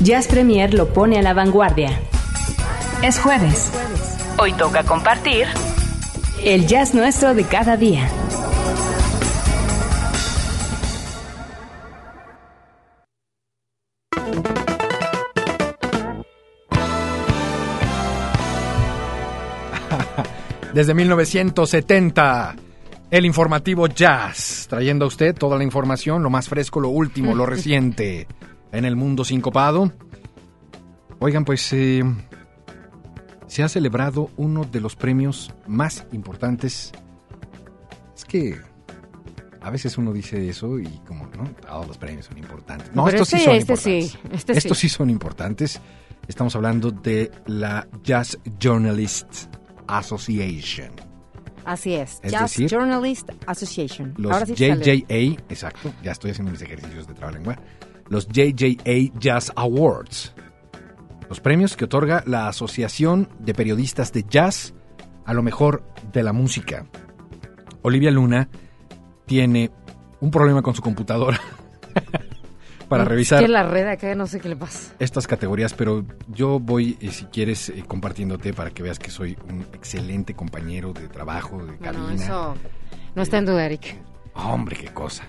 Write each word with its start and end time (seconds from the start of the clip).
Jazz 0.00 0.26
Premier 0.26 0.74
lo 0.74 0.92
pone 0.92 1.18
a 1.18 1.22
la 1.22 1.32
vanguardia. 1.34 2.00
Es 3.02 3.20
jueves. 3.20 3.70
Hoy 4.38 4.52
toca 4.52 4.84
compartir 4.84 5.46
el 6.44 6.66
jazz 6.66 6.94
nuestro 6.94 7.34
de 7.34 7.44
cada 7.44 7.76
día. 7.76 8.08
Desde 20.74 20.94
1970, 20.94 22.54
el 23.10 23.24
informativo 23.24 23.88
Jazz, 23.88 24.66
trayendo 24.68 25.06
a 25.06 25.08
usted 25.08 25.34
toda 25.34 25.58
la 25.58 25.64
información, 25.64 26.22
lo 26.22 26.30
más 26.30 26.48
fresco, 26.48 26.78
lo 26.80 26.90
último, 26.90 27.34
lo 27.34 27.46
reciente 27.46 28.28
en 28.72 28.84
el 28.84 28.96
mundo 28.96 29.24
sincopado. 29.24 29.92
Oigan, 31.20 31.44
pues 31.44 31.72
eh, 31.72 32.04
se 33.48 33.62
ha 33.62 33.68
celebrado 33.68 34.30
uno 34.36 34.64
de 34.64 34.80
los 34.80 34.94
premios 34.94 35.52
más 35.66 36.06
importantes. 36.12 36.92
Es 38.16 38.24
que 38.24 38.56
a 39.60 39.70
veces 39.70 39.98
uno 39.98 40.12
dice 40.12 40.48
eso 40.48 40.78
y 40.78 40.86
como, 41.06 41.26
¿no? 41.36 41.44
Todos 41.66 41.88
los 41.88 41.98
premios 41.98 42.26
son 42.26 42.38
importantes. 42.38 42.94
No, 42.94 43.04
Pero 43.06 43.16
estos 43.22 43.28
sí 43.28 43.36
este- 43.36 43.44
son 43.46 43.56
este 43.56 43.76
sí, 43.76 43.90
importantes. 43.98 44.32
este 44.38 44.52
sí. 44.52 44.58
estos 44.58 44.78
sí 44.78 44.88
son 44.88 45.10
importantes. 45.10 45.80
Estamos 46.28 46.54
hablando 46.54 46.90
de 46.90 47.30
la 47.46 47.88
Jazz 48.04 48.38
Journalist 48.60 49.46
Association. 49.86 50.90
Así 51.64 51.94
es. 51.94 52.20
Es 52.22 52.32
Jazz 52.32 52.52
decir, 52.52 52.70
Journalist 52.70 53.30
Association. 53.46 54.14
Los 54.16 54.32
Ahora 54.32 54.46
sí. 54.46 54.54
JJA, 54.54 55.42
exacto, 55.48 55.92
ya 56.02 56.12
estoy 56.12 56.30
haciendo 56.30 56.52
mis 56.52 56.62
ejercicios 56.62 57.06
de 57.06 57.14
trabalengua. 57.14 57.58
Los 58.08 58.26
JJA 58.28 59.18
Jazz 59.18 59.52
Awards. 59.56 60.34
Los 61.28 61.40
premios 61.40 61.76
que 61.76 61.84
otorga 61.84 62.22
la 62.26 62.48
Asociación 62.48 63.28
de 63.38 63.54
Periodistas 63.54 64.12
de 64.12 64.24
Jazz 64.28 64.74
a 65.24 65.34
lo 65.34 65.42
mejor 65.42 65.82
de 66.12 66.22
la 66.22 66.32
música. 66.32 66.86
Olivia 67.82 68.10
Luna 68.10 68.48
tiene 69.26 69.70
un 70.20 70.30
problema 70.30 70.62
con 70.62 70.74
su 70.74 70.80
computadora 70.82 71.38
para 72.88 73.02
Es 73.02 73.08
revisar 73.08 73.42
que 73.42 73.48
la 73.48 73.62
red 73.62 73.86
acá 73.86 74.14
no 74.14 74.26
sé 74.26 74.40
qué 74.40 74.48
le 74.48 74.56
pasa. 74.56 74.94
estas 74.98 75.26
categorías, 75.26 75.74
pero 75.74 76.04
yo 76.28 76.58
voy, 76.58 76.96
eh, 77.00 77.10
si 77.10 77.26
quieres, 77.26 77.68
eh, 77.68 77.84
compartiéndote 77.86 78.54
para 78.54 78.70
que 78.70 78.82
veas 78.82 78.98
que 78.98 79.10
soy 79.10 79.36
un 79.48 79.60
excelente 79.74 80.34
compañero 80.34 80.94
de 80.94 81.08
trabajo, 81.08 81.62
de 81.64 81.76
cabina. 81.76 82.04
Bueno, 82.04 82.22
eso 82.22 82.54
no 83.14 83.22
está 83.22 83.36
en 83.38 83.44
duda, 83.44 83.66
Eric. 83.66 83.96
Hombre, 84.34 84.76
qué 84.76 84.88
cosa. 84.88 85.24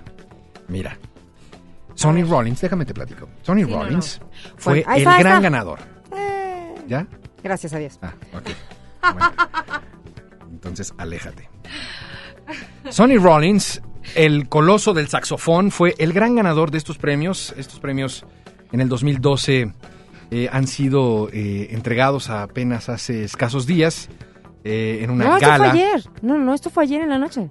Mira. 0.69 0.97
Sonny 1.99 2.23
Rollins, 2.23 2.61
déjame 2.61 2.85
te 2.85 2.93
platico. 2.93 3.27
Sonny 3.41 3.65
Sí, 3.65 3.71
Rollins 3.73 4.19
no. 4.21 4.27
fue 4.57 4.73
Bueno, 4.75 4.91
el 4.93 4.97
está, 4.99 5.19
gran 5.19 5.33
está. 5.33 5.39
ganador. 5.41 5.79
¿Ya? 6.87 7.05
Gracias 7.43 7.73
a 7.73 7.77
Dios. 7.77 7.99
Ah, 8.01 8.13
ok. 8.33 8.49
Bueno. 9.13 9.31
Entonces, 10.51 10.93
aléjate. 10.97 11.49
Sonny 12.89 13.17
Rollins, 13.17 13.81
el 14.15 14.47
coloso 14.49 14.93
del 14.93 15.07
saxofón, 15.09 15.71
fue 15.71 15.93
el 15.97 16.13
gran 16.13 16.35
ganador 16.35 16.71
de 16.71 16.77
estos 16.77 16.97
premios. 16.97 17.53
Estos 17.57 17.79
premios 17.79 18.25
en 18.71 18.81
el 18.81 18.89
2012 18.89 19.73
eh, 20.31 20.49
han 20.51 20.67
sido 20.67 21.29
eh, 21.33 21.67
entregados 21.71 22.29
apenas 22.29 22.87
hace 22.89 23.23
escasos 23.23 23.65
días 23.65 24.09
eh, 24.63 24.99
en 25.01 25.11
una 25.11 25.25
no, 25.25 25.35
esto 25.37 25.47
gala. 25.49 25.69
fue 25.71 25.81
ayer. 25.81 26.03
No, 26.21 26.37
no, 26.37 26.53
esto 26.53 26.69
fue 26.69 26.83
ayer 26.85 27.01
en 27.01 27.09
la 27.09 27.17
noche. 27.19 27.49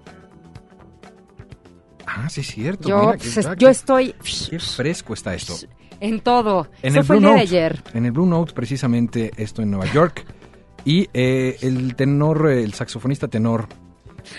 Ah, 2.10 2.28
sí, 2.30 2.40
es 2.40 2.46
cierto. 2.48 2.88
Yo, 2.88 3.12
mira, 3.12 3.54
yo 3.56 3.68
estoy 3.68 4.14
Qué 4.50 4.58
fresco 4.58 5.12
está 5.14 5.34
esto. 5.34 5.54
en 6.00 6.20
todo. 6.20 6.68
En 6.82 6.90
Eso 6.92 7.00
el 7.00 7.04
fue 7.04 7.16
el 7.16 7.20
Blue 7.20 7.28
día 7.30 7.38
de 7.38 7.44
Note. 7.44 7.56
ayer. 7.56 7.82
En 7.94 8.06
el 8.06 8.12
Blue 8.12 8.26
Note, 8.26 8.52
precisamente, 8.54 9.30
esto 9.36 9.62
en 9.62 9.70
Nueva 9.70 9.92
York. 9.92 10.24
Y 10.84 11.08
eh, 11.12 11.58
el 11.60 11.94
tenor, 11.96 12.50
el 12.50 12.72
saxofonista 12.72 13.28
tenor 13.28 13.68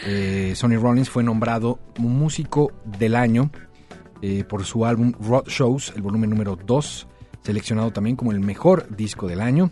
eh, 0.05 0.53
Sonny 0.55 0.77
Rollins 0.77 1.09
fue 1.09 1.23
nombrado 1.23 1.79
músico 1.97 2.71
del 2.85 3.15
año 3.15 3.51
eh, 4.21 4.43
por 4.43 4.65
su 4.65 4.85
álbum 4.85 5.13
Rod 5.19 5.47
Shows, 5.47 5.93
el 5.95 6.01
volumen 6.01 6.29
número 6.29 6.55
2, 6.55 7.07
seleccionado 7.43 7.91
también 7.91 8.15
como 8.15 8.31
el 8.31 8.39
mejor 8.39 8.87
disco 8.95 9.27
del 9.27 9.41
año. 9.41 9.71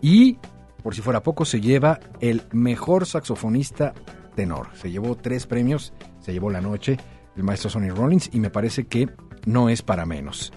Y, 0.00 0.38
por 0.82 0.94
si 0.94 1.02
fuera 1.02 1.22
poco, 1.22 1.44
se 1.44 1.60
lleva 1.60 2.00
el 2.20 2.42
mejor 2.52 3.06
saxofonista 3.06 3.94
tenor. 4.34 4.68
Se 4.74 4.90
llevó 4.90 5.16
tres 5.16 5.46
premios, 5.46 5.92
se 6.20 6.32
llevó 6.32 6.50
la 6.50 6.60
noche 6.60 6.98
el 7.38 7.44
maestro 7.44 7.70
Sonny 7.70 7.88
Rollins 7.90 8.28
y 8.32 8.40
me 8.40 8.50
parece 8.50 8.86
que 8.86 9.08
no 9.46 9.68
es 9.68 9.80
para 9.80 10.04
menos. 10.04 10.52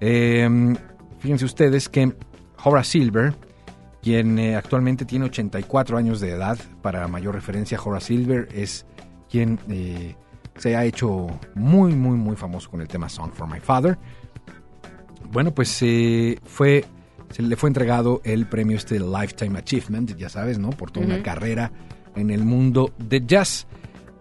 Eh, 0.00 0.74
fíjense 1.20 1.44
ustedes 1.44 1.88
que 1.88 2.12
Horace 2.62 2.90
Silver, 2.90 3.34
quien 4.02 4.38
eh, 4.38 4.56
actualmente 4.56 5.04
tiene 5.04 5.26
84 5.26 5.96
años 5.96 6.20
de 6.20 6.30
edad, 6.30 6.58
para 6.82 7.06
mayor 7.08 7.34
referencia, 7.34 7.80
Horace 7.82 8.08
Silver 8.08 8.48
es 8.52 8.86
quien 9.30 9.58
eh, 9.70 10.16
se 10.56 10.76
ha 10.76 10.84
hecho 10.84 11.28
muy, 11.54 11.94
muy, 11.94 12.16
muy 12.16 12.36
famoso 12.36 12.70
con 12.70 12.80
el 12.80 12.88
tema 12.88 13.08
Song 13.08 13.30
for 13.32 13.48
My 13.48 13.60
Father. 13.60 13.96
Bueno, 15.30 15.54
pues 15.54 15.78
eh, 15.82 16.38
fue, 16.44 16.84
se 17.30 17.42
le 17.42 17.56
fue 17.56 17.70
entregado 17.70 18.20
el 18.24 18.46
premio 18.46 18.76
este 18.76 18.98
Lifetime 18.98 19.58
Achievement, 19.58 20.16
ya 20.16 20.28
sabes, 20.28 20.58
¿no? 20.58 20.70
Por 20.70 20.90
toda 20.90 21.06
una 21.06 21.22
carrera 21.22 21.70
en 22.14 22.30
el 22.30 22.44
mundo 22.44 22.92
de 22.98 23.24
jazz. 23.24 23.66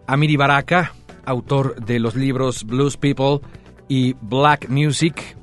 Amiri 0.07 0.35
Baraka, 0.35 0.93
autor 1.25 1.84
de 1.86 2.00
los 2.00 2.16
libros 2.16 2.63
Blues 2.63 2.97
People 2.97 3.40
y 3.88 4.13
Black 4.22 4.69
Music, 4.69 5.38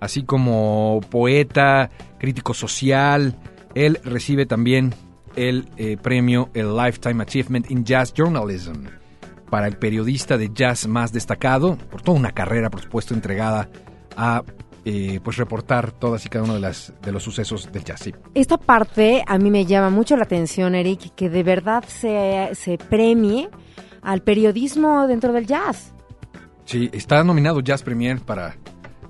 así 0.00 0.22
como 0.24 1.00
poeta, 1.10 1.90
crítico 2.18 2.54
social. 2.54 3.36
Él 3.74 3.98
recibe 4.04 4.46
también 4.46 4.94
el 5.36 5.68
eh, 5.76 5.96
premio, 5.96 6.50
el 6.54 6.76
Lifetime 6.76 7.22
Achievement 7.22 7.70
in 7.70 7.84
Jazz 7.84 8.12
Journalism, 8.12 8.86
para 9.50 9.66
el 9.66 9.76
periodista 9.76 10.38
de 10.38 10.50
jazz 10.52 10.86
más 10.86 11.12
destacado, 11.12 11.76
por 11.90 12.02
toda 12.02 12.18
una 12.18 12.32
carrera, 12.32 12.70
por 12.70 12.80
supuesto, 12.80 13.14
entregada 13.14 13.68
a 14.16 14.42
eh, 14.84 15.20
pues 15.22 15.36
reportar 15.36 15.92
todas 15.92 16.26
y 16.26 16.28
cada 16.28 16.44
uno 16.44 16.54
de, 16.54 16.60
las, 16.60 16.92
de 17.02 17.12
los 17.12 17.22
sucesos 17.22 17.70
del 17.70 17.84
jazz. 17.84 18.10
Esta 18.34 18.58
parte 18.58 19.22
a 19.26 19.38
mí 19.38 19.50
me 19.50 19.64
llama 19.64 19.90
mucho 19.90 20.16
la 20.16 20.24
atención, 20.24 20.74
Eric, 20.74 21.14
que 21.14 21.30
de 21.30 21.42
verdad 21.42 21.84
se, 21.86 22.50
se 22.54 22.78
premie 22.78 23.48
al 24.02 24.22
periodismo 24.22 25.06
dentro 25.06 25.32
del 25.32 25.46
jazz. 25.46 25.92
Sí, 26.64 26.90
está 26.92 27.24
nominado 27.24 27.60
Jazz 27.60 27.82
Premier 27.82 28.20
para... 28.20 28.56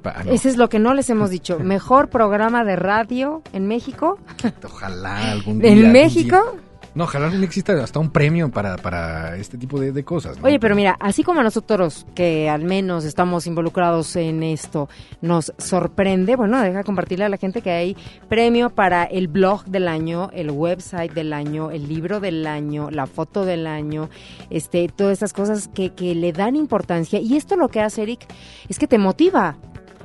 para- 0.03 0.21
ah, 0.21 0.25
no, 0.25 0.33
Ese 0.33 0.49
es 0.49 0.57
lo 0.57 0.69
que 0.69 0.79
no 0.79 0.95
les 0.95 1.09
hemos 1.11 1.31
dicho. 1.39 1.59
Mejor 1.59 2.09
programa 2.09 2.65
de 2.65 2.77
radio 2.77 3.43
en 3.53 3.67
México. 3.67 4.19
Ojalá 4.65 5.33
algún 5.33 5.59
día... 5.59 5.71
¿En 5.73 5.93
México? 5.93 6.37
día- 6.53 6.63
No, 6.95 7.05
ojalá 7.05 7.31
día 7.31 7.43
exista 7.45 7.73
hasta 7.83 7.99
un 7.99 8.11
premio 8.11 8.51
para, 8.51 8.77
para 8.77 9.37
este 9.37 9.57
tipo 9.57 9.81
de, 9.81 9.93
de 9.93 10.05
cosas. 10.05 10.39
¿no? 10.39 10.47
Oye, 10.47 10.61
pero 10.61 10.75
mira, 10.77 10.97
así 11.01 11.23
como 11.23 11.41
a 11.41 11.43
nosotros 11.43 12.07
que 12.15 12.51
al 12.51 12.65
menos 12.65 13.05
estamos 13.05 13.47
involucrados 13.47 14.15
en 14.17 14.43
esto, 14.43 14.89
nos 15.23 15.53
sorprende, 15.57 16.37
bueno, 16.37 16.61
deja 16.61 16.85
compartirle 16.85 17.25
a 17.25 17.29
la 17.31 17.39
gente 17.39 17.63
que 17.63 17.71
hay 17.71 17.97
premio 18.29 18.71
para 18.71 19.05
el 19.05 19.29
blog 19.29 19.65
del 19.65 19.89
año, 19.89 20.31
el 20.35 20.51
website 20.51 21.13
del 21.13 21.33
año, 21.33 21.71
el 21.71 21.89
libro 21.89 22.21
del 22.21 22.47
año, 22.47 22.91
la 22.91 23.07
foto 23.07 23.47
del 23.47 23.67
año, 23.67 24.11
este, 24.51 24.89
todas 24.89 25.15
estas 25.15 25.33
cosas 25.33 25.69
que, 25.69 25.95
que 25.95 26.15
le 26.15 26.33
dan 26.33 26.57
importancia. 26.57 27.19
Y 27.21 27.37
esto 27.37 27.57
lo 27.57 27.69
que 27.69 27.81
hace, 27.81 28.03
Eric, 28.03 28.27
es 28.69 28.79
que 28.79 28.87
te 28.87 28.99
motiva 28.99 29.57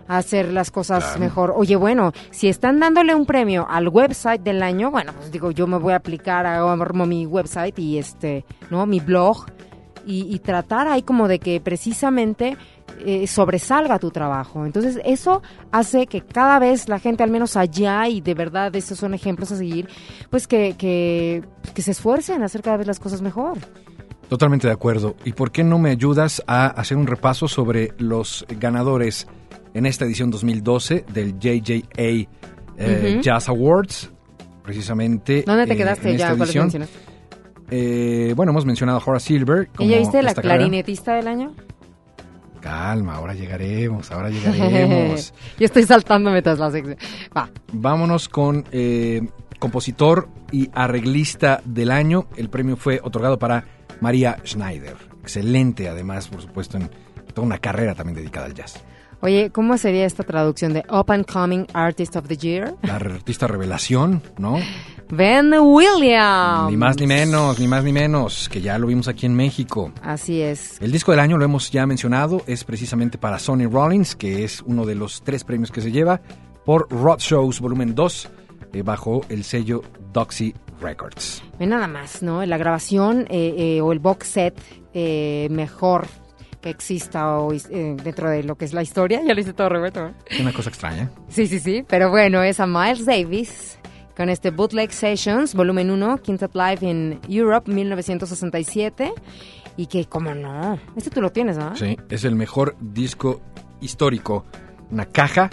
a 0.08 0.18
hacer 0.18 0.52
las 0.54 0.72
cosas 0.72 1.04
Claro. 1.04 1.20
mejor. 1.20 1.54
Oye, 1.56 1.76
bueno, 1.76 2.12
si 2.32 2.48
están 2.48 2.80
dándole 2.80 3.14
un 3.16 3.26
premio 3.26 3.68
al 3.70 3.88
website 3.90 4.42
del 4.42 4.64
año, 4.64 4.92
bueno, 4.92 5.14
pues 5.14 5.32
digo, 5.32 5.52
yo 5.52 5.68
me 5.68 5.78
voy 5.78 5.94
a 5.94 5.98
aplicar 5.98 6.46
a 6.46 6.72
armo 6.72 7.06
mi 7.06 7.26
website 7.26 7.78
y 7.80 7.98
este, 7.98 8.46
¿no? 8.70 8.86
Mi 8.86 9.00
blog 9.00 9.46
y, 10.06 10.34
y 10.34 10.40
tratar 10.40 10.88
ahí 10.88 11.02
como 11.02 11.28
de 11.28 11.40
que 11.40 11.60
precisamente 11.60 12.56
eh, 13.06 13.28
sobresalga 13.28 14.00
tu 14.00 14.10
trabajo. 14.12 14.66
Entonces 14.66 15.00
eso 15.04 15.42
hace 15.72 16.08
que 16.08 16.22
cada 16.22 16.60
vez 16.60 16.88
la 16.88 16.98
gente, 17.00 17.24
al 17.24 17.30
menos 17.30 17.58
allá, 17.58 18.08
y 18.08 18.22
de 18.22 18.34
verdad 18.34 18.74
estos 18.76 18.98
son 19.00 19.14
ejemplos 19.14 19.52
a 19.52 19.58
seguir, 19.58 19.90
pues 20.30 20.48
que, 20.48 20.76
que, 20.78 21.44
que 21.74 21.82
se 21.82 21.92
esfuercen 21.92 22.42
a 22.42 22.46
hacer 22.46 22.62
cada 22.62 22.78
vez 22.78 22.88
las 22.88 23.00
cosas 23.00 23.22
mejor. 23.22 23.58
Totalmente 24.30 24.68
de 24.68 24.74
acuerdo. 24.74 25.16
¿Y 25.26 25.34
por 25.34 25.52
qué 25.52 25.64
no 25.64 25.78
me 25.80 25.90
ayudas 25.92 26.44
a 26.48 26.68
hacer 26.68 26.98
un 26.98 27.08
repaso 27.08 27.48
sobre 27.48 27.94
los 27.98 28.46
ganadores 28.60 29.28
en 29.78 29.86
esta 29.86 30.06
edición 30.06 30.32
2012 30.32 31.06
del 31.14 31.38
JJA 31.38 32.28
eh. 32.78 33.20
Jazz 33.22 33.48
Awards? 33.48 34.12
Precisamente. 34.64 35.44
¿Dónde 35.46 35.68
te 35.68 35.74
eh, 35.74 35.78
quedaste 35.78 36.10
en 36.10 36.18
ya? 36.18 36.26
esta 36.26 36.38
¿Cuáles 36.38 36.56
edición. 36.56 36.88
eh, 37.70 38.34
bueno, 38.36 38.52
hemos 38.52 38.66
mencionado 38.66 38.98
a 38.98 39.04
Horace 39.06 39.28
Silver. 39.28 39.70
¿Y 39.78 39.88
ya 39.88 40.00
viste 40.00 40.24
la 40.24 40.34
clarinetista 40.34 41.14
del 41.14 41.28
año? 41.28 41.54
Calma, 42.60 43.16
ahora 43.16 43.36
llegaremos, 43.36 44.12
ahora 44.12 44.32
llegaremos. 44.32 45.32
Yo 45.60 45.66
estoy 45.66 45.84
saltándome 45.84 46.42
todas 46.42 46.58
las 46.58 46.74
secciones. 46.74 47.00
Va. 47.36 47.50
Vámonos 47.72 48.28
con 48.28 48.66
compositor 49.60 50.28
y 50.52 50.72
arreglista 50.74 51.62
del 51.66 51.92
año. 51.92 52.28
El 52.36 52.50
premio 52.50 52.78
fue 52.78 53.00
otorgado 53.04 53.38
para 53.38 53.64
María 54.02 54.38
Schneider. 54.44 54.98
Excelente, 55.22 55.88
además, 55.88 56.28
por 56.30 56.42
supuesto, 56.42 56.78
en 56.78 56.90
toda 57.34 57.46
una 57.46 57.60
carrera 57.60 57.94
también 57.94 58.16
dedicada 58.16 58.48
al 58.48 58.56
jazz. 58.56 58.84
Oye, 59.22 59.50
¿cómo 59.52 59.78
sería 59.78 60.06
esta 60.06 60.24
traducción 60.24 60.74
de 60.74 60.84
Up 60.92 61.12
and 61.12 61.26
Coming 61.26 61.66
Artist 61.74 62.16
of 62.16 62.28
the 62.28 62.38
Year? 62.38 62.76
La 62.84 62.98
artista 62.98 63.48
revelación, 63.48 64.22
¿no? 64.38 64.58
Ben 65.10 65.54
Williams. 65.54 66.70
Ni 66.70 66.78
más 66.78 67.00
ni 67.00 67.08
menos, 67.08 67.60
ni 67.60 67.68
más 67.68 67.84
ni 67.84 67.94
menos, 67.94 68.48
que 68.48 68.62
ya 68.62 68.78
lo 68.78 68.88
vimos 68.88 69.08
aquí 69.08 69.26
en 69.26 69.36
México. 69.36 69.92
Así 70.04 70.42
es. 70.42 70.80
El 70.82 70.92
disco 70.92 71.12
del 71.12 71.20
año 71.20 71.38
lo 71.38 71.46
hemos 71.46 71.72
ya 71.72 71.88
mencionado, 71.88 72.44
es 72.46 72.64
precisamente 72.64 73.18
para 73.18 73.40
Sonny 73.40 73.66
Rollins, 73.66 74.16
que 74.16 74.44
es 74.44 74.62
uno 74.62 74.86
de 74.86 74.94
los 74.94 75.24
tres 75.24 75.44
premios 75.44 75.72
que 75.72 75.82
se 75.82 75.92
lleva 75.92 76.22
por 76.64 76.88
Rod 76.92 77.20
Shows 77.20 77.60
Volumen 77.60 77.96
2, 77.96 78.30
eh, 78.74 78.82
bajo 78.84 79.22
el 79.30 79.44
sello 79.46 79.82
Doxy 80.14 80.54
Records. 80.80 81.42
Ve 81.58 81.66
nada 81.66 81.88
más, 81.88 82.22
¿no? 82.22 82.46
La 82.46 82.58
grabación 82.58 83.22
eh, 83.30 83.56
eh, 83.58 83.82
o 83.82 83.92
el 83.94 84.00
box 84.00 84.28
set 84.28 84.62
mejor 85.50 86.08
que 86.62 86.70
exista 86.70 87.38
hoy 87.38 87.62
eh, 87.70 87.96
dentro 88.04 88.30
de 88.30 88.44
lo 88.44 88.56
que 88.56 88.66
es 88.66 88.74
la 88.74 88.82
historia. 88.82 89.22
Ya 89.26 89.34
lo 89.34 89.40
hice 89.40 89.54
todo, 89.54 89.70
Roberto. 89.70 90.12
Es 90.26 90.40
una 90.40 90.54
cosa 90.54 90.70
extraña. 90.70 91.12
Sí, 91.30 91.48
sí, 91.48 91.60
sí. 91.60 91.86
Pero 91.88 92.10
bueno, 92.10 92.44
es 92.44 92.60
a 92.60 92.68
Miles 92.68 93.06
Davis 93.06 93.78
con 94.16 94.30
este 94.30 94.50
Bootleg 94.50 94.92
Sessions, 94.92 95.54
volumen 95.54 95.92
1, 95.92 96.18
Quintet 96.18 96.56
Live 96.56 96.80
in 96.82 97.20
Europe, 97.30 97.72
1967. 97.72 99.14
Y 99.80 99.86
que, 99.86 100.06
como 100.06 100.34
no, 100.34 100.80
este 100.96 101.12
tú 101.12 101.22
lo 101.22 101.32
tienes, 101.32 101.58
¿no? 101.58 101.76
Sí, 101.76 101.96
es 102.10 102.24
el 102.24 102.36
mejor 102.36 102.76
disco 102.80 103.42
histórico. 103.80 104.46
Una 104.90 105.06
caja, 105.06 105.52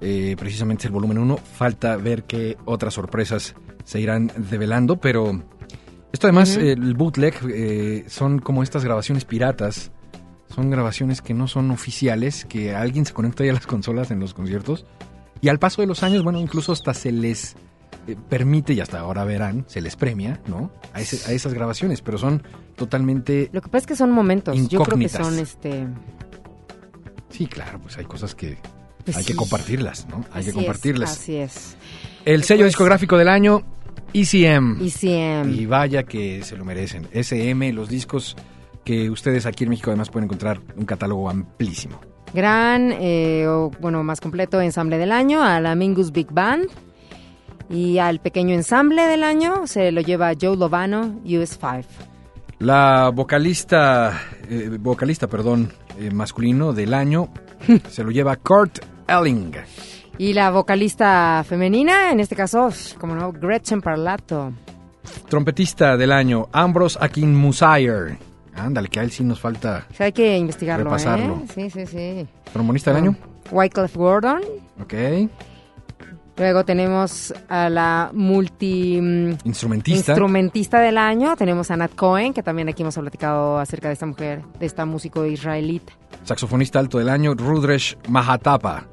eh, 0.00 0.36
precisamente 0.38 0.82
es 0.82 0.86
el 0.86 0.92
volumen 0.92 1.18
1. 1.18 1.36
Falta 1.36 1.96
ver 1.96 2.22
qué 2.24 2.56
otras 2.64 2.94
sorpresas 2.94 3.56
se 3.82 4.00
irán 4.00 4.30
develando, 4.36 5.00
pero 5.00 5.42
esto 6.12 6.28
además, 6.28 6.56
eh, 6.56 6.72
el 6.72 6.94
bootleg, 6.94 7.34
eh, 7.52 8.04
son 8.06 8.38
como 8.38 8.62
estas 8.62 8.84
grabaciones 8.84 9.24
piratas. 9.24 9.92
Son 10.54 10.70
grabaciones 10.70 11.20
que 11.22 11.34
no 11.34 11.48
son 11.48 11.70
oficiales, 11.70 12.44
que 12.44 12.74
alguien 12.74 13.04
se 13.04 13.12
conecta 13.12 13.42
ahí 13.42 13.50
a 13.50 13.52
las 13.54 13.66
consolas 13.66 14.10
en 14.10 14.20
los 14.20 14.32
conciertos. 14.34 14.86
Y 15.40 15.48
al 15.48 15.58
paso 15.58 15.82
de 15.82 15.86
los 15.88 16.02
años, 16.02 16.22
bueno, 16.22 16.38
incluso 16.40 16.72
hasta 16.72 16.94
se 16.94 17.12
les 17.12 17.56
eh, 18.06 18.16
permite, 18.28 18.72
y 18.72 18.80
hasta 18.80 19.00
ahora 19.00 19.24
verán, 19.24 19.64
se 19.68 19.80
les 19.80 19.96
premia, 19.96 20.40
¿no? 20.46 20.70
A, 20.94 21.00
ese- 21.00 21.28
a 21.30 21.34
esas 21.34 21.52
grabaciones, 21.52 22.00
pero 22.00 22.16
son 22.16 22.42
totalmente... 22.76 23.50
Lo 23.52 23.60
que 23.60 23.68
pasa 23.68 23.78
es 23.82 23.86
que 23.86 23.96
son 23.96 24.12
momentos. 24.12 24.56
Yo 24.56 24.82
creo 24.82 24.96
que 24.98 25.04
Incógnitas. 25.04 25.26
son 25.26 25.38
este. 25.38 25.86
Sí, 27.30 27.46
claro, 27.46 27.80
pues 27.80 27.98
hay 27.98 28.04
cosas 28.04 28.34
que 28.34 28.56
pues 29.04 29.16
hay 29.16 29.24
que 29.24 29.34
compartirlas, 29.34 30.06
¿no? 30.08 30.24
Hay 30.32 30.40
Así 30.40 30.44
que 30.44 30.48
es, 30.50 30.54
compartirlas. 30.54 31.12
así 31.12 31.36
es. 31.36 31.76
El 32.24 32.42
sello 32.44 32.60
Pues- 32.60 32.70
discográfico 32.70 33.16
del 33.18 33.28
año, 33.28 33.62
ECM. 34.12 34.80
ECM. 34.84 35.50
Y 35.52 35.66
vaya 35.66 36.04
que 36.04 36.42
se 36.42 36.56
lo 36.56 36.64
merecen. 36.64 37.06
SM, 37.12 37.72
los 37.72 37.88
discos 37.88 38.36
que 38.86 39.10
ustedes 39.10 39.46
aquí 39.46 39.64
en 39.64 39.70
México 39.70 39.90
además 39.90 40.08
pueden 40.08 40.26
encontrar 40.26 40.60
un 40.76 40.84
catálogo 40.86 41.28
amplísimo. 41.28 42.00
Gran, 42.32 42.92
eh, 42.92 43.44
o, 43.48 43.70
bueno, 43.80 44.04
más 44.04 44.20
completo 44.20 44.60
ensamble 44.60 44.96
del 44.96 45.10
año, 45.10 45.42
a 45.42 45.60
la 45.60 45.74
Mingus 45.74 46.12
Big 46.12 46.28
Band. 46.30 46.68
Y 47.68 47.98
al 47.98 48.20
pequeño 48.20 48.54
ensamble 48.54 49.02
del 49.02 49.24
año 49.24 49.66
se 49.66 49.90
lo 49.90 50.00
lleva 50.00 50.32
Joe 50.40 50.56
Lovano, 50.56 51.20
US5. 51.24 51.84
La 52.60 53.10
vocalista, 53.12 54.22
eh, 54.48 54.78
vocalista, 54.80 55.26
perdón, 55.26 55.72
eh, 55.98 56.12
masculino 56.12 56.72
del 56.72 56.94
año 56.94 57.28
se 57.90 58.04
lo 58.04 58.12
lleva 58.12 58.36
Kurt 58.36 58.78
Elling. 59.08 59.52
Y 60.16 60.32
la 60.32 60.50
vocalista 60.50 61.44
femenina, 61.44 62.12
en 62.12 62.20
este 62.20 62.36
caso, 62.36 62.70
como 63.00 63.16
no, 63.16 63.32
Gretchen 63.32 63.80
Parlato. 63.82 64.52
Trompetista 65.28 65.96
del 65.96 66.12
año, 66.12 66.46
Ambrose 66.52 66.96
Akinmusire. 67.00 68.25
Ándale, 68.56 68.88
que 68.88 69.00
a 69.00 69.02
él 69.02 69.10
sí 69.10 69.22
nos 69.24 69.40
falta. 69.40 69.86
O 69.90 69.94
sea, 69.94 70.06
hay 70.06 70.12
que 70.12 70.36
investigarlo, 70.36 70.84
Repasarlo. 70.84 71.42
¿eh? 71.44 71.46
Sí, 71.54 71.70
sí, 71.70 71.86
sí. 71.86 72.26
Trombonista 72.52 72.92
del 72.92 73.02
año. 73.04 73.16
Wyclef 73.50 73.94
Gordon. 73.96 74.40
Ok. 74.80 74.94
Luego 76.38 76.64
tenemos 76.66 77.32
a 77.48 77.70
la 77.70 78.10
multi... 78.12 79.00
mm, 79.00 79.38
Instrumentista. 79.44 80.12
Instrumentista 80.12 80.80
del 80.80 80.98
año, 80.98 81.34
tenemos 81.34 81.70
a 81.70 81.76
Nat 81.78 81.94
Cohen, 81.94 82.34
que 82.34 82.42
también 82.42 82.68
aquí 82.68 82.82
hemos 82.82 82.94
platicado 82.96 83.58
acerca 83.58 83.88
de 83.88 83.94
esta 83.94 84.04
mujer, 84.04 84.42
de 84.60 84.66
esta 84.66 84.84
músico 84.84 85.24
israelita. 85.24 85.94
Saxofonista 86.24 86.78
alto 86.78 86.98
del 86.98 87.08
año, 87.08 87.34
Rudresh 87.34 87.96
Mahatapa. 88.08 88.84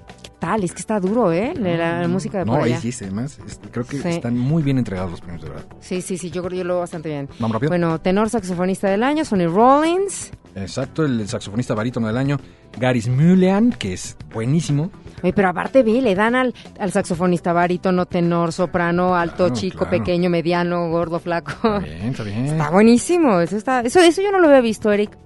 Es 0.44 0.74
que 0.74 0.80
está 0.82 1.00
duro, 1.00 1.32
¿eh? 1.32 1.54
La, 1.56 2.02
la 2.02 2.08
música 2.08 2.40
de 2.40 2.46
No, 2.46 2.54
por 2.54 2.64
ahí 2.64 2.74
allá. 2.74 2.82
sí, 2.92 2.92
además. 3.04 3.40
es- 3.48 3.60
creo 3.72 3.86
que 3.86 3.98
Sí. 4.00 4.10
están 4.10 4.38
muy 4.38 4.62
bien 4.62 4.78
entregados 4.78 5.12
los 5.12 5.22
premios, 5.22 5.42
de 5.44 5.50
verdad. 5.50 5.66
Sí, 5.80 6.02
sí, 6.02 6.18
sí, 6.18 6.30
yo 6.32 6.42
creo 6.42 6.50
que 6.52 6.58
yo 6.58 6.64
lo 6.66 6.74
veo 6.74 6.82
bastante 6.82 7.10
bien. 7.10 7.30
Vamos 7.40 7.54
rápido. 7.56 7.70
Bueno, 7.70 8.00
tenor 8.02 8.30
saxofonista 8.30 8.90
del 8.90 9.04
año, 9.04 9.24
Sonny 9.26 9.48
Rollins. 9.48 10.32
Exacto, 10.56 11.04
el 11.06 11.28
saxofonista 11.28 11.74
barítono 11.74 12.08
del 12.08 12.18
año, 12.18 12.38
Garis 12.78 13.08
Mulian, 13.08 13.72
que 13.72 13.94
es 13.94 14.16
buenísimo. 14.34 14.92
Oye, 15.24 15.34
pero 15.34 15.50
aparte 15.50 15.82
vi, 15.82 16.02
le 16.02 16.14
dan 16.14 16.36
al, 16.36 16.54
al 16.80 16.92
saxofonista 16.92 17.54
barítono, 17.54 18.06
tenor, 18.06 18.52
soprano, 18.52 19.16
alto, 19.16 19.46
Claro, 19.48 19.54
chico, 19.56 19.78
claro. 19.80 19.92
pequeño, 19.92 20.30
mediano, 20.30 20.90
gordo, 20.90 21.20
flaco. 21.20 21.54
Está 21.78 21.80
bien, 21.80 22.08
está 22.10 22.24
bien. 22.24 22.46
Está 22.48 22.70
buenísimo, 22.70 23.40
eso 23.40 23.56
está, 23.58 23.80
eso, 23.82 24.00
eso 24.02 24.22
yo 24.22 24.32
no 24.32 24.40
lo 24.40 24.48
había 24.50 24.62
visto, 24.62 24.92
Eric. 24.92 25.18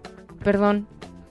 Perdón. 0.43 0.87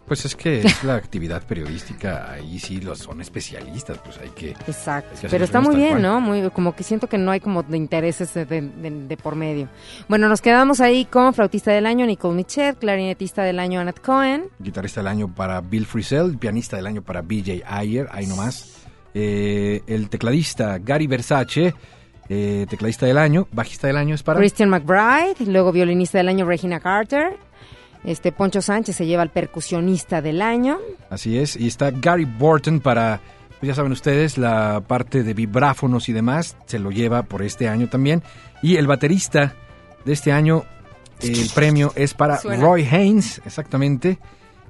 Pues 0.07 0.25
es 0.25 0.37
que 0.37 0.61
es 0.61 0.85
la 0.85 0.95
actividad 0.95 1.43
periodística, 1.43 2.31
ahí 2.31 2.59
sí 2.61 2.81
los 2.81 3.01
son 3.01 3.21
especialistas, 3.21 3.99
pues 4.05 4.19
hay 4.19 4.29
que... 4.31 4.51
Exacto. 4.51 5.19
Que 5.21 5.29
Pero 5.29 5.45
está 5.45 5.61
muy 5.61 5.75
bien, 5.75 5.91
cual. 5.91 6.03
¿no? 6.03 6.21
Muy, 6.21 6.49
como 6.51 6.77
que 6.77 6.85
siento 6.85 7.09
que 7.09 7.19
no 7.19 7.33
hay 7.33 7.41
como 7.41 7.65
de 7.65 7.77
intereses 7.77 8.33
de, 8.35 8.45
de- 8.45 8.61
de- 8.63 9.07
de 9.09 9.17
por 9.17 9.35
medio. 9.35 9.69
Bueno, 10.09 10.29
nos 10.29 10.41
quedamos 10.41 10.81
ahí 10.81 11.07
con 11.07 11.35
flautista 11.35 11.73
del 11.73 11.87
año 11.87 12.07
Nicole 12.07 12.37
Michet, 12.37 12.79
clarinetista 12.79 13.43
del 13.43 13.59
año 13.59 13.81
Annette 13.81 14.01
Cohen. 14.01 14.45
Guitarrista 14.61 15.01
del 15.01 15.09
año 15.09 15.35
para 15.35 15.61
Bill 15.61 15.87
Frisell, 15.87 16.39
pianista 16.39 16.77
del 16.77 16.87
año 16.87 17.03
para 17.03 17.23
BJ 17.23 17.63
Ayer, 17.67 18.07
ahí 18.13 18.27
nomás. 18.27 18.75
Eh, 19.13 19.83
el 19.87 20.09
tecladista 20.09 20.79
Gary 20.79 21.07
Versace, 21.07 21.75
eh, 22.29 22.67
tecladista 22.69 23.07
del 23.07 23.19
año, 23.19 23.49
bajista 23.51 23.87
del 23.87 23.97
año 23.97 24.15
es 24.15 24.23
para... 24.23 24.39
Christian 24.39 24.69
McBride, 24.69 25.35
luego 25.51 25.73
violinista 25.73 26.19
del 26.19 26.29
año 26.29 26.45
Regina 26.45 26.81
Carter. 26.81 27.37
Este 28.07 28.31
Poncho 28.33 28.63
Sánchez 28.63 28.97
se 28.97 29.05
lleva 29.07 29.23
al 29.23 29.31
percusionista 29.31 30.23
del 30.23 30.41
año. 30.41 30.79
Así 31.11 31.37
es, 31.39 31.57
y 31.57 31.67
está 31.67 31.91
Gary 31.91 32.25
Borton 32.25 32.81
para, 32.81 33.21
pues 33.61 33.69
ya 33.69 33.75
saben 33.75 33.93
ustedes, 33.93 34.39
la 34.39 34.81
parte 34.87 35.23
de 35.25 35.35
vibráfonos 35.35 36.09
y 36.09 36.13
demás, 36.13 36.57
se 36.67 36.79
lo 36.79 36.91
lleva 36.93 37.25
por 37.25 37.43
este 37.43 37.69
año 37.69 37.89
también. 37.89 38.23
Y 38.63 38.77
el 38.77 38.87
baterista 38.87 39.55
de 40.05 40.13
este 40.13 40.31
año, 40.33 40.65
el 41.21 41.51
premio 41.55 41.93
es 41.97 42.15
para 42.15 42.39
Suena. 42.39 42.63
Roy 42.63 42.87
Haynes, 42.87 43.43
exactamente. 43.45 44.19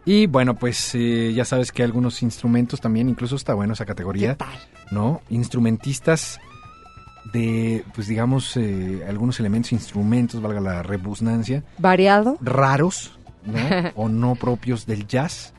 Y 0.06 0.26
bueno, 0.28 0.54
pues 0.54 0.94
eh, 0.94 1.32
ya 1.34 1.44
sabes 1.44 1.72
que 1.72 1.82
algunos 1.82 2.22
instrumentos 2.22 2.80
también, 2.80 3.08
incluso 3.08 3.36
está 3.36 3.54
bueno 3.54 3.74
esa 3.74 3.84
¿Qué 3.84 3.88
categoría, 3.88 4.36
tal? 4.36 4.48
¿no? 4.92 5.20
Instrumentistas 5.28 6.40
de, 7.32 7.84
pues 7.92 8.06
digamos, 8.06 8.56
eh, 8.56 9.04
algunos 9.08 9.40
elementos, 9.40 9.72
instrumentos, 9.72 10.40
valga 10.40 10.60
la 10.60 10.82
rebusnancia, 10.84 11.64
Variado. 11.78 12.38
raros, 12.40 13.15
¿no? 13.46 13.58
o 13.94 14.08
no 14.08 14.34
propios 14.34 14.86
del 14.86 15.06
jazz. 15.06 15.52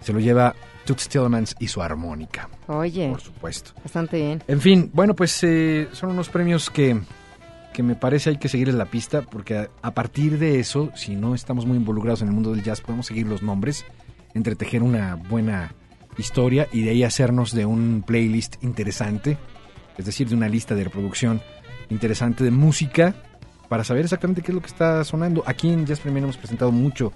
Se 0.00 0.12
lo 0.12 0.20
lleva 0.20 0.54
Toots 0.84 1.08
Tillemans 1.08 1.54
y 1.58 1.68
su 1.68 1.82
armónica, 1.82 2.48
Oye, 2.66 3.10
por 3.10 3.20
supuesto. 3.20 3.72
bastante 3.82 4.16
bien. 4.16 4.42
En 4.48 4.60
fin, 4.60 4.90
bueno, 4.94 5.14
pues 5.14 5.42
eh, 5.44 5.88
son 5.92 6.10
unos 6.10 6.28
premios 6.30 6.70
que, 6.70 6.98
que 7.72 7.82
me 7.82 7.94
parece 7.94 8.30
hay 8.30 8.38
que 8.38 8.48
seguir 8.48 8.70
en 8.70 8.78
la 8.78 8.86
pista, 8.86 9.22
porque 9.22 9.56
a, 9.58 9.70
a 9.82 9.92
partir 9.92 10.38
de 10.38 10.58
eso, 10.58 10.90
si 10.94 11.16
no 11.16 11.34
estamos 11.34 11.66
muy 11.66 11.76
involucrados 11.76 12.22
en 12.22 12.28
el 12.28 12.34
mundo 12.34 12.52
del 12.52 12.62
jazz, 12.62 12.80
podemos 12.80 13.06
seguir 13.06 13.26
los 13.26 13.42
nombres, 13.42 13.84
entretejer 14.34 14.82
una 14.82 15.16
buena 15.16 15.74
historia 16.16 16.66
y 16.72 16.82
de 16.82 16.90
ahí 16.90 17.04
hacernos 17.04 17.52
de 17.52 17.66
un 17.66 18.02
playlist 18.06 18.56
interesante, 18.62 19.36
es 19.98 20.06
decir, 20.06 20.28
de 20.28 20.34
una 20.34 20.48
lista 20.48 20.74
de 20.74 20.84
reproducción 20.84 21.42
interesante 21.90 22.42
de 22.42 22.50
música, 22.50 23.14
para 23.70 23.84
saber 23.84 24.02
exactamente 24.04 24.42
qué 24.42 24.50
es 24.50 24.54
lo 24.54 24.60
que 24.60 24.66
está 24.66 25.02
sonando. 25.04 25.42
Aquí 25.46 25.72
en 25.72 25.86
Jazz 25.86 26.00
Premier 26.00 26.24
hemos 26.24 26.36
presentado 26.36 26.70
mucho 26.72 27.12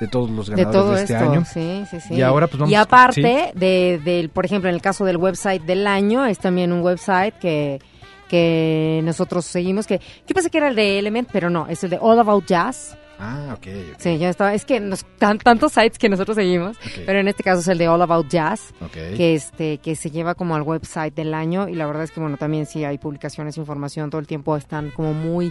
de 0.00 0.06
todos 0.08 0.30
los 0.30 0.46
De 0.48 0.56
ganadores 0.56 0.72
de, 0.72 0.78
todo 0.80 0.96
este 0.96 1.12
esto, 1.14 1.30
año. 1.32 1.44
sí, 1.44 1.84
sí, 1.90 2.00
sí. 2.00 2.14
Y 2.14 2.22
ahora, 2.22 2.46
pues, 2.46 2.58
vamos- 2.60 2.70
Y 2.72 2.74
aparte 2.76 3.50
de, 3.54 4.00
del, 4.04 4.28
por 4.30 4.44
ejemplo, 4.46 4.68
en 4.70 4.74
el 4.76 4.80
caso 4.82 5.04
del 5.04 5.16
website 5.18 5.62
del 5.64 5.86
año, 5.86 6.24
es 6.24 6.38
también 6.38 6.72
un 6.72 6.80
website 6.82 7.34
que, 7.38 7.80
que 8.28 9.00
nosotros 9.04 9.44
seguimos, 9.44 9.86
que 9.86 9.98
yo 10.26 10.34
pensé 10.34 10.50
que 10.50 10.58
era 10.58 10.68
el 10.68 10.76
de 10.76 10.98
Element, 10.98 11.28
pero 11.32 11.50
no, 11.50 11.66
es 11.68 11.82
el 11.84 11.90
de 11.90 11.98
All 12.00 12.18
About 12.18 12.46
Jazz. 12.46 12.96
Ah, 13.18 13.52
ok. 13.56 13.66
ok, 13.94 13.94
Sí, 13.98 14.18
ya 14.18 14.28
estaba, 14.28 14.52
es 14.52 14.66
que 14.66 14.78
nos, 14.78 15.04
tan, 15.18 15.38
tantos 15.38 15.72
sites 15.72 15.96
que 15.98 16.10
nosotros 16.10 16.36
seguimos, 16.36 16.76
pero 17.06 17.18
en 17.18 17.28
este 17.28 17.42
caso 17.42 17.60
es 17.60 17.68
el 17.68 17.78
de 17.78 17.88
All 17.88 18.02
About 18.02 18.28
Jazz, 18.28 18.74
que 18.92 19.34
este 19.34 19.78
que 19.78 19.96
se 19.96 20.10
lleva 20.10 20.34
como 20.34 20.54
al 20.54 20.60
website 20.62 21.14
del 21.14 21.32
año 21.32 21.66
y 21.68 21.74
la 21.74 21.86
verdad 21.86 22.02
es 22.04 22.10
que 22.10 22.20
bueno, 22.20 22.36
también 22.36 22.66
sí 22.66 22.84
hay 22.84 22.98
publicaciones, 22.98 23.56
información, 23.56 24.10
todo 24.10 24.20
el 24.20 24.26
tiempo 24.26 24.54
están 24.56 24.90
como 24.90 25.14
muy 25.14 25.50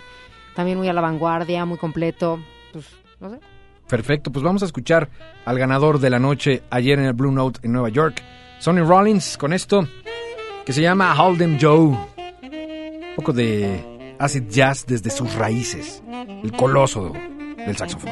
también 0.55 0.77
muy 0.77 0.87
a 0.87 0.93
la 0.93 1.01
vanguardia, 1.01 1.65
muy 1.65 1.77
completo, 1.77 2.39
pues 2.71 2.85
no 3.19 3.29
sé. 3.29 3.39
Perfecto, 3.87 4.31
pues 4.31 4.43
vamos 4.43 4.63
a 4.63 4.65
escuchar 4.65 5.09
al 5.45 5.59
ganador 5.59 5.99
de 5.99 6.09
la 6.09 6.17
noche 6.17 6.63
ayer 6.71 6.97
en 6.97 7.05
el 7.05 7.13
Blue 7.13 7.31
Note 7.31 7.59
en 7.63 7.71
Nueva 7.71 7.89
York, 7.89 8.21
Sonny 8.59 8.81
Rollins, 8.81 9.37
con 9.37 9.53
esto 9.53 9.87
que 10.65 10.73
se 10.73 10.81
llama 10.81 11.13
Hold 11.21 11.37
Them 11.37 11.57
Joe. 11.61 11.79
Un 11.79 13.15
poco 13.15 13.31
de 13.31 14.15
acid 14.17 14.49
jazz 14.49 14.85
desde 14.87 15.11
sus 15.11 15.35
raíces, 15.35 16.01
el 16.43 16.51
coloso 16.53 17.13
del 17.57 17.77
saxofón. 17.77 18.11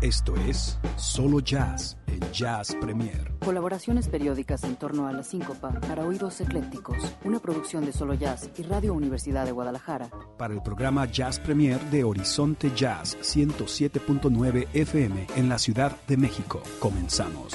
Esto 0.00 0.36
es 0.36 0.78
Solo 0.94 1.40
Jazz 1.40 1.96
en 2.06 2.20
Jazz 2.30 2.72
Premier. 2.80 3.32
Colaboraciones 3.44 4.06
periódicas 4.06 4.62
en 4.62 4.76
torno 4.76 5.08
a 5.08 5.12
la 5.12 5.24
síncopa 5.24 5.72
para 5.80 6.06
oídos 6.06 6.40
eclécticos. 6.40 6.98
Una 7.24 7.40
producción 7.40 7.84
de 7.84 7.92
Solo 7.92 8.14
Jazz 8.14 8.48
y 8.56 8.62
Radio 8.62 8.94
Universidad 8.94 9.44
de 9.44 9.50
Guadalajara. 9.50 10.08
Para 10.36 10.54
el 10.54 10.62
programa 10.62 11.06
Jazz 11.06 11.40
Premier 11.40 11.80
de 11.90 12.04
Horizonte 12.04 12.70
Jazz 12.76 13.18
107.9 13.22 14.68
FM 14.72 15.26
en 15.34 15.48
la 15.48 15.58
Ciudad 15.58 15.90
de 16.06 16.16
México. 16.16 16.62
Comenzamos. 16.78 17.54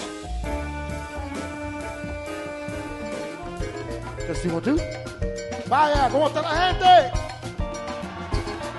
tú? 4.62 4.78
Vaya, 5.70 6.10
¿cómo 6.10 6.28
está 6.28 6.42
la 6.42 6.50
gente? 6.50 6.86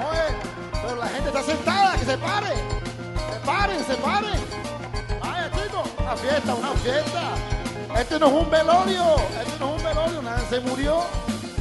Oye, 0.06 0.37
pero 0.83 0.97
la 0.97 1.06
gente 1.06 1.28
está 1.28 1.42
sentada, 1.42 1.97
que 1.97 2.04
se 2.04 2.18
pare 2.18 2.84
paren, 3.45 3.85
se 3.85 3.95
paren. 3.97 4.41
Vaya 5.21 5.51
chicos, 5.51 5.91
una 6.01 6.17
fiesta, 6.17 6.55
una 6.55 6.71
fiesta. 6.73 7.35
Este 8.01 8.19
no 8.19 8.27
es 8.27 8.33
un 8.33 8.51
velorio, 8.51 9.17
este 9.41 9.59
no 9.61 9.77
es 9.77 9.83
un 9.83 9.89
velorio, 9.89 10.23
nadie 10.23 10.45
se 10.49 10.61
murió. 10.61 11.01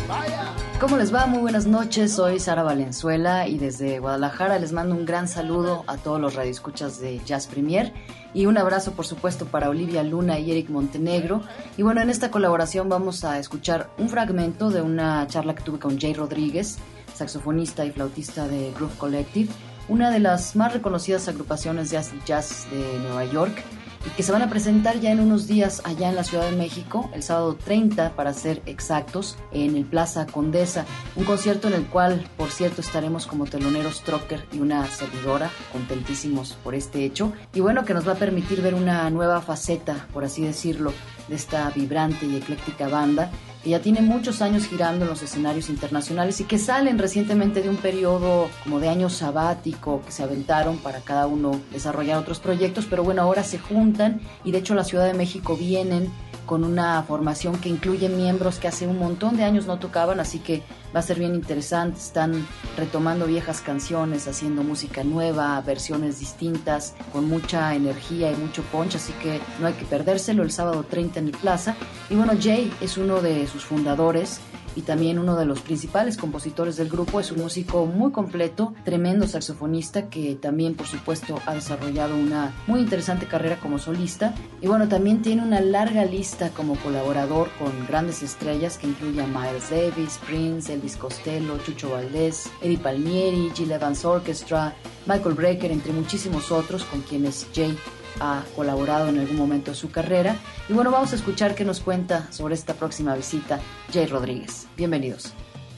Vaya. 0.08 0.52
¿Cómo 0.80 0.98
les 0.98 1.14
va? 1.14 1.28
Muy 1.28 1.40
buenas 1.40 1.66
noches, 1.66 2.14
soy 2.14 2.40
Sara 2.40 2.64
Valenzuela 2.64 3.48
y 3.48 3.58
desde 3.58 4.00
Guadalajara 4.00 4.60
les 4.60 4.74
mando 4.74 4.96
un 4.96 5.06
gran 5.06 5.28
saludo 5.28 5.84
a 5.88 5.96
todos 5.98 6.20
los 6.20 6.36
radioescuchas 6.36 7.00
de 7.00 7.22
Jazz 7.24 7.48
Premier 7.48 7.94
y 8.34 8.48
un 8.48 8.58
abrazo 8.58 8.92
por 8.92 9.06
supuesto 9.06 9.46
para 9.46 9.70
Olivia 9.70 10.04
Luna 10.04 10.40
y 10.40 10.52
Eric 10.52 10.70
Montenegro. 10.70 11.42
Y 11.78 11.84
bueno, 11.84 12.02
en 12.02 12.10
esta 12.10 12.32
colaboración 12.32 12.90
vamos 12.90 13.24
a 13.24 13.40
escuchar 13.40 13.92
un 13.98 14.10
fragmento 14.10 14.72
de 14.72 14.82
una 14.82 15.26
charla 15.28 15.56
que 15.56 15.64
tuve 15.64 15.80
con 15.80 15.98
Jay 16.00 16.14
Rodríguez, 16.14 16.80
saxofonista 17.14 17.86
y 17.86 17.92
flautista 17.92 18.48
de 18.48 18.74
Groove 18.74 18.98
Collective 18.98 19.54
una 19.88 20.12
de 20.12 20.20
las 20.20 20.56
más 20.56 20.74
reconocidas 20.74 21.28
agrupaciones 21.28 21.90
de 21.90 22.02
jazz 22.26 22.68
de 22.72 23.00
Nueva 23.00 23.26
York 23.26 23.64
y 24.06 24.10
que 24.12 24.24
se 24.24 24.32
van 24.32 24.42
a 24.42 24.50
presentar 24.50 25.00
ya 25.00 25.12
en 25.12 25.20
unos 25.20 25.48
días 25.48 25.82
allá 25.86 26.10
en 26.10 26.16
la 26.16 26.24
Ciudad 26.24 26.50
de 26.50 26.58
México, 26.58 27.10
el 27.14 27.24
sábado 27.24 27.56
30 27.56 28.16
para 28.16 28.34
ser 28.34 28.62
exactos, 28.66 29.38
en 29.52 29.76
el 29.76 29.86
Plaza 29.86 30.26
Condesa, 30.26 30.86
un 31.16 31.24
concierto 31.24 31.68
en 31.70 31.76
el 31.76 31.86
cual, 31.86 32.28
por 32.38 32.52
cierto, 32.52 32.82
estaremos 32.82 33.28
como 33.28 33.46
teloneros 33.46 34.02
Trocker 34.02 34.46
y 34.52 34.60
una 34.60 34.86
servidora, 34.88 35.50
contentísimos 35.72 36.54
por 36.64 36.76
este 36.76 37.06
hecho, 37.06 37.32
y 37.54 37.62
bueno, 37.62 37.86
que 37.86 37.94
nos 37.94 38.08
va 38.08 38.14
a 38.14 38.16
permitir 38.16 38.62
ver 38.62 38.74
una 38.74 39.10
nueva 39.10 39.42
faceta, 39.42 40.08
por 40.12 40.26
así 40.26 40.44
decirlo, 40.44 40.92
de 41.30 41.36
esta 41.36 41.70
vibrante 41.70 42.26
y 42.26 42.36
ecléctica 42.36 42.90
banda 42.90 43.32
que 43.64 43.70
ya 43.70 43.80
tiene 43.80 44.02
muchos 44.02 44.42
años 44.42 44.66
girando 44.68 45.06
en 45.06 45.10
los 45.10 45.22
escenarios 45.22 45.70
internacionales 45.70 46.42
y 46.42 46.44
que 46.44 46.58
salen 46.58 47.00
recientemente 47.00 47.62
de 47.62 47.70
un 47.70 47.78
periodo 47.78 48.50
como 48.64 48.80
de 48.80 48.90
año 48.90 49.10
sabático 49.10 50.02
que 50.06 50.12
se 50.12 50.24
aventaron 50.24 50.78
para 50.78 51.00
cada 51.00 51.28
uno 51.28 51.60
desarrollar 51.72 52.18
otros 52.18 52.40
proyectos, 52.40 52.86
pero 52.90 53.04
bueno, 53.04 53.22
ahora 53.22 53.44
se 53.44 53.60
juntan 53.60 54.22
y 54.44 54.52
de 54.52 54.58
hecho 54.58 54.76
la 54.76 54.84
Ciudad 54.84 55.06
de 55.06 55.14
México 55.14 55.56
vienen 55.56 56.12
con 56.46 56.64
una 56.64 57.02
formación 57.04 57.58
que 57.60 57.70
incluye 57.70 58.10
miembros 58.10 58.60
que 58.60 58.68
hace 58.68 58.88
un 58.88 59.00
montón 59.00 59.38
de 59.38 59.44
años 59.44 59.66
no 59.66 59.80
tocaban, 59.80 60.20
así 60.20 60.40
que 60.40 60.64
va 60.96 61.00
a 61.00 61.04
ser 61.04 61.20
bien 61.20 61.36
interesante. 61.36 62.00
Están 62.00 62.46
retomando 62.78 63.26
viejas 63.26 63.62
canciones, 63.62 64.28
haciendo 64.28 64.64
música 64.64 65.04
nueva, 65.04 65.60
versiones 65.62 66.20
distintas, 66.20 66.96
con 67.12 67.28
mucha 67.28 67.74
energía 67.76 68.32
y 68.32 68.36
mucho 68.36 68.64
punch, 68.64 68.96
así 68.96 69.14
que 69.14 69.40
no 69.60 69.68
hay 69.68 69.74
que 69.74 69.86
perdérselo 69.86 70.44
el 70.44 70.52
sábado 70.52 70.84
30 70.84 71.20
en 71.20 71.28
el 71.28 71.38
Plaza. 71.38 71.76
Y 72.10 72.16
bueno, 72.16 72.34
Jay 72.40 72.72
es 72.82 72.98
uno 72.98 73.22
de 73.22 73.48
sus 73.48 73.64
fundadores 73.64 74.40
y 74.76 74.82
también 74.82 75.20
uno 75.20 75.36
de 75.36 75.46
los 75.46 75.62
principales 75.62 76.18
compositores 76.18 76.76
del 76.76 76.90
grupo. 76.90 77.20
Es 77.20 77.32
un 77.32 77.40
músico 77.40 77.86
muy 77.86 78.12
completo, 78.12 78.74
tremendo 78.84 79.28
saxofonista 79.28 80.10
que 80.10 80.36
también 80.36 80.76
por 80.76 80.88
supuesto 80.88 81.40
ha 81.46 81.54
desarrollado 81.54 82.16
una 82.16 82.54
muy 82.68 82.80
interesante 82.80 83.26
carrera 83.26 83.60
como 83.60 83.80
solista 83.80 84.34
y 84.62 84.68
bueno, 84.68 84.88
también 84.88 85.22
tiene 85.22 85.44
una 85.44 85.62
larga 85.62 86.06
lista 86.06 86.50
como 86.50 86.76
colaborador 86.76 87.50
con 87.60 87.72
grandes 87.88 88.24
estrellas 88.24 88.78
que 88.78 88.88
incluye 88.88 89.22
a 89.22 89.28
Miles 89.28 89.70
Davis, 89.70 90.20
Prince, 90.26 90.74
Elvis 90.74 90.98
Costello, 90.98 91.58
Chucho 91.60 91.92
Valdés, 91.92 92.50
Eddie 92.62 92.78
Palmieri, 92.78 93.52
Jill 93.54 93.72
Evans 93.72 94.06
Orchestra, 94.06 94.74
Michael 95.06 95.36
Brecker, 95.36 95.72
entre 95.72 95.94
muchísimos 95.94 96.52
otros 96.52 96.84
con 96.86 97.02
quienes 97.02 97.48
Jay 97.54 97.78
ha 98.20 98.44
colaborado 98.56 99.10
en 99.10 99.20
algún 99.20 99.38
momento 99.38 99.72
de 99.72 99.78
su 99.78 99.92
carrera. 99.92 100.36
Y 100.70 100.74
bueno, 100.74 100.92
vamos 100.92 101.14
a 101.14 101.16
escuchar 101.16 101.56
qué 101.56 101.66
nos 101.66 101.80
cuenta 101.80 102.32
sobre 102.32 102.56
esta 102.56 102.74
próxima 102.74 103.16
visita 103.16 103.60
Jay 103.92 104.06
Rodríguez. 104.08 104.68
Bienvenidos. 104.78 105.34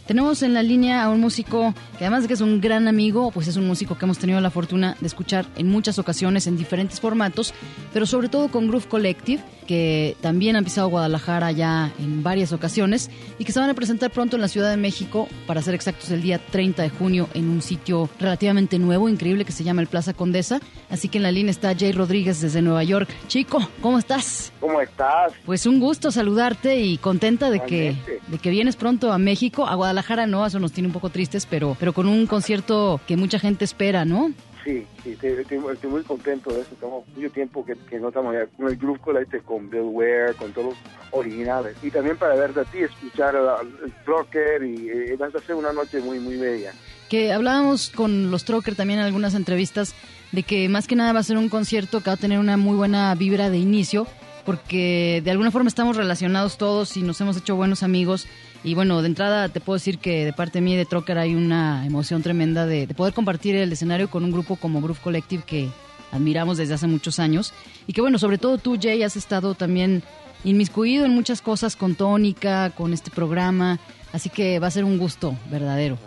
Tenemos 0.06 0.44
en 0.44 0.54
la 0.54 0.62
línea 0.62 1.04
a 1.04 1.10
un 1.10 1.20
músico 1.20 1.74
que 1.98 2.04
además 2.04 2.22
de 2.22 2.28
que 2.28 2.36
es 2.36 2.42
un 2.42 2.62
gran 2.62 2.88
amigo, 2.88 3.32
pues 3.32 3.48
es 3.48 3.58
un 3.58 3.66
músico 3.66 3.98
que 3.98 4.06
hemos 4.06 4.20
tenido 4.20 4.40
la 4.40 4.52
fortuna 4.52 4.96
de 5.00 5.08
escuchar 5.08 5.48
en 5.56 5.68
muchas 5.68 5.98
ocasiones 5.98 6.46
en 6.46 6.58
diferentes 6.58 7.00
formatos, 7.00 7.56
pero 7.92 8.06
sobre 8.06 8.30
todo 8.30 8.50
con 8.50 8.68
Groove 8.68 8.88
Collective 8.88 9.42
que 9.66 10.16
también 10.22 10.56
han 10.56 10.64
pisado 10.64 10.90
Guadalajara 10.90 11.52
ya 11.52 11.92
en 11.98 12.22
varias 12.22 12.54
ocasiones 12.54 13.10
y 13.40 13.46
que 13.46 13.52
se 13.52 13.60
van 13.60 13.72
a 13.72 13.74
presentar 13.74 14.12
pronto 14.12 14.36
en 14.36 14.44
la 14.44 14.48
Ciudad 14.48 14.70
de 14.70 14.78
México, 14.78 15.28
para 15.48 15.64
ser 15.64 15.74
exactos, 15.74 16.12
el 16.12 16.22
día 16.22 16.38
30 16.38 16.84
de 16.84 16.90
junio 16.92 17.28
en 17.34 17.50
un 17.50 17.64
sitio 17.64 18.08
relativamente 18.20 18.78
nuevo, 18.78 19.10
increíble, 19.10 19.44
que 19.44 19.52
se 19.52 19.64
llama 19.64 19.82
el 19.82 19.88
Plaza 19.88 20.14
Condesa. 20.14 20.60
Así 20.92 21.10
que 21.10 21.18
en 21.18 21.24
la 21.24 21.32
línea 21.32 21.50
está 21.50 21.76
Jay 21.76 21.94
Rodríguez 21.94 22.42
desde 22.42 22.62
Nueva 22.62 22.84
York. 22.84 23.10
Chico, 23.28 23.68
¿cómo 23.82 23.98
estás? 23.98 24.54
¿Cómo 24.60 24.80
estás? 24.82 25.34
Pues 25.48 25.66
un 25.66 25.80
gusto 25.80 26.12
saludarte 26.12 26.80
y 26.82 27.00
contenta 27.00 27.50
de 27.50 27.62
que, 27.62 27.96
de 28.28 28.38
que 28.38 28.52
vienes 28.52 28.76
pronto 28.76 29.12
a 29.12 29.18
México. 29.18 29.66
A 29.66 29.74
Guadalajara 29.74 29.95
no, 30.28 30.46
eso 30.46 30.60
nos 30.60 30.72
tiene 30.72 30.88
un 30.88 30.94
poco 30.94 31.10
tristes, 31.10 31.46
pero, 31.46 31.76
pero 31.80 31.94
con 31.94 32.08
un 32.08 32.28
concierto 32.28 33.00
que 33.08 33.18
mucha 33.18 33.40
gente 33.40 33.66
espera, 33.66 34.06
¿no? 34.06 34.32
Sí, 34.64 34.84
sí, 35.04 35.16
estoy, 35.22 35.60
muy 35.60 36.02
contento 36.02 36.52
de 36.52 36.62
eso. 36.62 36.72
Tengo 36.80 37.06
mucho 37.16 37.30
tiempo 37.30 37.64
que, 37.64 38.00
no 38.00 38.08
estamos 38.08 38.34
allá 38.34 38.48
con 38.48 38.68
el 38.68 38.76
grupo 38.76 39.16
este, 39.16 39.40
con 39.42 39.70
Bill 39.70 39.82
Ware, 39.82 40.34
con 40.34 40.52
todos 40.54 40.70
los 40.70 40.78
originales. 41.12 41.78
Y 41.84 41.92
también 41.92 42.18
para 42.18 42.34
verte 42.34 42.62
a 42.62 42.64
ti, 42.64 42.80
escuchar 42.80 43.36
el 43.36 43.94
Trocker 44.04 44.64
y 44.64 44.90
eh, 44.90 45.16
vas 45.20 45.36
a 45.36 45.38
hacer 45.38 45.54
una 45.54 45.72
noche 45.72 46.00
muy, 46.00 46.20
muy 46.20 46.38
bella. 46.38 46.74
Que 47.10 47.32
hablábamos 47.32 47.92
con 47.92 48.32
los 48.32 48.44
Trocker 48.44 48.76
también 48.76 49.00
en 49.00 49.06
algunas 49.06 49.36
entrevistas 49.36 49.94
de 50.32 50.42
que 50.42 50.68
más 50.68 50.88
que 50.88 50.96
nada 50.96 51.14
va 51.14 51.20
a 51.20 51.24
ser 51.24 51.38
un 51.38 51.50
concierto 51.50 52.02
que 52.02 52.10
va 52.10 52.16
a 52.16 52.18
tener 52.18 52.40
una 52.40 52.58
muy 52.58 52.76
buena 52.76 53.14
vibra 53.14 53.52
de 53.52 53.60
inicio 53.60 54.08
porque 54.46 55.22
de 55.24 55.32
alguna 55.32 55.52
forma 55.52 55.68
estamos 55.68 55.98
relacionados 55.98 56.58
todos 56.58 56.96
y 56.98 57.02
nos 57.02 57.20
hemos 57.20 57.36
hecho 57.38 57.56
buenos 57.56 57.84
amigos 57.84 58.28
y 58.66 58.74
bueno, 58.74 59.04
de 59.04 59.08
entrada 59.08 59.48
te 59.48 59.62
puedo 59.62 59.76
decir 59.76 60.00
que 60.00 60.26
de 60.26 60.34
parte 60.34 60.60
mía 60.60 60.74
y 60.74 60.78
de 60.78 60.86
Trocker 60.86 61.20
hay 61.20 61.36
una 61.36 61.86
emoción 61.86 62.24
tremenda 62.24 62.66
de, 62.66 62.88
poder 62.88 63.14
compartir 63.14 63.56
el 63.56 63.72
escenario 63.72 64.10
con 64.10 64.24
un 64.24 64.32
grupo 64.32 64.56
como 64.56 64.82
Groove 64.82 65.00
Collective 65.00 65.44
que 65.46 65.70
admiramos 66.12 66.58
desde 66.58 66.74
hace 66.74 66.88
muchos 66.88 67.20
años. 67.20 67.54
Y 67.86 67.94
que 67.94 68.02
bueno, 68.02 68.18
sobre 68.18 68.40
todo 68.40 68.58
tú, 68.58 68.76
Jay, 68.82 69.04
has 69.04 69.18
estado 69.18 69.54
también 69.54 70.02
inmiscuido 70.44 71.06
en 71.06 71.12
muchas 71.12 71.44
cosas 71.44 71.76
con 71.76 71.94
Tónica, 71.94 72.72
con 72.72 72.92
este 72.92 73.12
programa. 73.12 73.80
Así 74.12 74.32
que 74.32 74.58
va 74.58 74.66
a 74.66 74.72
ser 74.72 74.84
un 74.84 74.98
gusto 74.98 75.38
verdadero. 75.52 76.00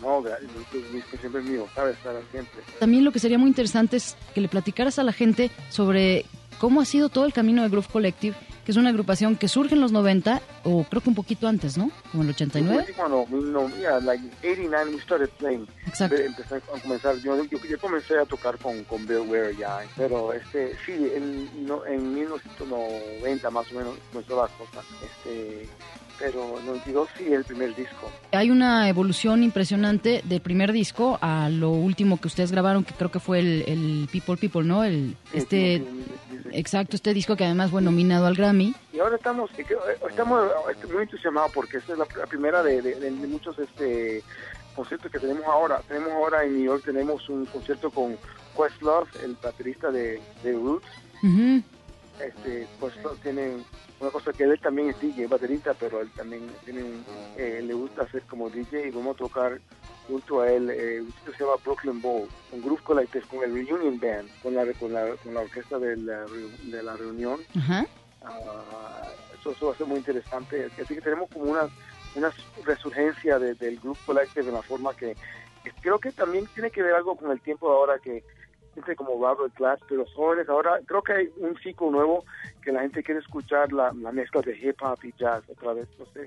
No, 0.00 0.24
siempre 1.20 1.42
es 1.42 1.46
mío, 1.46 1.66
sabes, 1.74 1.98
siempre. 2.30 2.62
También 2.80 3.04
lo 3.04 3.12
que 3.12 3.18
sería 3.18 3.36
muy 3.36 3.48
interesante 3.48 3.98
es 3.98 4.16
que 4.34 4.40
le 4.40 4.48
platicaras 4.48 4.98
a 4.98 5.02
la 5.02 5.12
gente 5.12 5.50
sobre 5.68 6.24
cómo 6.58 6.80
ha 6.80 6.86
sido 6.86 7.10
todo 7.10 7.26
el 7.26 7.34
camino 7.34 7.62
de 7.62 7.68
Groove 7.68 7.88
Collective 7.88 8.36
que 8.66 8.72
es 8.72 8.76
una 8.76 8.90
agrupación 8.90 9.36
que 9.36 9.46
surge 9.46 9.76
en 9.76 9.80
los 9.80 9.92
90, 9.92 10.42
o 10.64 10.82
creo 10.82 11.00
que 11.00 11.08
un 11.08 11.14
poquito 11.14 11.46
antes, 11.46 11.78
¿no? 11.78 11.88
Como 12.10 12.24
en 12.24 12.30
el 12.30 12.34
89. 12.34 12.94
No, 13.08 13.24
no, 13.30 13.68
yeah, 13.76 14.00
like 14.00 14.22
89 14.40 14.92
we 14.92 15.00
started 15.02 15.30
playing. 15.38 15.68
Exacto. 15.86 16.16
Empecé 16.16 16.56
a 16.56 16.60
comenzar, 16.60 17.16
yo, 17.18 17.44
yo, 17.44 17.78
comencé 17.80 18.18
a 18.18 18.24
tocar 18.24 18.58
con, 18.58 18.82
con 18.82 19.06
Bill 19.06 19.20
Ware 19.28 19.54
ya, 19.56 19.82
pero 19.96 20.32
este, 20.32 20.76
sí, 20.84 21.12
en, 21.14 21.64
no, 21.64 21.86
en 21.86 22.12
1990 22.12 23.50
más 23.50 23.70
o 23.70 23.74
menos 23.76 23.94
comenzó 24.10 24.42
la 24.42 24.48
cosa. 24.48 24.84
Este, 25.00 25.68
pero 26.18 26.58
92 26.64 27.08
sí 27.16 27.32
el 27.32 27.44
primer 27.44 27.74
disco. 27.76 28.10
Hay 28.32 28.50
una 28.50 28.88
evolución 28.88 29.42
impresionante 29.42 30.22
del 30.24 30.40
primer 30.40 30.72
disco 30.72 31.18
a 31.20 31.48
lo 31.50 31.70
último 31.70 32.20
que 32.20 32.26
ustedes 32.26 32.50
grabaron, 32.50 32.84
que 32.84 32.94
creo 32.94 33.10
que 33.10 33.20
fue 33.20 33.38
el, 33.38 33.64
el 33.66 34.08
People 34.10 34.36
People, 34.36 34.64
¿no? 34.64 34.82
El, 34.82 35.16
este, 35.32 35.84
exacto, 36.52 36.96
este 36.96 37.14
disco 37.14 37.36
que 37.36 37.44
además 37.44 37.70
fue 37.70 37.82
nominado 37.82 38.26
al 38.26 38.34
Grammy. 38.34 38.74
Y 38.92 38.98
ahora 38.98 39.16
estamos, 39.16 39.50
eh, 39.58 39.66
estamos 40.08 40.50
este, 40.70 40.86
muy 40.86 41.02
entusiasmados 41.02 41.52
porque 41.52 41.78
esta 41.78 41.92
es 41.92 41.98
la, 41.98 42.06
primera 42.26 42.62
de, 42.62 42.82
de, 42.82 43.10
muchos 43.10 43.58
este 43.58 44.22
conciertos 44.74 45.10
que 45.10 45.18
tenemos 45.18 45.44
ahora. 45.46 45.80
Tenemos 45.88 46.10
ahora 46.12 46.44
en 46.44 46.54
New 46.54 46.64
York, 46.64 46.84
tenemos 46.84 47.28
un 47.28 47.46
concierto 47.46 47.90
con 47.90 48.16
Questlove, 48.56 49.08
el 49.24 49.36
baterista 49.42 49.90
de, 49.90 50.20
de 50.42 50.52
Roots. 50.52 50.86
Este, 52.20 52.66
Questlove 52.80 53.18
tiene 53.22 53.56
una 54.00 54.10
cosa 54.10 54.32
que 54.32 54.44
él 54.44 54.58
también 54.60 54.90
es 54.90 55.00
DJ, 55.00 55.26
baterista, 55.26 55.74
pero 55.78 56.00
él 56.00 56.10
también 56.16 56.50
tiene 56.64 56.82
un, 56.82 57.04
eh, 57.36 57.62
le 57.64 57.74
gusta 57.74 58.02
hacer 58.02 58.22
como 58.22 58.50
DJ 58.50 58.88
y 58.88 58.90
vamos 58.90 59.14
a 59.14 59.18
tocar 59.18 59.60
junto 60.06 60.40
a 60.40 60.50
él 60.50 60.70
eh, 60.70 61.00
un 61.00 61.12
sitio 61.12 61.32
que 61.32 61.38
se 61.38 61.44
llama 61.44 61.56
Brooklyn 61.64 62.00
Bowl, 62.00 62.28
un 62.52 62.62
Groove 62.62 62.82
Collective 62.82 63.24
con 63.26 63.42
el 63.42 63.52
Reunion 63.52 63.98
Band, 63.98 64.28
con 64.42 64.54
la, 64.54 64.64
con 64.74 64.92
la, 64.92 65.14
con 65.16 65.34
la 65.34 65.40
orquesta 65.40 65.78
de 65.78 65.96
la, 65.96 66.24
de 66.62 66.82
la 66.82 66.96
reunión. 66.96 67.40
Ah, 68.22 69.02
eso, 69.38 69.50
eso 69.52 69.66
va 69.66 69.72
a 69.72 69.76
ser 69.76 69.86
muy 69.86 69.98
interesante. 69.98 70.68
Así 70.80 70.94
que 70.94 71.00
tenemos 71.00 71.30
como 71.30 71.46
una, 71.50 71.68
una 72.14 72.32
resurgencia 72.64 73.38
de- 73.38 73.54
del 73.54 73.78
Groove 73.80 73.98
Collective 74.06 74.46
de 74.46 74.52
la 74.52 74.62
forma 74.62 74.94
que, 74.94 75.16
que 75.64 75.72
creo 75.80 75.98
que 75.98 76.12
también 76.12 76.46
tiene 76.54 76.70
que 76.70 76.82
ver 76.82 76.94
algo 76.94 77.16
con 77.16 77.30
el 77.30 77.40
tiempo 77.40 77.68
de 77.68 77.76
ahora 77.76 77.98
que 77.98 78.22
gente 78.76 78.94
como 78.94 79.12
Robert 79.14 79.54
Glass, 79.56 79.80
pero 79.88 80.02
los 80.02 80.14
jóvenes 80.14 80.48
ahora 80.48 80.78
creo 80.86 81.02
que 81.02 81.12
hay 81.12 81.28
un 81.38 81.56
ciclo 81.58 81.90
nuevo 81.90 82.24
que 82.62 82.72
la 82.72 82.82
gente 82.82 83.02
quiere 83.02 83.20
escuchar 83.20 83.72
la, 83.72 83.92
la 83.92 84.12
mezcla 84.12 84.40
de 84.42 84.56
hip 84.56 84.76
hop 84.82 84.98
y 85.02 85.12
jazz 85.18 85.42
otra 85.48 85.72
vez, 85.72 85.88
no 85.98 86.06
sé. 86.06 86.26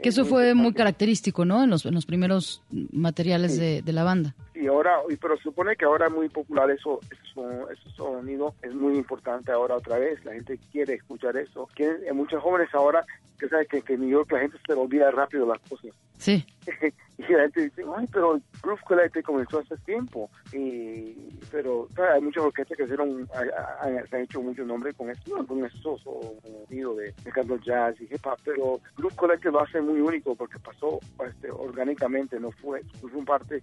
Que 0.00 0.08
Es 0.08 0.16
eso 0.16 0.24
fue 0.24 0.54
muy 0.54 0.72
característico, 0.72 1.44
¿no? 1.44 1.64
En 1.64 1.70
los, 1.70 1.84
en 1.84 1.94
los 1.94 2.06
primeros 2.06 2.62
materiales 2.92 3.58
de, 3.58 3.82
de 3.82 3.92
la 3.92 4.04
banda. 4.04 4.34
Y 4.54 4.68
ahora, 4.68 4.98
pero 5.20 5.36
supone 5.38 5.74
que 5.74 5.84
ahora 5.84 6.06
es 6.06 6.12
muy 6.12 6.28
popular 6.28 6.70
eso, 6.70 7.00
eso, 7.10 7.68
ese 7.68 7.90
sonido 7.96 8.54
es 8.62 8.72
muy 8.72 8.96
importante 8.96 9.50
ahora 9.50 9.74
otra 9.74 9.98
vez. 9.98 10.24
La 10.24 10.34
gente 10.34 10.58
quiere 10.70 10.94
escuchar 10.94 11.36
eso. 11.36 11.68
Quieren, 11.74 11.96
hay 12.06 12.14
muchos 12.14 12.40
jóvenes 12.40 12.68
ahora 12.72 13.04
que 13.40 13.48
saben 13.48 13.66
que, 13.68 13.82
que 13.82 13.94
en 13.94 14.00
New 14.02 14.10
York 14.10 14.30
la 14.30 14.38
gente 14.40 14.56
se 14.64 14.72
olvida 14.72 15.10
rápido 15.10 15.46
las 15.46 15.58
cosas. 15.68 15.90
Sí. 16.18 16.46
y 17.28 17.32
la 17.32 17.42
gente 17.42 17.62
dice, 17.62 17.84
ay, 17.96 18.06
pero 18.12 18.40
Groove 18.62 18.80
Collective 18.84 19.22
comenzó 19.22 19.58
hace 19.60 19.76
tiempo. 19.78 20.30
Y, 20.52 21.38
pero 21.50 21.88
¿sabes? 21.94 22.10
hay 22.12 22.20
muchas 22.20 22.44
orquestas 22.44 22.76
que 22.76 22.84
hicieron, 22.84 23.28
ha- 23.34 23.84
ha- 23.86 24.06
se 24.06 24.16
han 24.16 24.22
hecho 24.22 24.40
mucho 24.42 24.64
nombre 24.64 24.92
con 24.94 25.10
esto, 25.10 25.46
con 25.46 25.64
eso 25.64 25.98
sonido 25.98 26.94
de, 26.96 27.12
de 27.24 27.30
canto 27.32 27.56
jazz 27.58 27.94
y 28.00 28.04
hip 28.04 28.24
hop. 28.26 28.38
Pero 28.44 28.80
Groove 28.96 29.14
Collective 29.16 29.50
va 29.54 29.62
a 29.62 29.70
ser 29.70 29.82
muy 29.82 30.00
único 30.00 30.34
porque 30.34 30.58
pasó 30.58 31.00
este, 31.26 31.50
orgánicamente, 31.50 32.38
no 32.40 32.50
fue, 32.52 32.82
fue 33.00 33.10
un 33.12 33.24
parte, 33.24 33.62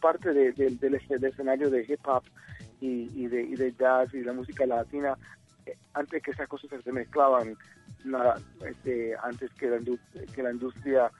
parte 0.00 0.32
de- 0.32 0.52
de- 0.52 0.70
del, 0.76 0.94
escenario 0.94 1.70
de 1.70 1.84
hip 1.88 2.06
hop 2.06 2.22
y, 2.80 3.08
y 3.14 3.26
de, 3.28 3.42
y 3.42 3.54
de 3.56 3.72
jazz 3.74 4.12
y 4.14 4.22
la 4.22 4.32
música 4.32 4.66
latina 4.66 5.16
eh, 5.66 5.76
antes 5.94 6.22
que 6.22 6.30
esas 6.32 6.46
cosas 6.48 6.70
se 6.82 6.92
mezclaban, 6.92 7.56
nada, 8.04 8.38
este, 8.68 9.14
antes 9.22 9.50
que 9.54 9.68
la, 9.70 9.78
que 10.34 10.42
la 10.42 10.50
industria 10.52 11.10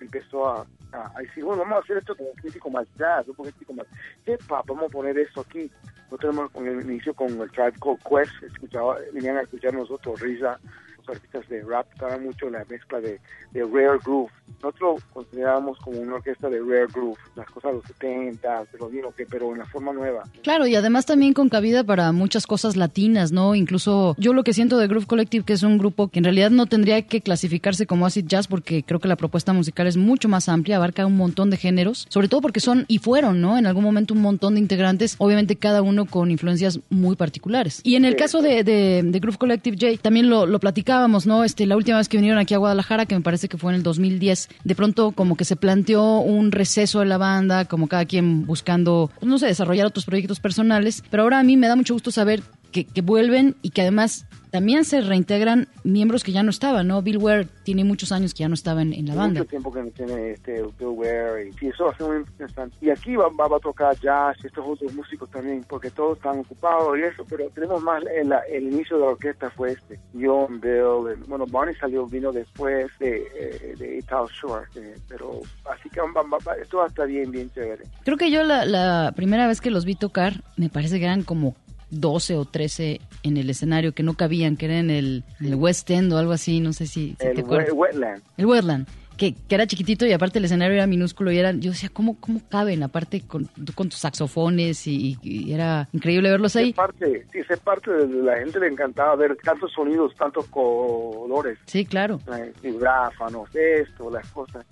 empezó 0.00 0.48
a, 0.48 0.66
a, 0.92 1.12
a 1.14 1.20
decir, 1.20 1.44
bueno, 1.44 1.62
vamos 1.62 1.78
a 1.78 1.82
hacer 1.82 1.98
esto 1.98 2.16
como 2.16 2.30
un 2.30 2.36
crítico 2.36 2.70
más 2.70 2.86
jazz, 2.98 3.28
un 3.28 3.34
poquitico 3.34 3.72
más 3.72 3.86
hop, 4.26 4.64
vamos 4.66 4.84
a 4.84 4.88
poner 4.88 5.18
eso 5.18 5.40
aquí. 5.40 5.70
Nosotros 6.10 6.32
tenemos 6.32 6.50
con 6.50 6.66
el 6.66 6.80
inicio 6.82 7.14
con 7.14 7.28
el 7.40 7.50
Tribe 7.52 7.74
Called 7.80 8.00
Quest, 8.08 8.42
escuchaba, 8.42 8.98
venían 9.12 9.36
a 9.36 9.42
escuchar 9.42 9.72
nosotros, 9.74 10.20
Risa, 10.20 10.58
los 11.06 11.16
artistas 11.16 11.48
de 11.48 11.62
rap, 11.62 11.86
estaban 11.92 12.24
mucho 12.24 12.48
la 12.50 12.64
mezcla 12.68 13.00
de, 13.00 13.20
de 13.52 13.62
rare 13.64 13.98
groove. 14.04 14.30
Nosotros 14.62 15.02
considerábamos 15.12 15.78
como 15.78 16.00
una 16.00 16.14
orquesta 16.16 16.48
de 16.48 16.58
rare 16.60 16.86
groove, 16.92 17.16
las 17.36 17.46
cosas 17.50 17.70
de 17.72 17.76
los 17.78 17.86
70, 17.86 18.64
de 18.72 19.00
los 19.02 19.14
que 19.14 19.26
pero 19.26 19.52
en 19.52 19.58
la 19.58 19.66
forma 19.66 19.92
nueva. 19.92 20.24
Claro, 20.42 20.66
y 20.66 20.74
además 20.74 21.06
también 21.06 21.32
con 21.32 21.48
cabida 21.48 21.84
para 21.84 22.12
muchas 22.12 22.46
cosas 22.46 22.76
latinas, 22.76 23.32
¿no? 23.32 23.54
Incluso 23.54 24.14
yo 24.18 24.32
lo 24.32 24.44
que 24.44 24.52
siento 24.52 24.76
de 24.78 24.86
Groove 24.88 25.06
Collective, 25.06 25.44
que 25.44 25.52
es 25.52 25.62
un 25.62 25.78
grupo 25.78 26.08
que 26.08 26.18
en 26.18 26.24
realidad 26.24 26.50
no 26.50 26.66
tendría 26.66 27.00
que 27.02 27.20
clasificarse 27.20 27.86
como 27.86 28.06
acid 28.06 28.26
jazz, 28.26 28.46
porque 28.48 28.82
creo 28.82 28.98
que 29.00 29.08
la 29.08 29.16
propuesta 29.16 29.52
musical 29.52 29.86
es 29.86 29.96
mucho 29.96 30.28
más 30.28 30.48
amplia, 30.48 30.76
abarca 30.76 31.06
un 31.06 31.16
montón 31.16 31.50
de 31.50 31.56
géneros, 31.56 32.06
sobre 32.08 32.28
todo 32.28 32.40
porque 32.40 32.60
son 32.60 32.84
y 32.88 32.98
fueron, 32.98 33.40
¿no? 33.40 33.56
En 33.58 33.66
algún 33.66 33.84
momento 33.84 34.14
un 34.14 34.22
montón 34.22 34.54
de 34.54 34.60
integrantes, 34.60 35.14
obviamente 35.18 35.56
cada 35.56 35.82
uno 35.82 36.04
con 36.06 36.30
influencias 36.30 36.80
muy 36.90 37.16
particulares. 37.16 37.80
Y 37.84 37.94
en 37.96 38.04
el 38.04 38.12
Sí. 38.14 38.18
caso 38.18 38.42
de, 38.42 38.64
de, 38.64 39.02
de 39.04 39.18
Groove 39.20 39.38
Collective, 39.38 39.76
Jay, 39.78 39.96
también 39.96 40.28
lo, 40.28 40.44
lo 40.46 40.58
platicábamos, 40.90 41.26
¿no? 41.26 41.44
Este, 41.44 41.66
la 41.66 41.76
última 41.76 41.98
vez 41.98 42.08
que 42.08 42.16
vinieron 42.16 42.40
aquí 42.40 42.54
a 42.54 42.58
Guadalajara, 42.58 43.06
que 43.06 43.14
me 43.14 43.20
parece 43.20 43.48
que 43.48 43.56
fue 43.56 43.70
en 43.70 43.76
el 43.76 43.82
2010, 43.84 44.48
de 44.64 44.74
pronto 44.74 45.12
como 45.12 45.36
que 45.36 45.44
se 45.44 45.54
planteó 45.54 46.18
un 46.18 46.50
receso 46.50 46.98
de 46.98 47.06
la 47.06 47.16
banda, 47.16 47.64
como 47.64 47.86
cada 47.86 48.04
quien 48.06 48.44
buscando, 48.44 49.08
pues, 49.20 49.30
no 49.30 49.38
sé, 49.38 49.46
desarrollar 49.46 49.86
otros 49.86 50.04
proyectos 50.04 50.40
personales, 50.40 51.04
pero 51.08 51.22
ahora 51.22 51.38
a 51.38 51.42
mí 51.44 51.56
me 51.56 51.68
da 51.68 51.76
mucho 51.76 51.94
gusto 51.94 52.10
saber 52.10 52.42
que, 52.70 52.84
que 52.84 53.00
vuelven 53.02 53.56
y 53.62 53.70
que 53.70 53.82
además 53.82 54.26
también 54.50 54.84
se 54.84 55.00
reintegran 55.00 55.68
miembros 55.84 56.24
que 56.24 56.32
ya 56.32 56.42
no 56.42 56.50
estaban, 56.50 56.88
¿no? 56.88 57.02
Bill 57.02 57.18
Ware 57.18 57.46
tiene 57.62 57.84
muchos 57.84 58.10
años 58.10 58.34
que 58.34 58.40
ya 58.40 58.48
no 58.48 58.54
estaba 58.54 58.82
en, 58.82 58.92
en 58.92 59.06
la 59.06 59.14
banda. 59.14 59.40
mucho 59.40 59.48
tiempo 59.50 59.72
que 59.72 59.80
no 59.80 59.90
tiene 59.90 60.32
este 60.32 60.54
Bill 60.76 60.88
Ware 60.88 61.48
y 61.48 61.52
sí, 61.52 61.68
eso 61.68 61.84
va 61.84 61.92
a 61.92 61.96
ser 61.96 62.06
muy 62.08 62.16
interesante. 62.16 62.76
Y 62.80 62.90
aquí 62.90 63.14
va, 63.14 63.28
va, 63.28 63.46
va 63.46 63.58
a 63.58 63.60
tocar 63.60 63.96
jazz 64.00 64.36
y 64.42 64.48
estos 64.48 64.66
otros 64.66 64.92
músicos 64.92 65.30
también, 65.30 65.64
porque 65.68 65.90
todos 65.92 66.16
están 66.18 66.40
ocupados 66.40 66.98
y 66.98 67.02
eso, 67.02 67.24
pero 67.28 67.48
tenemos 67.50 67.80
más, 67.82 68.02
el, 68.12 68.32
el 68.52 68.72
inicio 68.72 68.96
de 68.98 69.04
la 69.04 69.10
orquesta 69.12 69.50
fue 69.50 69.70
este, 69.72 70.00
John, 70.20 70.60
Bill, 70.60 71.12
el- 71.12 71.24
bueno, 71.28 71.46
Barney 71.46 71.76
salió, 71.76 72.06
vino 72.06 72.32
después 72.32 72.86
de, 72.98 73.18
eh, 73.38 73.74
de 73.78 73.98
Ital 73.98 74.26
Shore, 74.42 74.66
eh, 74.74 74.94
pero 75.08 75.40
así 75.72 75.88
que 75.90 76.00
va- 76.00 76.22
va- 76.22 76.38
va- 76.44 76.56
esto 76.60 76.78
va 76.78 76.84
a 76.84 76.88
estar 76.88 77.06
bien, 77.06 77.30
bien 77.30 77.48
chévere. 77.50 77.84
Creo 78.04 78.16
que 78.16 78.32
yo 78.32 78.42
la, 78.42 78.64
la 78.64 79.12
primera 79.14 79.46
vez 79.46 79.60
que 79.60 79.70
los 79.70 79.84
vi 79.84 79.94
tocar, 79.94 80.42
me 80.56 80.68
parece 80.70 80.98
que 80.98 81.04
eran 81.04 81.22
como 81.22 81.54
12 81.90 82.36
o 82.36 82.44
13 82.44 83.00
en 83.22 83.36
el 83.36 83.50
escenario 83.50 83.92
que 83.92 84.02
no 84.02 84.14
cabían, 84.14 84.56
que 84.56 84.66
era 84.66 84.78
en 84.78 84.90
el, 84.90 85.24
en 85.40 85.46
el 85.46 85.54
West 85.56 85.90
End 85.90 86.12
o 86.12 86.18
algo 86.18 86.32
así, 86.32 86.60
no 86.60 86.72
sé 86.72 86.86
si, 86.86 87.16
si 87.20 87.26
el 87.26 87.34
te 87.34 87.40
acuerdas. 87.42 87.70
we- 87.72 87.78
Wetland. 87.88 88.22
El 88.36 88.46
Wetland, 88.46 88.86
que, 89.16 89.34
que 89.34 89.54
era 89.54 89.66
chiquitito 89.66 90.06
y 90.06 90.12
aparte 90.12 90.38
el 90.38 90.46
escenario 90.46 90.76
era 90.76 90.86
minúsculo 90.86 91.30
y 91.30 91.38
eran, 91.38 91.60
yo 91.60 91.72
decía, 91.72 91.90
¿cómo, 91.92 92.16
cómo 92.20 92.40
caben? 92.48 92.82
Aparte 92.82 93.20
con, 93.20 93.50
con 93.74 93.88
tus 93.90 93.98
saxofones 93.98 94.86
y, 94.86 95.18
y 95.22 95.52
era 95.52 95.88
increíble 95.92 96.30
verlos 96.30 96.56
ahí. 96.56 96.72
Parte, 96.72 97.26
sí, 97.32 97.40
es 97.46 97.60
parte 97.60 97.90
de 97.90 98.22
la 98.22 98.38
gente 98.38 98.58
le 98.60 98.68
encantaba 98.68 99.14
ver 99.16 99.36
tantos 99.44 99.72
sonidos, 99.72 100.14
tantos 100.16 100.46
colores. 100.46 101.58
Sí, 101.66 101.84
claro. 101.84 102.18
eh, 102.34 102.52
vibráfanos, 102.62 103.48
esto, 103.54 104.10
las 104.10 104.26
cosas. 104.28 104.64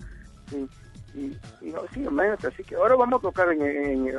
Sí, 0.51 0.67
y, 1.19 1.71
no, 1.71 1.81
sí, 1.93 2.05
así 2.47 2.65
que 2.65 2.75
ahora 2.77 2.95
vamos 2.97 3.19
a 3.19 3.23
tocar 3.23 3.53
en, 3.53 3.63
en, 3.63 4.13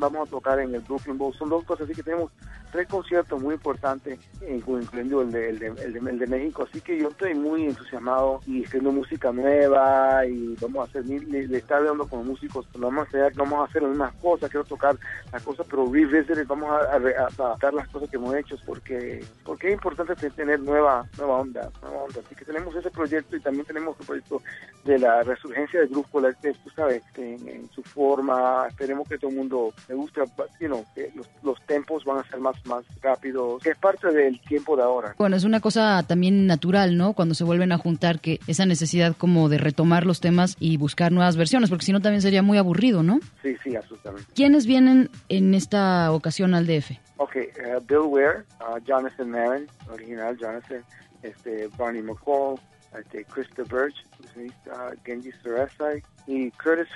vamos 0.00 0.28
a 0.28 0.30
tocar 0.30 0.58
en 0.60 0.74
el 0.74 0.80
Brooklyn 0.80 1.18
Bowl. 1.18 1.34
Son 1.34 1.48
dos 1.48 1.64
cosas, 1.64 1.84
así 1.84 1.94
que 1.94 2.02
tenemos 2.02 2.30
tres 2.70 2.88
conciertos 2.88 3.40
muy 3.40 3.54
importantes, 3.54 4.18
eh, 4.40 4.60
incluyendo 4.66 5.20
el 5.20 5.30
de, 5.30 5.50
el, 5.50 5.58
de, 5.58 5.66
el, 5.66 5.92
de, 5.92 5.98
el 6.10 6.18
de 6.18 6.26
México. 6.26 6.66
Así 6.68 6.80
que 6.80 6.98
yo 6.98 7.08
estoy 7.08 7.34
muy 7.34 7.66
entusiasmado 7.66 8.40
y 8.46 8.64
haciendo 8.64 8.90
música 8.92 9.30
nueva 9.30 10.24
y 10.26 10.56
vamos 10.60 10.80
a 10.80 10.90
hacer, 10.90 11.04
le, 11.04 11.46
le 11.46 11.58
está 11.58 11.76
hablando 11.76 12.06
con 12.08 12.26
músicos, 12.26 12.66
no 12.78 12.86
vamos 12.86 13.04
a 13.04 13.08
hacer, 13.08 13.32
vamos 13.34 13.60
a 13.60 13.64
hacer 13.64 13.82
las 13.82 14.12
cosas, 14.14 14.50
quiero 14.50 14.64
tocar 14.64 14.96
las 15.32 15.42
cosas, 15.42 15.66
pero 15.68 15.84
revisited, 15.92 16.46
vamos 16.46 16.70
a, 16.70 16.94
a 16.94 16.96
adaptar 16.96 17.74
las 17.74 17.88
cosas 17.88 18.08
que 18.08 18.16
hemos 18.16 18.34
hecho 18.34 18.56
porque 18.64 19.22
porque 19.44 19.68
es 19.68 19.74
importante 19.74 20.14
te- 20.16 20.30
tener 20.30 20.60
nueva 20.60 21.06
nueva 21.18 21.38
onda, 21.38 21.70
nueva 21.82 22.04
onda. 22.04 22.20
Así 22.24 22.34
que 22.34 22.44
tenemos 22.44 22.74
ese 22.74 22.90
proyecto 22.90 23.36
y 23.36 23.40
también 23.40 23.66
tenemos 23.66 23.98
el 24.00 24.06
proyecto 24.06 24.40
de 24.84 24.98
la 24.98 25.22
resurgencia 25.22 25.80
del 25.82 25.90
grupo 25.90 26.08
Collective, 26.12 26.54
tú 26.64 26.70
sabes, 26.70 27.02
en, 27.16 27.48
en 27.48 27.70
su 27.70 27.82
forma. 27.82 28.66
Esperemos 28.68 29.08
que 29.08 29.18
todo 29.18 29.30
el 29.30 29.36
mundo 29.36 29.74
le 29.88 29.94
guste, 29.94 30.20
you 30.60 30.68
know, 30.68 30.84
que 30.94 31.10
los, 31.14 31.28
los 31.42 31.60
tempos 31.66 32.04
van 32.04 32.18
a 32.18 32.28
ser 32.28 32.40
más, 32.40 32.56
más 32.66 32.84
rápidos, 33.00 33.62
que 33.62 33.70
es 33.70 33.78
parte 33.78 34.08
del 34.12 34.40
tiempo 34.40 34.76
de 34.76 34.82
ahora. 34.82 35.14
Bueno, 35.18 35.36
es 35.36 35.44
una 35.44 35.60
cosa 35.60 36.02
también 36.06 36.46
natural, 36.46 36.96
¿no? 36.96 37.12
Cuando 37.12 37.34
se 37.34 37.44
vuelven 37.44 37.72
a 37.72 37.78
juntar, 37.78 38.20
que 38.20 38.40
esa 38.46 38.66
necesidad 38.66 39.16
como 39.16 39.48
de 39.48 39.58
retomar 39.58 40.06
los 40.06 40.20
temas 40.20 40.56
y 40.58 40.76
buscar 40.76 41.12
nuevas 41.12 41.36
versiones, 41.36 41.70
porque 41.70 41.84
si 41.84 41.92
no 41.92 42.00
también 42.00 42.22
sería 42.22 42.42
muy 42.42 42.58
aburrido, 42.58 43.02
¿no? 43.02 43.20
Sí, 43.42 43.56
sí, 43.62 43.76
absolutamente. 43.76 44.32
¿Quiénes 44.34 44.66
vienen 44.66 45.10
en 45.28 45.54
esta 45.54 46.12
ocasión 46.12 46.54
al 46.54 46.66
DF? 46.66 46.92
Ok, 47.16 47.36
eh, 47.36 47.50
Bill 47.86 47.98
Ware, 48.06 48.44
uh, 48.60 48.78
Jonathan 48.84 49.30
Marin, 49.30 49.66
original 49.90 50.36
Jonathan, 50.36 50.82
este, 51.22 51.68
Barney 51.78 52.02
McCall, 52.02 52.58
este, 52.98 53.24
Krista 53.24 53.62
Birch, 53.62 53.94
uh, 54.36 54.94
Genji 55.04 55.30
Sarasai 55.42 56.02
y 56.26 56.50
Curtis. 56.52 56.88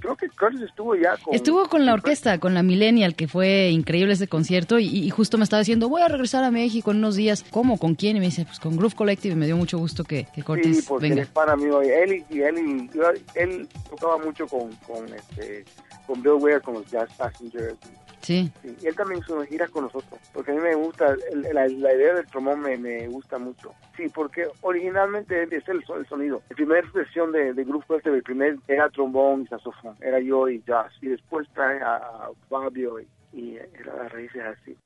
Creo 0.00 0.16
que 0.16 0.28
Curtis 0.28 0.62
estuvo 0.62 0.94
ya 0.94 1.16
con... 1.16 1.34
Estuvo 1.34 1.68
con 1.68 1.86
la 1.86 1.94
orquesta, 1.94 2.38
con 2.38 2.54
la 2.54 2.62
Millennial, 2.62 3.14
que 3.14 3.28
fue 3.28 3.70
increíble 3.70 4.12
ese 4.12 4.28
concierto, 4.28 4.78
y, 4.78 4.86
y 4.86 5.10
justo 5.10 5.38
me 5.38 5.44
estaba 5.44 5.60
diciendo, 5.60 5.88
voy 5.88 6.02
a 6.02 6.08
regresar 6.08 6.44
a 6.44 6.50
México 6.50 6.90
en 6.90 6.98
unos 6.98 7.16
días. 7.16 7.44
¿Cómo? 7.50 7.78
¿Con 7.78 7.94
quién? 7.94 8.16
Y 8.16 8.20
me 8.20 8.26
dice, 8.26 8.44
pues 8.44 8.60
con 8.60 8.76
Groove 8.76 8.94
Collective, 8.94 9.34
y 9.34 9.36
me 9.36 9.46
dio 9.46 9.56
mucho 9.56 9.78
gusto 9.78 10.04
que, 10.04 10.26
que 10.34 10.42
Sí, 10.42 10.82
porque 10.86 11.06
él 11.06 11.12
venga. 11.12 11.22
es 11.22 11.28
para 11.28 11.56
mí 11.56 11.66
hoy. 11.66 11.88
Él 11.88 12.24
y, 12.30 12.40
él, 12.40 12.58
y 12.58 13.38
él 13.38 13.68
tocaba 13.90 14.18
mucho 14.18 14.46
con, 14.46 14.70
con, 14.86 15.12
este, 15.14 15.64
con 16.06 16.22
Bill 16.22 16.34
Ware, 16.34 16.60
con 16.60 16.74
los 16.74 16.90
Jazz 16.90 17.08
Passengers. 17.16 17.76
Sí. 18.20 18.50
Sí, 18.62 18.76
y 18.82 18.86
él 18.86 18.94
también 18.96 19.20
hizo 19.20 19.40
giras 19.44 19.70
con 19.70 19.84
nosotros, 19.84 20.20
porque 20.34 20.50
a 20.50 20.54
mí 20.54 20.60
me 20.60 20.74
gusta, 20.74 21.14
el- 21.32 21.42
la, 21.54 21.66
la 21.68 21.94
idea 21.94 22.14
del 22.14 22.26
trombón 22.26 22.60
me, 22.60 22.76
me 22.76 23.06
gusta 23.08 23.38
mucho. 23.38 23.72
Sí, 23.96 24.04
porque 24.12 24.46
originalmente 24.60 25.42
es 25.44 25.68
el, 25.68 25.82
el 25.96 26.06
sonido. 26.08 26.42
La 26.50 26.56
primera 26.56 26.88
versión 26.92 27.32
de, 27.32 27.52
de 27.54 27.64
Groove 27.64 27.84
Collective, 27.86 28.16
el 28.16 28.22
primer 28.22 28.56
era 28.66 28.88
trombón 28.90 29.42
y 29.42 29.46
saxofón, 29.46 29.96
era 30.00 30.20
yo 30.20 30.48
y 30.48 30.62
jazz. 30.66 30.92
Y 31.00 31.08
después 31.08 31.48
trae 31.54 31.80
a, 31.80 31.96
a 31.96 32.30
Fabio 32.48 32.98
y, 33.00 33.06
y 33.32 33.56
era 33.56 33.94
las 33.96 34.12
raíces 34.12 34.42
así. 34.44 34.76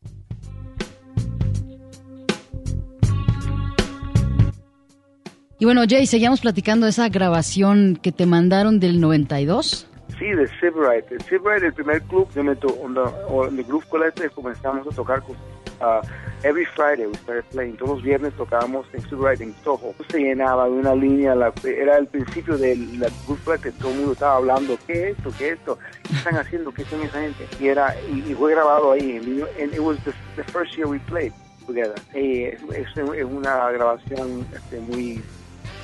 Y 5.58 5.64
bueno, 5.64 5.82
Jay, 5.88 6.06
seguíamos 6.06 6.40
platicando 6.40 6.86
de 6.86 6.90
esa 6.90 7.08
grabación 7.08 7.96
que 8.02 8.10
te 8.10 8.26
mandaron 8.26 8.80
del 8.80 9.00
92. 9.00 9.86
Sí, 10.22 10.30
de. 10.30 10.42
El 10.42 10.48
Silverite, 11.22 11.66
el 11.66 11.72
primer 11.74 12.00
club 12.02 12.28
donde, 12.32 12.54
donde 12.54 13.62
Groove 13.64 13.84
Collective 13.88 14.30
comenzamos 14.30 14.86
a 14.86 14.90
tocar 14.94 15.20
con 15.20 15.34
uh, 15.80 16.00
every 16.44 16.64
Friday 16.64 17.06
we 17.06 17.14
started 17.14 17.44
playing. 17.50 17.76
Todos 17.76 17.96
los 17.96 18.02
viernes 18.04 18.32
tocábamos 18.34 18.86
en 18.92 19.02
Right 19.20 19.40
en 19.40 19.52
Soho. 19.64 19.92
Se 20.10 20.20
llenaba 20.20 20.66
de 20.66 20.74
una 20.74 20.94
línea, 20.94 21.34
la, 21.34 21.52
era 21.64 21.98
el 21.98 22.06
principio 22.06 22.56
de 22.56 22.76
la 22.76 23.08
Good 23.26 23.38
Friday, 23.38 23.72
todo 23.72 23.90
el 23.90 23.96
mundo 23.96 24.12
estaba 24.12 24.36
hablando, 24.36 24.78
¿qué 24.86 25.10
es 25.10 25.18
esto? 25.18 25.32
¿Qué 25.36 25.48
es 25.48 25.58
esto? 25.58 25.78
¿Qué 26.04 26.14
están 26.14 26.36
haciendo? 26.36 26.72
¿Qué 26.72 26.84
son 26.84 27.02
esa 27.02 27.20
gente? 27.20 27.48
Y, 27.58 27.66
era, 27.66 27.92
y, 28.08 28.32
fue 28.34 28.52
grabado 28.52 28.92
ahí, 28.92 29.16
and 29.60 29.74
it 29.74 29.80
was 29.80 29.98
the, 30.04 30.12
the 30.36 30.44
first 30.52 30.76
year 30.76 30.86
we 30.86 31.00
played 31.00 31.32
together. 31.66 31.96
Y 32.14 32.44
es, 32.44 32.62
es, 32.76 33.24
una 33.24 33.72
grabación 33.72 34.46
este, 34.54 34.78
muy 34.78 35.20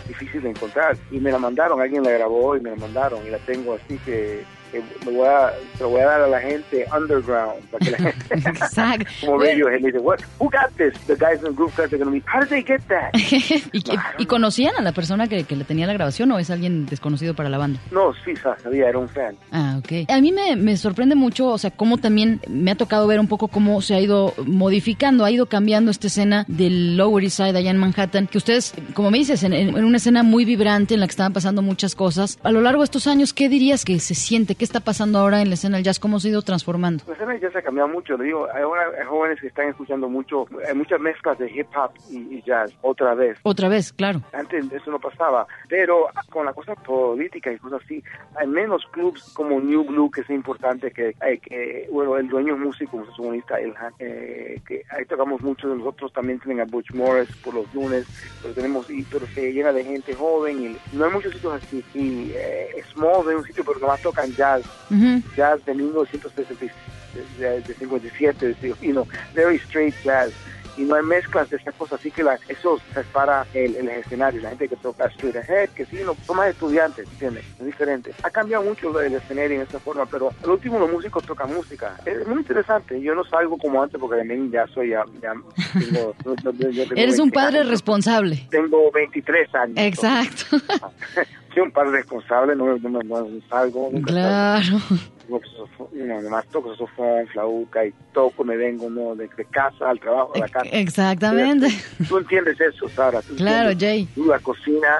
difícil 0.09 0.43
de 0.43 0.51
encontrar. 0.51 0.97
Y 1.11 1.21
me 1.21 1.31
la 1.31 1.39
mandaron, 1.39 1.81
alguien 1.81 2.03
la 2.03 2.11
grabó 2.11 2.57
y 2.57 2.61
me 2.61 2.71
la 2.71 2.77
mandaron 2.77 3.25
y 3.27 3.31
la 3.31 3.39
tengo 3.39 3.75
así 3.75 3.99
que 3.99 4.45
que 4.71 4.83
me 5.07 5.13
voy 5.13 5.27
a, 5.27 5.53
se 5.77 5.83
lo 5.83 5.91
voy 5.91 6.01
a 6.01 6.07
dar 6.07 6.21
a 6.23 6.27
la 6.27 6.41
gente 6.41 6.87
underground 6.97 7.61
para 7.71 7.85
que 7.85 7.91
la 7.91 7.99
gente 7.99 8.35
Exacto. 8.49 9.07
como 9.21 9.39
Radiohead 9.39 9.81
dice 9.81 9.99
what 9.99 10.19
who 10.39 10.51
got 10.51 10.71
this 10.77 10.95
the 11.07 11.15
guys 11.17 11.39
in 11.39 11.45
the 11.45 11.53
group 11.53 11.73
are 11.79 11.89
going 11.89 12.05
to 12.05 12.11
be 12.11 12.23
how 12.27 12.41
did 12.41 12.49
they 12.49 12.63
get 12.63 12.81
that 12.89 13.11
¿Y, 13.73 13.83
¿Y, 14.19 14.27
conocían 14.27 14.75
a 14.79 14.83
la 14.83 14.93
persona 14.93 15.29
que, 15.29 15.45
que 15.45 15.57
le 15.57 15.65
tenía 15.65 15.87
la 15.87 15.93
grabación 15.93 16.31
o 16.33 16.39
es 16.39 16.51
alguien 16.51 16.87
desconocido 16.87 17.35
para 17.35 17.49
la 17.49 17.59
banda 17.59 17.81
no 17.91 18.13
sí 18.25 18.35
sabía 18.37 18.89
era 18.89 18.99
un 18.99 19.09
fan. 19.09 19.37
Ah 19.51 19.77
ok. 19.79 20.11
A 20.11 20.21
mí 20.21 20.33
me, 20.33 20.57
me 20.57 20.77
sorprende 20.77 21.15
mucho 21.15 21.49
o 21.49 21.59
sea 21.59 21.71
cómo 21.71 21.99
también 21.99 22.41
me 22.49 22.71
ha 22.71 22.75
tocado 22.75 23.07
ver 23.07 23.21
un 23.21 23.29
poco 23.29 23.49
cómo 23.49 23.81
se 23.83 23.95
ha 23.95 24.01
ido 24.01 24.35
modificando 24.47 25.25
ha 25.25 25.31
ido 25.31 25.47
cambiando 25.47 25.91
esta 25.91 26.07
escena 26.07 26.45
del 26.49 26.97
Lower 26.97 27.25
East 27.25 27.37
Side 27.37 27.57
allá 27.57 27.71
en 27.71 27.79
Manhattan 27.79 28.27
que 28.27 28.39
ustedes 28.39 28.75
como 28.95 29.11
me 29.11 29.19
dices 29.19 29.43
en, 29.43 29.53
en 29.53 29.85
una 29.85 29.97
escena 29.97 30.23
muy 30.23 30.45
vibrante 30.45 30.95
en 30.95 31.01
la 31.01 31.07
que 31.07 31.13
estaban 31.13 31.33
pasando 31.33 31.63
muchas 31.63 31.95
cosas. 31.95 32.39
A 32.43 32.53
lo 32.53 32.61
largo 32.61 32.83
de 32.83 32.87
estos 32.87 33.07
años 33.07 33.33
¿qué 33.33 33.49
dirías 33.49 33.85
que 33.85 33.99
se 34.01 34.15
siente 34.15 34.55
¿Qué 34.59 34.65
está 34.65 34.81
pasando 34.81 35.21
ahora 35.21 35.41
en 35.41 35.51
la 35.51 35.55
escena 35.55 35.77
del 35.77 35.85
jazz? 35.85 36.01
¿Cómo 36.01 36.19
se 36.19 36.27
ha 36.27 36.31
ido 36.33 36.43
transformando? 36.43 37.05
La 37.07 37.13
escena 37.13 37.31
del 37.31 37.41
jazz 37.41 37.55
ha 37.55 37.63
cambiado 37.63 37.89
mucho. 37.89 38.17
Le 38.17 38.25
digo, 38.25 38.49
hay, 38.53 38.65
jóvenes 39.07 39.41
que 39.41 39.47
están 39.47 39.69
escuchando 39.69 40.09
mucho, 40.09 40.47
hay 40.69 40.75
muchas 40.75 40.99
mezclas 40.99 41.39
de 41.39 41.49
hip 41.49 41.69
hop 41.77 41.93
y, 42.11 42.43
jazz 42.43 42.73
otra 42.83 43.15
vez. 43.15 43.39
Otra 43.45 43.69
vez, 43.69 43.93
claro. 43.93 44.21
Antes 44.33 44.67
eso 44.73 44.91
no 44.91 44.99
pasaba. 44.99 45.47
Pero 45.69 46.09
con 46.31 46.45
la 46.45 46.53
cosa 46.53 46.75
política 46.75 47.53
y 47.53 47.59
cosas 47.59 47.83
así, 47.85 48.03
hay 48.35 48.49
menos 48.49 48.85
clubs 48.91 49.33
como 49.33 49.61
New 49.61 49.85
Blue, 49.85 50.11
que 50.11 50.23
es 50.23 50.31
importante, 50.31 50.91
que, 50.91 51.15
hay, 51.21 51.39
que 51.39 51.89
bueno, 51.93 52.17
el 52.17 52.27
dueño 52.27 52.55
es 52.55 52.61
músico, 52.61 52.97
un 52.97 53.07
saxofonista, 53.07 53.61
el, 53.61 53.73
eh, 54.01 54.61
que 54.67 54.83
ahí 54.91 55.05
tocamos 55.05 55.41
mucho 55.41 55.69
de 55.69 55.77
nosotros, 55.77 56.13
también 56.13 56.41
tienen 56.41 56.63
a 56.63 56.65
Butch 56.65 56.93
Morris 56.95 57.29
por 57.45 57.55
los 57.55 57.73
lunes, 57.73 58.07
pero 58.43 58.55
tenemos, 58.55 58.91
y, 58.91 59.05
pero 59.05 59.25
se 59.29 59.53
llena 59.53 59.73
de 59.73 59.85
gente 59.85 60.15
joven 60.15 60.65
y 60.65 60.97
no 60.97 61.05
hay 61.05 61.13
muchos 61.13 61.33
sitios 61.33 61.63
así. 61.63 61.85
Y 61.95 62.33
eh, 62.35 62.83
Small 62.93 63.25
de 63.25 63.37
un 63.37 63.45
sitio, 63.45 63.63
pero 63.65 63.79
nomás 63.79 64.03
tocan 64.03 64.33
jazz 64.33 64.48
jazz 65.37 65.65
de 65.65 65.75
1957, 65.75 68.57
you 68.83 68.93
know, 68.93 69.07
very 69.35 69.59
straight 69.59 69.95
jazz 70.05 70.33
y 70.79 70.85
no 70.85 70.95
hay 70.95 71.03
mezclas 71.03 71.51
de 71.51 71.57
estas 71.57 71.75
cosas, 71.75 71.99
así 71.99 72.11
que 72.11 72.23
la, 72.23 72.39
eso 72.49 72.81
separa 72.95 73.45
el, 73.53 73.75
el 73.75 73.89
escenario, 73.89 74.41
la 74.41 74.51
gente 74.51 74.69
que 74.69 74.77
toca 74.77 75.07
straight 75.07 75.37
ahead, 75.37 75.71
que 75.71 75.85
sí, 75.87 75.99
no, 76.05 76.17
son 76.25 76.37
más 76.37 76.51
estudiantes, 76.51 77.07
¿entiendes? 77.09 77.45
Es 77.59 77.67
diferente. 77.67 78.13
Ha 78.23 78.31
cambiado 78.31 78.63
mucho 78.63 78.99
el 79.01 79.15
escenario 79.15 79.57
en 79.57 79.63
esta 79.63 79.81
forma, 79.81 80.07
pero 80.07 80.33
al 80.43 80.51
último 80.51 80.79
los 80.79 80.91
músicos 80.91 81.25
tocan 81.25 81.53
música. 81.53 81.97
Es 82.07 82.27
muy 82.29 82.39
interesante, 82.39 83.01
yo 83.01 83.15
no 83.15 83.25
salgo 83.25 83.59
como 83.59 83.83
antes 83.83 84.01
porque 84.01 84.19
también 84.19 84.51
ya 84.53 84.67
soy, 84.69 84.91
ya, 84.91 85.05
ya 85.21 85.33
tengo, 85.73 86.15
Eres 86.97 87.19
un 87.19 87.33
padre 87.33 87.65
responsable. 87.65 88.47
Tengo 88.49 88.91
23 88.93 89.55
años. 89.57 89.77
Exacto. 89.79 90.57
soy 91.59 91.67
un 91.67 91.73
padre 91.73 91.91
responsable, 91.91 92.55
no, 92.55 92.79
no, 92.79 93.03
no 93.03 93.27
salgo. 93.49 93.91
Nunca 93.93 94.13
claro. 94.13 94.63
Salgo 94.63 95.19
no, 95.93 96.23
nomás 96.23 96.47
toco 96.47 96.75
sofón, 96.75 97.27
flauta 97.29 97.85
y 97.85 97.93
toco, 98.13 98.45
me 98.45 98.57
vengo 98.57 98.89
¿no? 98.89 99.15
de, 99.15 99.29
casa 99.51 99.91
al 99.91 100.01
trabajo, 100.01 100.33
a 100.35 100.39
la 100.39 100.49
casa. 100.49 100.69
Exactamente. 100.71 101.69
Tú, 102.09 102.19
entiendes 102.19 102.59
eso, 102.61 102.89
Sara. 102.89 103.21
claro, 103.37 103.71
Jay. 103.79 104.09
Tú 104.15 104.33
a 104.33 104.37
la 104.37 104.43
cocina, 104.43 104.99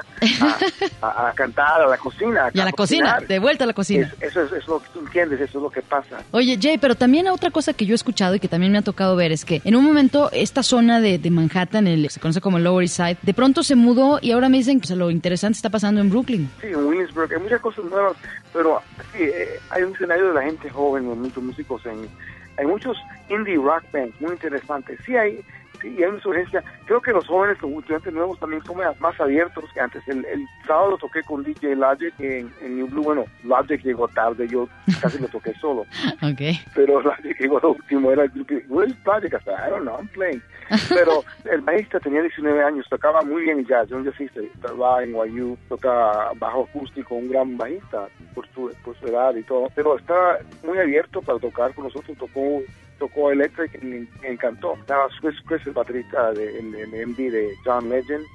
a, 1.01 1.31
cantar, 1.35 1.81
a 1.81 1.87
la 1.87 1.97
cocina. 1.97 2.49
y 2.53 2.59
a 2.59 2.65
la 2.65 2.71
cocina, 2.71 3.19
de 3.27 3.39
vuelta 3.39 3.63
a 3.63 3.67
la 3.67 3.73
cocina. 3.73 4.11
eso 4.21 4.43
es, 4.43 4.67
lo 4.67 4.79
que 4.79 4.89
tú 4.93 4.99
entiendes, 4.99 5.41
eso 5.41 5.57
es 5.57 5.63
lo 5.63 5.69
que 5.69 5.81
pasa. 5.81 6.19
Oye, 6.31 6.57
Jay, 6.61 6.77
pero 6.77 6.95
también 6.95 7.27
otra 7.27 7.49
cosa 7.49 7.73
que 7.73 7.85
yo 7.85 7.93
he 7.93 7.95
escuchado 7.95 8.35
y 8.35 8.39
que 8.39 8.47
también 8.47 8.71
me 8.71 8.77
ha 8.77 8.83
tocado 8.83 9.15
ver 9.15 9.31
es 9.31 9.45
que 9.45 9.61
en 9.63 9.75
un 9.75 9.83
momento 9.83 10.29
esta 10.31 10.63
zona 10.63 11.01
de, 11.01 11.17
de 11.17 11.29
Manhattan, 11.31 11.87
el, 11.87 12.09
se 12.09 12.19
conoce 12.19 12.41
como 12.41 12.57
el 12.57 12.63
Lower 12.63 12.83
East 12.83 12.97
Side, 12.97 13.17
de 13.21 13.33
pronto 13.33 13.63
se 13.63 13.75
mudó 13.75 14.19
y 14.21 14.31
ahora 14.31 14.49
me 14.49 14.57
dicen 14.57 14.79
que 14.79 14.95
lo 14.95 15.09
interesante 15.09 15.55
está 15.55 15.69
pasando 15.69 16.01
en 16.01 16.09
Brooklyn. 16.09 16.48
Sí, 16.61 16.67
en 16.67 16.85
Williamsburg, 16.85 17.33
hay 17.33 17.41
muchas 17.41 17.61
cosas 17.61 17.85
nuevas, 17.85 18.17
pero 18.53 18.81
sí, 19.11 19.23
eh, 19.23 19.59
hay 19.69 19.83
un 19.83 19.93
escenario 19.93 20.27
de 20.29 20.33
la 20.33 20.43
gente 20.43 20.69
joven, 20.69 21.05
muchos 21.05 21.43
músicos 21.43 21.85
en... 21.85 22.09
Hay 22.57 22.65
muchos 22.65 22.97
indie 23.29 23.55
rock 23.55 23.83
bands 23.93 24.19
muy 24.19 24.31
interesantes. 24.31 24.99
Sí 25.05 25.15
hay, 25.15 25.39
sí, 25.81 25.95
hay 25.97 26.03
una 26.03 26.21
sugerencia. 26.21 26.63
Creo 26.85 27.01
que 27.01 27.11
los 27.11 27.27
jóvenes, 27.27 27.61
los 27.61 27.71
estudiantes 27.71 28.13
nuevos 28.13 28.39
también 28.39 28.63
son 28.63 28.77
más 28.99 29.19
abiertos 29.19 29.65
que 29.73 29.79
antes. 29.79 30.07
El, 30.07 30.25
el 30.25 30.45
sábado 30.65 30.97
toqué 30.97 31.21
con 31.23 31.43
DJ 31.43 31.75
Logic 31.75 32.13
en, 32.19 32.51
New 32.61 32.87
Blue. 32.87 33.03
Bueno, 33.03 33.25
Logic 33.43 33.81
llegó 33.83 34.07
tarde, 34.07 34.47
yo 34.47 34.67
casi 35.01 35.19
lo 35.19 35.27
toqué 35.27 35.53
solo. 35.55 35.85
okay. 36.33 36.59
Pero 36.75 37.01
Logic 37.01 37.37
llegó 37.39 37.59
lo 37.59 37.71
último, 37.71 38.11
era 38.11 38.23
el 38.23 38.29
grupo. 38.29 38.55
Where's 38.67 38.95
Logic? 39.05 39.33
I 39.33 39.67
I 39.67 39.69
don't 39.69 39.83
know, 39.83 39.97
I'm 39.97 40.07
playing. 40.09 40.41
Pero 40.89 41.23
el 41.45 41.61
bajista 41.61 41.99
tenía 41.99 42.21
19 42.21 42.63
años, 42.63 42.85
tocaba 42.89 43.21
muy 43.21 43.43
bien 43.43 43.65
jazz, 43.65 43.91
un 43.91 44.05
jazzista, 44.05 44.39
estaba 44.41 45.03
en 45.03 45.13
YU, 45.13 45.57
toca 45.67 46.31
bajo 46.35 46.67
acústico, 46.69 47.15
un 47.15 47.29
gran 47.29 47.57
bajista 47.57 48.07
por 48.35 48.47
su, 48.53 48.71
por 48.83 48.95
su 48.99 49.07
edad 49.07 49.35
y 49.35 49.43
todo, 49.43 49.67
pero 49.73 49.97
estaba 49.97 50.37
muy 50.63 50.77
abierto 50.77 51.21
para 51.21 51.39
tocar 51.39 51.73
con 51.73 51.85
nosotros, 51.85 52.17
tocó 52.17 52.61
tocó 52.99 53.31
Electric 53.31 53.81
y 53.81 53.85
me 53.85 54.07
encantó. 54.23 54.75
Estaba 54.75 55.09
Swiss 55.19 55.35
Chris, 55.47 55.65
el 55.65 55.73
baterista 55.73 56.31
de, 56.33 56.61
MD 56.61 57.31
de 57.31 57.55
John 57.65 57.89
Legend. 57.89 58.25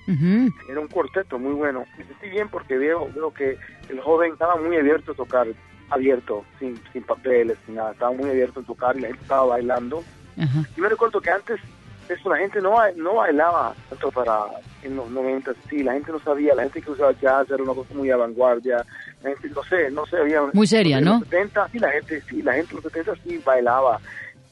Era 0.69 0.81
un 0.81 0.89
cuarteto 0.89 1.39
muy 1.39 1.53
bueno. 1.53 1.85
Me 1.97 2.05
sentí 2.05 2.31
bien 2.31 2.49
porque 2.49 2.77
veo, 2.77 3.09
veo 3.15 3.33
que 3.33 3.57
el 3.89 4.01
joven 4.01 4.33
estaba 4.33 4.57
muy 4.57 4.77
abierto 4.77 5.13
a 5.13 5.15
tocar, 5.15 5.47
abierto, 5.91 6.45
sin, 6.59 6.81
sin 6.93 7.03
papeles, 7.03 7.57
sin 7.67 7.77
nada. 7.77 7.93
Estaba 7.93 8.13
muy 8.13 8.31
abierto 8.31 8.61
a 8.61 8.65
tocar 8.65 8.97
y 8.97 9.03
la 9.03 9.09
gente 9.09 9.23
estaba 9.23 9.47
bailando. 9.47 10.03
Y 10.77 10.81
me 10.81 10.89
recuerdo 10.89 11.21
que 11.21 11.31
antes 11.31 11.61
eso 12.09 12.29
la 12.29 12.39
gente 12.39 12.61
no, 12.61 12.75
no 12.97 13.15
bailaba 13.15 13.75
tanto 13.89 14.11
para 14.11 14.47
en 14.83 14.97
los 14.97 15.11
90, 15.11 15.55
sí, 15.69 15.83
la 15.83 15.95
gente 15.95 16.13
no 16.13 16.21
sabía, 16.21 16.55
la 16.55 16.65
gente 16.65 16.83
que 16.83 16.91
usaba 16.91 17.13
jazz 17.13 17.49
era 17.51 17.63
una 17.63 17.73
cosa 17.73 17.95
muy 17.95 18.11
a 18.11 18.17
vanguardia, 18.17 18.85
la 19.23 19.31
gente, 19.31 19.49
no 19.49 19.65
sé, 19.65 19.91
no 19.91 20.05
sé, 20.07 20.19
había... 20.19 20.43
Muy 20.53 20.67
seria, 20.67 21.01
¿no? 21.01 21.21
Los 21.21 21.29
70, 21.29 21.69
sí, 21.69 21.79
la 21.79 21.91
gente, 21.91 22.23
sí, 22.29 22.43
la 22.43 22.53
gente 22.53 22.71
en 22.71 22.83
los 22.83 22.93
70 22.93 23.15
sí 23.25 23.41
bailaba, 23.45 23.99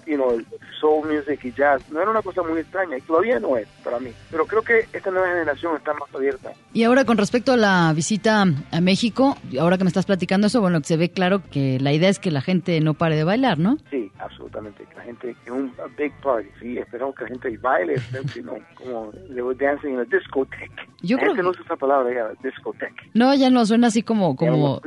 you 0.06 0.16
know, 0.16 0.40
soul 0.80 1.06
music 1.06 1.40
y 1.44 1.52
jazz. 1.52 1.82
No 1.90 2.00
era 2.00 2.10
una 2.10 2.22
cosa 2.22 2.42
muy 2.42 2.60
extraña 2.60 2.98
y 2.98 3.00
todavía 3.02 3.38
no 3.38 3.56
es 3.56 3.68
para 3.84 3.98
mí. 3.98 4.10
Pero 4.30 4.46
creo 4.46 4.62
que 4.62 4.86
esta 4.92 5.10
nueva 5.10 5.28
generación 5.28 5.76
está 5.76 5.92
más 5.94 6.14
abierta. 6.14 6.52
Y 6.72 6.84
ahora 6.84 7.04
con 7.04 7.18
respecto 7.18 7.52
a 7.52 7.56
la 7.56 7.92
visita 7.94 8.42
a 8.42 8.80
México, 8.80 9.36
ahora 9.60 9.78
que 9.78 9.84
me 9.84 9.88
estás 9.88 10.06
platicando 10.06 10.46
eso, 10.46 10.60
bueno, 10.60 10.80
se 10.82 10.96
ve 10.96 11.10
claro 11.10 11.42
que 11.50 11.78
la 11.80 11.92
idea 11.92 12.08
es 12.08 12.18
que 12.18 12.30
la 12.30 12.40
gente 12.40 12.80
no 12.80 12.94
pare 12.94 13.16
de 13.16 13.24
bailar, 13.24 13.58
¿no? 13.58 13.78
Sí, 13.90 14.10
absolutamente. 14.18 14.84
Que 14.84 14.94
la 14.94 15.02
gente, 15.02 15.36
que 15.44 15.50
un 15.50 15.72
big 15.96 16.12
party, 16.22 16.48
sí, 16.60 16.78
esperamos 16.78 17.14
que 17.14 17.24
la 17.24 17.28
gente 17.28 17.58
baile, 17.58 17.96
sino 18.32 18.54
como 18.74 19.12
were 19.30 19.54
dancing 19.54 19.94
in 19.94 19.98
a 20.00 20.04
discotheque. 20.04 20.70
Yo 21.02 21.18
creo 21.18 21.34
que 21.34 21.42
no 21.42 21.50
usa 21.50 21.62
esa 21.64 21.76
palabra 21.76 22.14
ya, 22.14 22.48
discoteca. 22.48 23.02
No, 23.14 23.34
ya 23.34 23.50
no 23.50 23.66
suena 23.66 23.88
así 23.88 24.02
como 24.02 24.36
como 24.36 24.80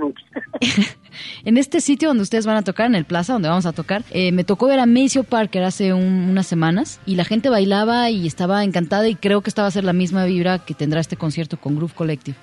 en 1.46 1.58
este 1.58 1.82
sitio 1.82 2.10
donde 2.10 2.24
ustedes 2.24 2.46
van 2.46 2.58
a 2.58 2.64
tocar, 2.64 2.88
en 2.88 2.96
el 2.96 3.06
Plaza, 3.06 3.34
donde 3.34 3.50
vamos 3.50 3.66
a 3.66 3.74
tocar, 3.74 4.04
eh, 4.12 4.32
me 4.32 4.44
tocó 4.44 4.68
ver 4.68 4.80
a 4.80 4.86
Parker 5.30 5.64
hace 5.64 5.94
unas 5.94 6.48
semanas 6.48 7.00
y 7.06 7.16
la 7.16 7.26
gente 7.26 7.50
bailaba 7.50 8.10
y 8.10 8.28
estaba 8.28 8.64
encantada 8.64 9.08
y 9.08 9.16
creo 9.16 9.42
que 9.42 9.50
estaba 9.50 9.68
a 9.68 9.72
ser 9.72 9.84
la 9.84 9.94
misma 9.94 10.26
vibra 10.26 10.60
que 10.60 10.74
tendrá 10.74 11.00
este 11.00 11.16
concierto 11.16 11.58
con 11.58 11.76
Groove 11.76 11.94
Collective. 11.94 12.38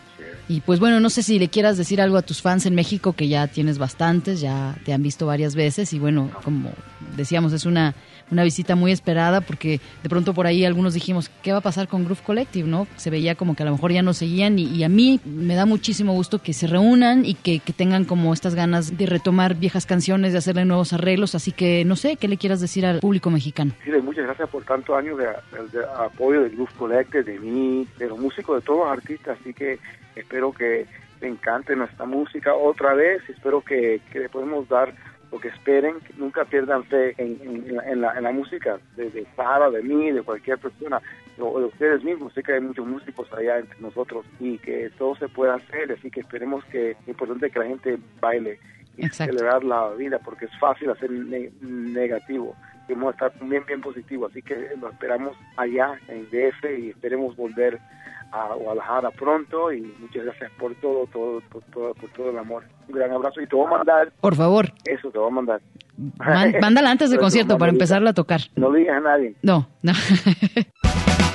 Y 0.49 0.61
pues 0.61 0.81
bueno, 0.81 1.01
no 1.01 1.11
sé 1.11 1.23
si 1.23 1.39
le 1.39 1.49
quieras 1.49 1.77
decir 1.77 2.01
algo 2.01 2.17
a 2.17 2.23
tus 2.23 2.43
fans 2.43 2.67
en 2.67 2.75
México, 2.75 3.13
que 3.13 3.29
ya 3.29 3.47
tienes 3.47 3.79
bastantes, 3.79 4.41
ya 4.41 4.77
te 4.85 4.93
han 4.93 5.03
visto 5.03 5.27
varias 5.27 5.55
veces 5.55 5.93
y 5.93 5.99
bueno, 5.99 6.31
como 6.45 6.71
decíamos, 7.17 7.53
es 7.53 7.65
una 7.65 7.95
una 8.31 8.45
visita 8.45 8.77
muy 8.77 8.93
esperada 8.93 9.41
porque 9.41 9.81
de 10.03 10.09
pronto 10.09 10.35
por 10.35 10.47
ahí 10.47 10.65
algunos 10.65 10.95
dijimos, 10.95 11.31
¿qué 11.43 11.53
va 11.53 11.59
a 11.59 11.63
pasar 11.63 11.89
con 11.89 12.05
Groove 12.05 12.23
Collective? 12.23 12.69
¿no? 12.69 12.87
Se 12.97 13.11
veía 13.11 13.35
como 13.35 13.55
que 13.55 13.63
a 13.63 13.67
lo 13.67 13.73
mejor 13.73 13.93
ya 13.93 14.03
no 14.03 14.15
seguían 14.15 14.59
y, 14.59 14.83
a 14.85 14.89
mí 14.89 15.21
me 15.25 15.55
da 15.55 15.67
muchísimo 15.67 16.13
gusto 16.13 16.41
que 16.41 16.53
se 16.53 16.67
reúnan 16.67 17.25
y 17.25 17.35
que, 17.35 17.61
tengan 17.73 18.05
como 18.05 18.35
estas 18.35 18.55
ganas 18.55 18.99
de 18.99 19.07
retomar 19.07 19.55
viejas 19.55 19.87
canciones, 19.87 20.33
de 20.33 20.39
hacerle 20.39 20.65
nuevos 20.65 20.93
arreglos, 20.93 21.35
así 21.35 21.53
que 21.53 21.85
no 21.85 21.97
sé, 21.97 22.17
¿qué 22.17 22.29
le 22.29 22.37
quieras 22.37 22.61
decir 22.61 22.85
al 22.85 23.01
público 23.01 23.31
mexicano? 23.31 23.73
Sí, 23.85 23.91
muchas 24.03 24.25
gracias 24.25 24.49
por 24.51 24.63
tantos 24.65 24.97
años 24.97 25.19
de, 25.19 25.27
apoyo 25.99 26.43
de 26.43 26.51
Groove 26.51 26.73
Collective, 26.79 27.25
de 27.25 27.39
mí, 27.39 27.87
de 27.99 28.09
los 28.09 28.19
músicos, 28.19 28.57
de 28.57 28.67
todos 28.67 28.81
los 28.81 28.99
artistas, 28.99 29.39
así 29.41 29.55
que 29.55 29.79
espero 30.15 30.53
que 30.53 30.87
te 31.21 31.29
encante 31.29 31.77
nuestra 31.77 32.05
música 32.05 32.55
otra 32.55 32.95
vez, 32.95 33.23
espero 33.29 33.63
que, 33.63 34.01
que 34.13 34.21
le 34.21 34.29
podemos 34.29 34.69
dar 34.69 34.93
lo 35.33 35.41
que 35.41 35.49
esperen, 35.49 35.97
nunca 36.19 36.45
pierdan 36.45 36.85
fe 36.85 37.15
en, 37.17 37.75
la, 37.75 38.13
en 38.17 38.23
la, 38.23 38.31
música, 38.33 38.79
de, 38.97 39.11
de 39.11 39.27
Sara, 39.35 39.71
de 39.71 39.83
mí, 39.83 40.13
de 40.13 40.23
cualquier 40.23 40.59
persona, 40.59 41.01
o 41.39 41.59
de 41.59 41.65
ustedes 41.67 42.05
mismos. 42.05 42.35
Sé 42.35 42.43
que 42.43 42.53
hay 42.53 42.61
muchos 42.61 42.87
músicos 42.87 43.33
allá 43.33 43.59
entre 43.59 43.81
nosotros 43.81 44.27
y 44.39 44.59
que 44.59 44.91
todo 44.99 45.17
se 45.17 45.29
pueda 45.29 45.55
hacer, 45.55 45.91
así 45.91 46.11
que 46.11 46.21
esperemos 46.21 46.63
que 46.67 46.91
es 46.91 47.09
importante 47.09 47.51
que 47.51 47.59
la 47.59 47.65
gente 47.65 47.99
baile 48.21 48.61
y 48.99 49.09
celebrar 49.09 49.65
la 49.65 49.89
vida, 49.95 50.19
porque 50.19 50.45
es 50.45 50.59
fácil 50.59 50.91
hacer 50.91 51.11
negativo. 51.11 52.55
Que 52.95 53.07
a 53.07 53.11
estar 53.11 53.33
bien, 53.49 53.65
bien 53.67 53.81
positivo. 53.81 54.27
Así 54.27 54.43
que 54.43 54.71
lo 54.81 54.91
esperamos 54.91 55.37
allá 55.57 55.99
en 56.09 56.25
DF 56.31 56.65
y 56.79 56.91
esperemos 56.91 57.37
volver 57.37 57.79
a 58.33 58.55
Guadalajara 58.55 59.11
pronto. 59.11 59.73
Y 59.73 59.83
muchas 60.01 60.25
gracias 60.25 60.51
por 60.59 60.75
todo, 60.77 61.07
todo, 61.13 61.41
por 61.51 61.63
todo, 61.65 61.95
por 61.95 62.11
todo 62.11 62.31
el 62.31 62.39
amor. 62.39 62.65
Un 62.89 62.95
gran 62.95 63.13
abrazo 63.13 63.41
y 63.41 63.47
te 63.47 63.57
voy 63.57 63.67
a 63.67 63.77
mandar. 63.79 64.13
Por 64.21 64.35
favor. 64.35 64.73
Eso 64.85 65.11
te 65.11 65.19
voy 65.19 65.29
a 65.29 65.35
mandar. 65.35 65.61
mándala 66.61 66.91
antes 66.91 67.11
del 67.11 67.21
concierto 67.21 67.59
para 67.59 67.73
empezarla 67.73 68.11
a 68.11 68.15
tocar. 68.15 68.41
No 68.57 68.71
lo 68.71 68.79
digas 68.79 68.97
a 68.97 69.01
nadie. 69.01 69.35
No, 69.43 69.69
no. 69.83 69.93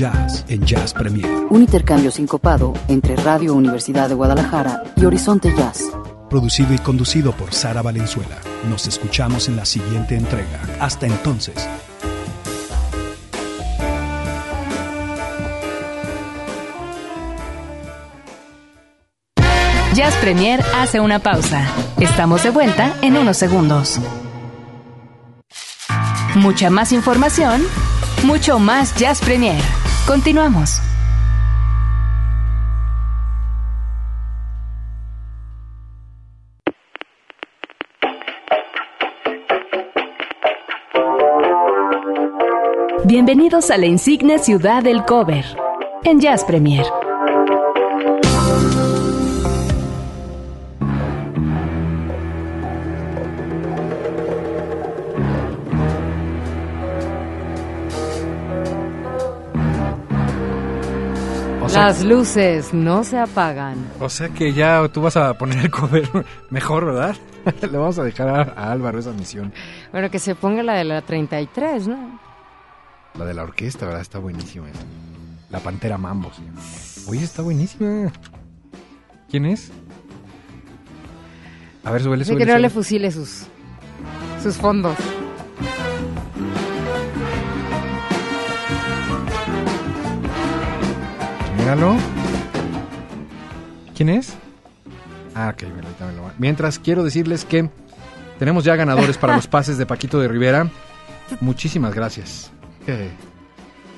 Jazz 0.00 0.46
en 0.48 0.64
Jazz 0.64 0.94
Premier. 0.94 1.28
Un 1.50 1.60
intercambio 1.60 2.10
sincopado 2.10 2.72
entre 2.88 3.16
Radio 3.16 3.52
Universidad 3.52 4.08
de 4.08 4.14
Guadalajara 4.14 4.82
y 4.96 5.04
Horizonte 5.04 5.54
Jazz. 5.54 5.82
Producido 6.30 6.72
y 6.72 6.78
conducido 6.78 7.32
por 7.32 7.52
Sara 7.52 7.82
Valenzuela. 7.82 8.38
Nos 8.70 8.86
escuchamos 8.86 9.48
en 9.48 9.56
la 9.56 9.66
siguiente 9.66 10.16
entrega. 10.16 10.62
Hasta 10.80 11.04
entonces. 11.04 11.68
Jazz 19.92 20.14
Premier 20.22 20.64
hace 20.76 21.00
una 21.00 21.18
pausa. 21.18 21.70
Estamos 21.98 22.42
de 22.42 22.48
vuelta 22.48 22.94
en 23.02 23.18
unos 23.18 23.36
segundos. 23.36 24.00
Mucha 26.36 26.70
más 26.70 26.90
información, 26.92 27.60
mucho 28.24 28.58
más 28.58 28.94
Jazz 28.94 29.20
Premier. 29.20 29.60
Continuamos. 30.10 30.80
Bienvenidos 43.04 43.70
a 43.70 43.78
la 43.78 43.86
insigne 43.86 44.40
ciudad 44.40 44.82
del 44.82 45.04
cover 45.04 45.44
en 46.02 46.18
Jazz 46.18 46.42
Premier. 46.42 46.84
Sea, 61.70 61.86
Las 61.86 62.04
luces 62.04 62.74
no 62.74 63.04
se 63.04 63.18
apagan. 63.18 63.76
o 64.00 64.08
sea 64.08 64.28
que 64.28 64.52
ya 64.52 64.86
tú 64.88 65.02
vas 65.02 65.16
a 65.16 65.34
poner 65.34 65.58
el 65.58 65.70
cover 65.70 66.08
mejor, 66.50 66.86
¿verdad? 66.86 67.16
Le 67.62 67.68
vamos 67.78 67.98
a 67.98 68.04
dejar 68.04 68.28
a, 68.28 68.42
a 68.42 68.72
Álvaro 68.72 68.98
esa 68.98 69.12
misión. 69.12 69.52
Bueno, 69.92 70.10
que 70.10 70.18
se 70.18 70.34
ponga 70.34 70.62
la 70.62 70.74
de 70.74 70.84
la 70.84 71.02
33, 71.02 71.88
¿no? 71.88 72.20
La 73.14 73.24
de 73.24 73.34
la 73.34 73.42
orquesta, 73.42 73.86
¿verdad? 73.86 74.02
Está 74.02 74.18
buenísima. 74.18 74.68
esa. 74.68 74.80
La 75.50 75.58
Pantera 75.60 75.98
Mambo 75.98 76.32
se 76.32 76.42
llama. 76.42 76.60
Oye, 77.08 77.24
está 77.24 77.42
buenísima. 77.42 78.12
¿Quién 79.30 79.46
es? 79.46 79.72
A 81.82 81.90
ver, 81.90 82.02
súbele, 82.02 82.24
Dice 82.24 82.36
que 82.36 82.46
no 82.46 82.58
le 82.58 82.68
fusile 82.70 83.10
sus, 83.10 83.46
sus 84.42 84.56
fondos. 84.56 84.96
¿Quién 93.96 94.08
es? 94.08 94.34
Ah, 95.34 95.52
ok, 95.54 95.62
lo 96.16 96.22
va- 96.24 96.34
Mientras 96.38 96.78
quiero 96.78 97.04
decirles 97.04 97.44
que 97.44 97.70
tenemos 98.38 98.64
ya 98.64 98.74
ganadores 98.74 99.16
para 99.18 99.36
los 99.36 99.46
pases 99.46 99.78
de 99.78 99.86
Paquito 99.86 100.18
de 100.18 100.26
Rivera. 100.26 100.68
Muchísimas 101.40 101.94
gracias. 101.94 102.50
¿Qué? 102.84 103.10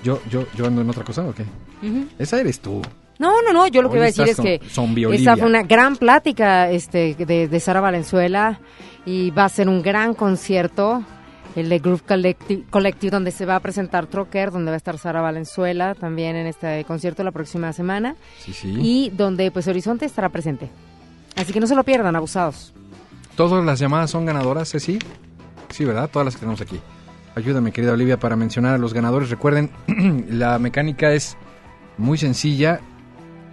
¿Yo, 0.05 0.21
yo, 0.29 0.45
yo 0.55 0.67
ando 0.67 0.83
en 0.83 0.91
otra 0.91 1.03
cosa 1.05 1.23
o 1.23 1.33
qué? 1.33 1.45
Esa 2.19 2.41
eres 2.41 2.61
tú. 2.61 2.83
No, 3.19 3.41
no, 3.41 3.53
no, 3.53 3.67
yo 3.69 3.81
lo 3.81 3.89
que 3.91 3.97
iba 3.97 4.05
a 4.05 4.09
decir 4.09 4.29
es 4.29 4.37
que 4.39 4.55
esta 4.57 4.83
Olivia. 4.83 5.37
fue 5.37 5.47
una 5.47 5.63
gran 5.63 5.97
plática 5.97 6.69
este, 6.71 7.15
de, 7.15 7.49
de 7.49 7.61
Sara 7.61 7.81
Valenzuela 7.81 8.61
y 9.07 9.31
va 9.31 9.45
a 9.45 9.49
ser 9.49 9.69
un 9.69 9.81
gran 9.81 10.13
concierto, 10.15 11.05
el 11.57 11.69
de 11.69 11.79
Groove 11.79 12.03
Collective, 12.03 12.63
Collective, 12.71 13.11
donde 13.11 13.31
se 13.31 13.45
va 13.47 13.57
a 13.57 13.61
presentar 13.61 14.07
Trocker, 14.07 14.51
donde 14.51 14.71
va 14.71 14.75
a 14.75 14.79
estar 14.79 14.99
Sara 14.99 15.21
Valenzuela 15.21 15.95
también 15.95 16.37
en 16.37 16.47
este 16.47 16.85
concierto 16.85 17.23
la 17.25 17.31
próxima 17.33 17.73
semana 17.73 18.17
Sí, 18.39 18.53
sí. 18.53 18.75
y 18.81 19.11
donde 19.11 19.51
pues 19.51 19.69
Horizonte 19.69 20.07
estará 20.07 20.29
presente. 20.31 20.71
Así 21.37 21.53
que 21.53 21.61
no 21.61 21.67
se 21.67 21.75
lo 21.75 21.85
pierdan, 21.85 22.15
abusados. 22.17 22.73
¿Todas 23.37 23.65
las 23.65 23.79
llamadas 23.79 24.11
son 24.11 24.27
ganadoras, 24.27 24.71
Ceci? 24.71 24.99
Sí, 25.71 25.85
¿verdad? 25.85 26.11
Todas 26.11 26.27
las 26.27 26.35
que 26.35 26.41
tenemos 26.41 26.61
aquí. 26.61 26.79
Ayúdame, 27.35 27.73
querida 27.73 27.93
Olivia, 27.93 28.19
para 28.19 28.37
mencionar 28.37 28.75
a 28.75 28.79
los 28.79 28.93
ganadores. 28.93 29.31
Recuerden, 29.31 29.71
la 30.29 30.59
mecánica 30.59 31.13
es 31.13 31.37
muy 31.97 32.19
sencilla. 32.19 32.81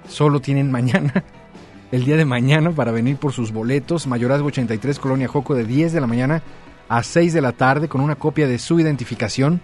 Solo 0.10 0.42
tienen 0.42 0.70
mañana, 0.72 1.24
el 1.94 2.04
día 2.04 2.18
de 2.18 2.26
mañana, 2.26 2.72
para 2.72 2.92
venir 2.92 3.16
por 3.16 3.32
sus 3.32 3.54
boletos. 3.54 4.06
Mayorazgo 4.08 4.48
83, 4.48 5.00
Colonia 5.00 5.28
Joco, 5.30 5.56
de 5.56 5.64
10 5.64 5.94
de 5.94 6.02
la 6.02 6.08
mañana 6.08 6.42
a 6.90 7.04
6 7.04 7.34
de 7.34 7.42
la 7.42 7.54
tarde, 7.54 7.88
con 7.88 8.02
una 8.02 8.16
copia 8.16 8.48
de 8.48 8.60
su 8.60 8.80
identificación. 8.80 9.62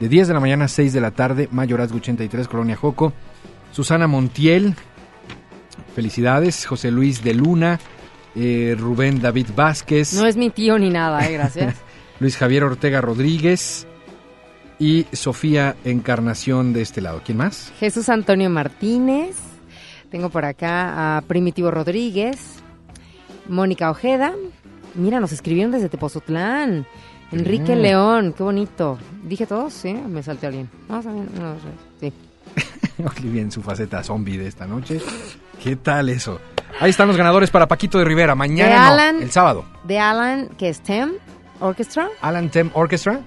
De 0.00 0.08
10 0.08 0.28
de 0.28 0.34
la 0.34 0.40
mañana 0.40 0.64
a 0.64 0.68
6 0.68 0.92
de 0.92 1.00
la 1.00 1.12
tarde, 1.12 1.48
Mayorazgo 1.52 1.98
83, 1.98 2.48
Colonia 2.48 2.74
Joco. 2.74 3.12
Susana 3.70 4.06
Montiel, 4.06 4.74
felicidades. 5.94 6.66
José 6.66 6.90
Luis 6.90 7.22
de 7.22 7.34
Luna, 7.34 7.78
eh, 8.34 8.74
Rubén 8.78 9.20
David 9.20 9.48
Vázquez. 9.54 10.14
No 10.14 10.26
es 10.26 10.36
mi 10.36 10.50
tío 10.50 10.78
ni 10.78 10.90
nada, 10.90 11.28
eh, 11.28 11.32
gracias. 11.34 11.76
Luis 12.20 12.36
Javier 12.36 12.64
Ortega 12.64 13.00
Rodríguez 13.00 13.86
y 14.78 15.06
Sofía 15.12 15.76
Encarnación 15.84 16.72
de 16.72 16.82
este 16.82 17.00
lado. 17.00 17.22
¿Quién 17.24 17.38
más? 17.38 17.72
Jesús 17.78 18.08
Antonio 18.08 18.50
Martínez. 18.50 19.36
Tengo 20.10 20.30
por 20.30 20.44
acá 20.44 21.16
a 21.16 21.20
Primitivo 21.22 21.70
Rodríguez. 21.70 22.62
Mónica 23.48 23.90
Ojeda. 23.90 24.32
Mira, 24.94 25.20
nos 25.20 25.32
escribieron 25.32 25.72
desde 25.72 25.88
Tepozotlán. 25.88 26.86
Enrique 27.32 27.74
Mm. 27.74 27.78
León, 27.80 28.34
qué 28.36 28.42
bonito. 28.42 28.98
¿Dije 29.24 29.46
todos? 29.46 29.72
Sí, 29.72 29.92
me 29.92 30.22
salté 30.22 30.46
alguien. 30.46 30.68
No, 30.88 30.98
está 30.98 31.12
bien, 31.12 31.28
no, 31.40 31.54
sí. 32.00 32.12
Olivia 33.18 33.42
en 33.42 33.50
su 33.50 33.60
faceta 33.62 34.02
zombie 34.04 34.38
de 34.38 34.46
esta 34.46 34.66
noche. 34.66 35.00
¿Qué 35.62 35.74
tal 35.76 36.10
eso? 36.10 36.40
Ahí 36.80 36.90
están 36.90 37.08
los 37.08 37.16
ganadores 37.16 37.50
para 37.50 37.66
Paquito 37.66 37.98
de 37.98 38.04
Rivera. 38.04 38.34
Mañana 38.34 38.70
De 38.70 38.76
no, 38.78 38.82
Alan. 38.86 39.22
el 39.22 39.30
sábado. 39.30 39.64
De 39.84 39.98
Alan, 39.98 40.48
que 40.58 40.68
es 40.68 40.80
TEM 40.80 41.12
Orchestra, 41.60 42.08
Alan 42.20 42.48
Tem 42.50 42.70
Orchestra. 42.74 43.20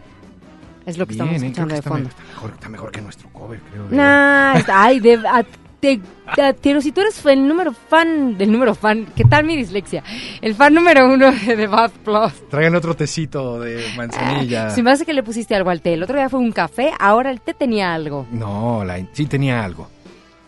es 0.85 0.97
lo 0.97 1.05
que 1.05 1.13
Bien, 1.15 1.25
estamos 1.25 1.41
eh, 1.41 1.45
escuchando 1.47 1.67
que 1.69 1.73
de 1.73 1.79
está, 1.79 1.89
fondo. 1.89 2.09
mejor, 2.29 2.51
está 2.51 2.69
mejor 2.69 2.91
que 2.91 3.01
nuestro 3.01 3.29
cover, 3.29 3.59
creo. 3.71 3.87
Nah, 3.89 4.61
ay, 4.73 4.99
de- 4.99 5.15
a- 5.27 5.45
te, 5.79 5.99
adquiero, 6.41 6.81
si 6.81 6.91
tú 6.91 7.01
eres 7.01 7.23
el 7.25 7.47
número 7.47 7.71
fan 7.71 8.37
del 8.37 8.51
número 8.51 8.73
fan, 8.75 9.07
¿qué 9.15 9.23
tal 9.23 9.45
mi 9.45 9.55
dislexia? 9.55 10.03
El 10.41 10.55
fan 10.55 10.73
número 10.73 11.07
uno 11.11 11.31
de 11.31 11.67
Bath 11.67 11.93
Plus. 12.03 12.49
Traigan 12.49 12.75
otro 12.75 12.95
tecito 12.95 13.59
de 13.59 13.83
manzanilla. 13.95 14.69
Se 14.71 14.81
me 14.81 14.91
hace 14.91 15.05
que 15.05 15.13
le 15.13 15.23
pusiste 15.23 15.55
algo 15.55 15.69
al 15.69 15.81
té. 15.81 15.93
El 15.93 16.03
otro 16.03 16.17
día 16.17 16.29
fue 16.29 16.39
un 16.39 16.51
café, 16.51 16.91
ahora 16.99 17.31
el 17.31 17.41
té 17.41 17.53
tenía 17.53 17.93
algo. 17.93 18.25
No, 18.31 18.83
la, 18.83 18.99
sí 19.13 19.25
tenía 19.27 19.63
algo. 19.63 19.89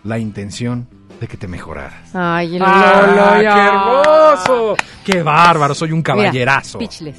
La 0.03 0.17
intención 0.17 0.87
de 1.19 1.27
que 1.27 1.37
te 1.37 1.47
mejoraras. 1.47 2.15
Ay, 2.15 2.55
el 2.55 2.61
¡Ah. 2.65 3.37
¡Qué 3.39 4.47
hermoso! 4.47 4.75
¡Qué 5.03 5.23
bárbaro! 5.23 5.75
Soy 5.75 5.91
un 5.91 5.99
Mira, 5.99 6.15
caballerazo. 6.15 6.79
speechless. 6.79 7.17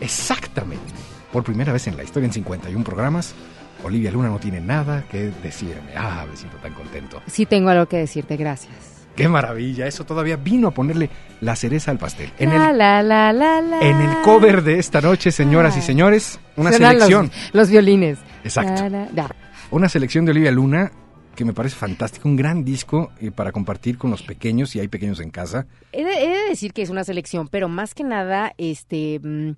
Exactamente. 0.00 0.92
Por 1.32 1.44
primera 1.44 1.72
vez 1.72 1.86
en 1.86 1.96
la 1.96 2.02
historia, 2.02 2.26
en 2.26 2.32
51 2.32 2.84
programas, 2.84 3.34
Olivia 3.84 4.10
Luna 4.10 4.28
no 4.28 4.38
tiene 4.38 4.60
nada 4.60 5.04
que 5.10 5.32
decirme. 5.42 5.92
Ah, 5.96 6.24
me 6.30 6.36
siento 6.36 6.56
tan 6.58 6.72
contento. 6.74 7.20
Sí 7.26 7.46
tengo 7.46 7.68
algo 7.70 7.86
que 7.86 7.98
decirte, 7.98 8.36
gracias. 8.36 8.72
¡Qué 9.16 9.28
maravilla! 9.28 9.86
Eso 9.86 10.04
todavía 10.06 10.36
vino 10.36 10.68
a 10.68 10.70
ponerle 10.70 11.10
la 11.42 11.54
cereza 11.54 11.90
al 11.90 11.98
pastel. 11.98 12.30
En 12.38 12.48
la, 12.50 12.70
el, 12.70 12.78
la, 12.78 13.02
la, 13.02 13.32
la, 13.32 13.60
la. 13.60 13.80
en 13.80 14.00
el 14.00 14.22
cover 14.22 14.62
de 14.62 14.78
esta 14.78 15.00
noche, 15.02 15.30
señoras 15.30 15.76
y 15.76 15.82
señores, 15.82 16.40
una 16.56 16.70
Suenan 16.70 16.94
los- 16.94 17.02
selección. 17.08 17.30
Los, 17.52 17.68
violines. 17.70 18.18
Exacto. 18.42 18.84
Una 19.70 19.88
selección 19.90 20.24
de 20.24 20.30
Olivia 20.30 20.50
Luna 20.50 20.92
que 21.34 21.44
me 21.44 21.52
parece 21.52 21.76
fantástico. 21.76 22.28
Un 22.28 22.36
gran 22.36 22.64
disco 22.64 23.10
eh, 23.20 23.30
para 23.30 23.52
compartir 23.52 23.98
con 23.98 24.10
los 24.10 24.22
pequeños, 24.22 24.70
si 24.70 24.80
hay 24.80 24.88
pequeños 24.88 25.20
en 25.20 25.30
casa. 25.30 25.66
He 25.92 26.04
de, 26.04 26.12
he 26.12 26.28
de 26.28 26.48
decir 26.48 26.72
que 26.72 26.82
es 26.82 26.90
una 26.90 27.04
selección, 27.04 27.48
pero 27.48 27.68
más 27.68 27.94
que 27.94 28.04
nada 28.04 28.54
este 28.58 29.20
mm, 29.22 29.52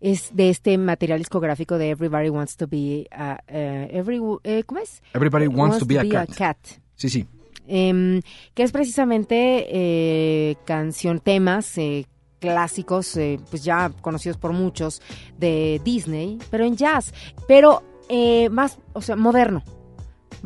es 0.00 0.34
de 0.34 0.50
este 0.50 0.78
material 0.78 1.18
discográfico 1.18 1.78
de 1.78 1.90
Everybody 1.90 2.28
Wants 2.28 2.56
to 2.56 2.66
Be 2.66 3.06
a, 3.10 3.40
eh, 3.48 3.88
every, 3.92 4.20
eh, 4.44 4.62
¿cómo 4.64 4.80
es? 4.80 5.02
Everybody 5.14 5.46
wants, 5.46 5.78
to 5.78 5.86
be, 5.86 5.98
a, 5.98 6.26
cat. 6.26 6.58
Sí, 6.94 7.08
sí. 7.08 7.26
Em, 7.68 8.22
que 8.54 8.62
es 8.62 8.70
precisamente 8.70 9.66
eh, 9.68 10.56
canción, 10.64 11.18
temas 11.18 11.76
eh, 11.78 12.06
clásicos, 12.38 13.16
eh, 13.16 13.40
pues 13.50 13.64
ya 13.64 13.90
conocidos 14.00 14.36
por 14.36 14.52
muchos 14.52 15.02
de 15.38 15.80
Disney, 15.84 16.38
pero 16.50 16.64
en 16.64 16.76
jazz, 16.76 17.12
pero 17.48 17.82
eh, 18.08 18.48
más, 18.50 18.78
o 18.92 19.02
sea, 19.02 19.16
moderno. 19.16 19.64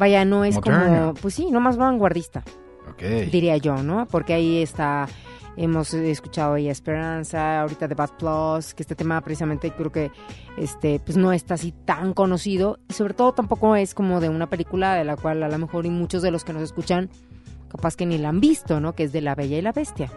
Vaya, 0.00 0.24
no 0.24 0.44
es 0.46 0.58
como, 0.58 1.12
pues 1.20 1.34
sí, 1.34 1.50
no 1.50 1.60
más 1.60 1.76
vanguardista, 1.76 2.42
Ok. 2.90 3.02
diría 3.30 3.58
yo, 3.58 3.82
¿no? 3.82 4.08
Porque 4.10 4.32
ahí 4.32 4.62
está, 4.62 5.06
hemos 5.58 5.92
escuchado 5.92 6.54
ahí 6.54 6.70
Esperanza, 6.70 7.60
ahorita 7.60 7.86
The 7.86 7.94
Bad 7.94 8.10
Plus, 8.18 8.72
que 8.72 8.82
este 8.82 8.94
tema 8.94 9.20
precisamente 9.20 9.70
creo 9.72 9.92
que 9.92 10.10
este 10.56 11.00
pues 11.04 11.18
no 11.18 11.34
está 11.34 11.52
así 11.54 11.72
tan 11.84 12.14
conocido 12.14 12.78
y 12.88 12.94
sobre 12.94 13.12
todo 13.12 13.32
tampoco 13.32 13.76
es 13.76 13.92
como 13.92 14.20
de 14.20 14.30
una 14.30 14.48
película 14.48 14.94
de 14.94 15.04
la 15.04 15.16
cual 15.16 15.42
a 15.42 15.48
lo 15.48 15.58
mejor 15.58 15.84
y 15.84 15.90
muchos 15.90 16.22
de 16.22 16.30
los 16.30 16.44
que 16.44 16.54
nos 16.54 16.62
escuchan 16.62 17.10
capaz 17.68 17.94
que 17.94 18.06
ni 18.06 18.16
la 18.16 18.30
han 18.30 18.40
visto, 18.40 18.80
¿no? 18.80 18.94
Que 18.94 19.04
es 19.04 19.12
de 19.12 19.20
La 19.20 19.34
Bella 19.34 19.58
y 19.58 19.62
la 19.62 19.72
Bestia. 19.72 20.10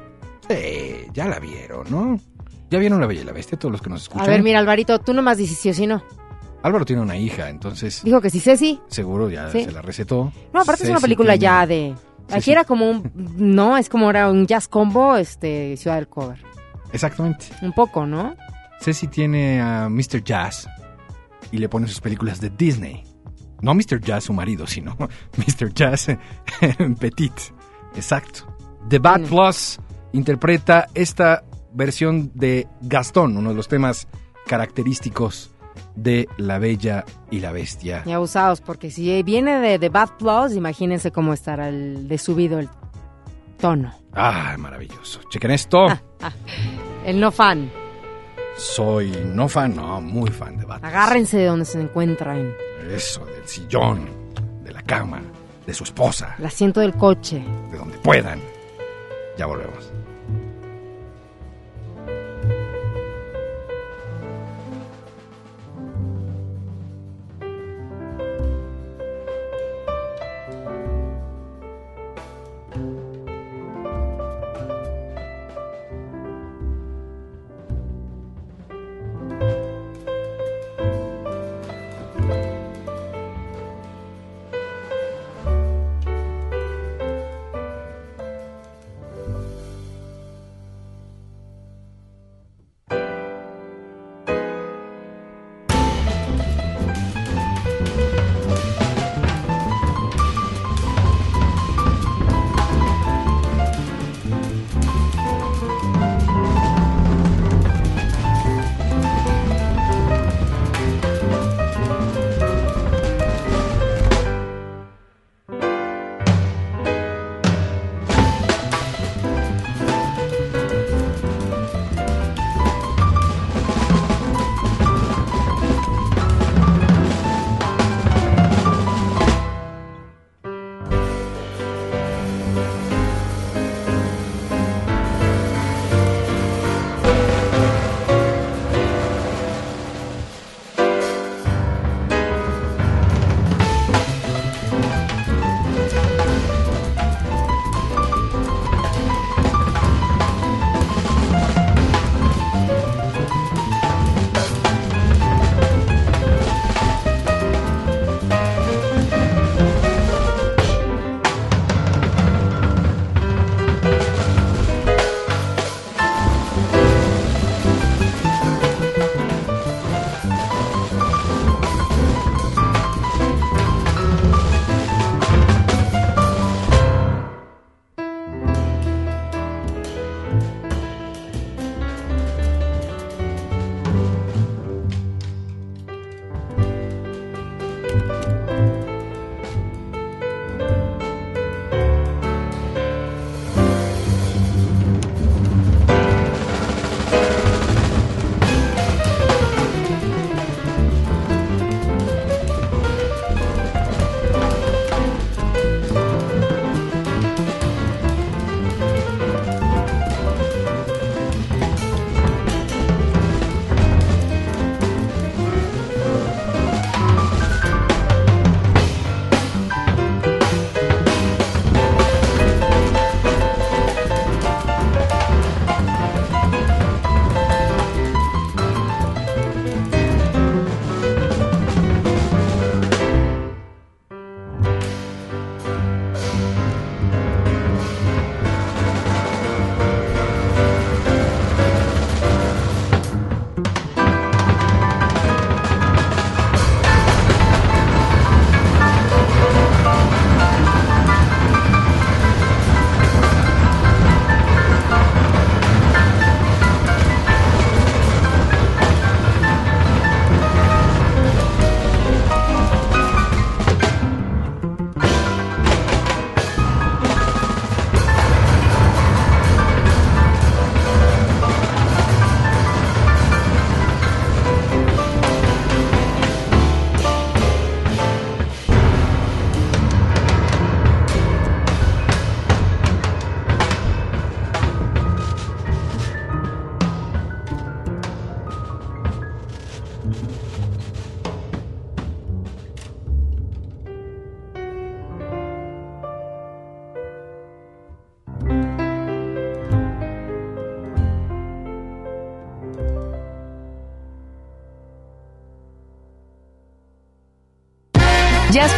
Eh, 0.48 1.08
ya 1.14 1.28
la 1.28 1.40
vieron, 1.40 1.86
¿no? 1.92 2.18
¿Ya 2.70 2.80
vieron 2.80 3.02
La 3.02 3.08
Bella 3.08 3.22
y 3.22 3.26
la 3.26 3.34
Bestia? 3.34 3.60
Todos 3.60 3.74
los 3.74 3.82
que 3.82 3.90
nos 3.90 4.04
escuchan. 4.04 4.26
A 4.26 4.30
ver, 4.30 4.42
mira, 4.42 4.60
Alvarito, 4.60 4.98
tú 5.00 5.14
nomás 5.14 5.38
dices 5.38 5.58
sí 5.58 5.70
o 5.70 5.74
sí 5.74 5.86
no. 5.88 6.02
Álvaro 6.64 6.86
tiene 6.86 7.02
una 7.02 7.16
hija, 7.18 7.50
entonces 7.50 8.02
Dijo 8.04 8.20
que 8.22 8.30
sí 8.30 8.40
sí. 8.40 8.80
seguro 8.88 9.30
ya 9.30 9.50
Sí. 9.52 9.66
se 9.66 9.72
la 9.72 9.82
recetó. 9.82 10.32
No, 10.54 10.62
aparte 10.62 10.84
es 10.84 10.90
una 10.90 10.98
Ceci 10.98 11.04
película 11.04 11.34
tiene- 11.34 11.42
ya 11.44 11.68
de... 11.68 11.96
Aquí 12.32 12.52
era 12.52 12.64
como 12.64 12.90
un... 12.90 13.12
No, 13.38 13.78
es 13.78 13.90
como 13.90 14.10
era 14.10 14.32
un 14.32 14.48
jazz 14.48 14.68
combo, 14.70 15.18
este, 15.18 15.76
Ciudad 15.78 15.98
del 15.98 16.08
Cover. 16.08 16.42
Exactamente. 16.94 17.48
Un 17.62 17.74
poco, 17.74 18.06
¿no? 18.06 18.36
Ceci 18.80 19.08
tiene 19.08 19.62
a 19.62 19.90
Mr. 19.90 20.24
Jazz 20.24 20.68
y 21.52 21.58
le 21.58 21.68
pone 21.70 21.88
sus 21.88 22.00
películas 22.00 22.40
de 22.40 22.50
Disney. 22.50 23.04
No 23.62 23.74
Mr. 23.74 24.00
Jazz, 24.02 24.24
su 24.26 24.34
marido, 24.34 24.66
sino 24.68 24.96
Mr. 25.38 25.74
Jazz 25.74 26.10
en 26.62 26.96
Petit. 26.96 27.34
Exacto. 27.96 28.48
The 28.90 29.00
Bad 29.00 29.22
Mm. 29.22 29.26
Plus 29.26 29.80
interpreta 30.14 30.88
esta 30.94 31.44
versión 31.74 32.32
de 32.36 32.68
Gastón, 32.82 33.36
uno 33.38 33.50
de 33.50 33.56
los 33.56 33.68
temas 33.68 34.08
característicos 34.48 35.52
de 35.96 36.28
La 36.38 36.60
Bella 36.60 37.06
y 37.32 37.40
la 37.40 37.52
Bestia. 37.52 38.04
Y 38.06 38.12
abusados, 38.12 38.62
porque 38.62 38.90
si 38.92 39.22
viene 39.24 39.60
de, 39.60 39.80
de 39.80 39.90
Bad 39.90 40.18
Plus, 40.18 40.56
imagínense 40.56 41.12
cómo 41.12 41.34
estará 41.34 41.70
el 41.70 42.08
de 42.08 42.18
subido 42.18 42.60
el 42.60 42.70
tono. 43.60 43.94
Ah, 44.14 44.56
maravilloso. 44.58 45.22
Chequen 45.30 45.52
esto. 45.52 45.88
El 47.06 47.20
no 47.20 47.32
fan. 47.32 47.72
Soy 48.58 49.12
no 49.26 49.48
fan, 49.48 49.76
no, 49.76 50.00
muy 50.02 50.30
fan 50.30 50.58
de 50.58 50.66
Bad 50.66 50.80
Plus. 50.82 50.90
Agárrense 50.94 51.38
de 51.38 51.46
donde 51.46 51.66
se 51.66 51.80
encuentran. 51.82 52.54
Eso, 52.92 53.26
del 53.26 53.48
sillón, 53.48 54.08
de 54.64 54.72
la 54.72 54.82
cama, 54.84 55.22
de 55.66 55.74
su 55.74 55.84
esposa, 55.86 56.36
El 56.38 56.46
asiento 56.46 56.80
del 56.82 56.94
coche. 56.94 57.44
de 57.72 57.78
donde 57.78 57.98
puedan. 58.00 58.40
Ya 59.38 59.46
volvemos. 59.48 59.93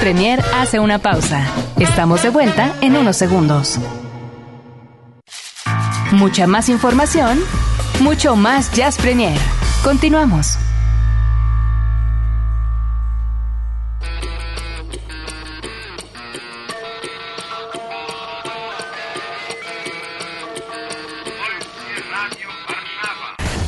Premier 0.06 0.40
hace 0.54 0.80
una 0.80 1.00
pausa. 1.00 1.44
Estamos 1.80 2.22
de 2.22 2.30
vuelta 2.30 2.76
en 2.82 2.96
unos 2.96 3.18
segundos. 3.18 3.80
Mucha 6.12 6.46
más 6.46 6.70
información, 6.70 7.40
mucho 8.02 8.36
más 8.36 8.72
Jazz 8.72 8.98
Premier. 8.98 9.36
Continuamos. 9.84 10.60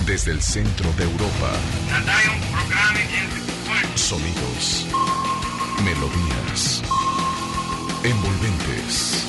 Desde 0.05 0.33
el 0.33 0.41
centro 0.43 0.93
de 0.99 1.03
Europa. 1.03 1.49
Sonidos. 3.95 4.46
Envolventes. 8.07 9.27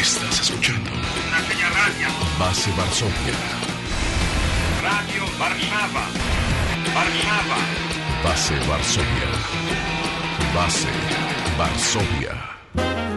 Estás 0.00 0.40
escuchando. 0.42 0.90
Base 2.38 2.70
Varsovia. 2.76 3.34
Radio 4.80 5.24
Warszawa. 5.40 6.06
Warszawa. 6.94 7.58
Base 8.22 8.54
Varsovia. 8.68 9.30
Base 10.54 10.88
Varsovia. 11.58 13.11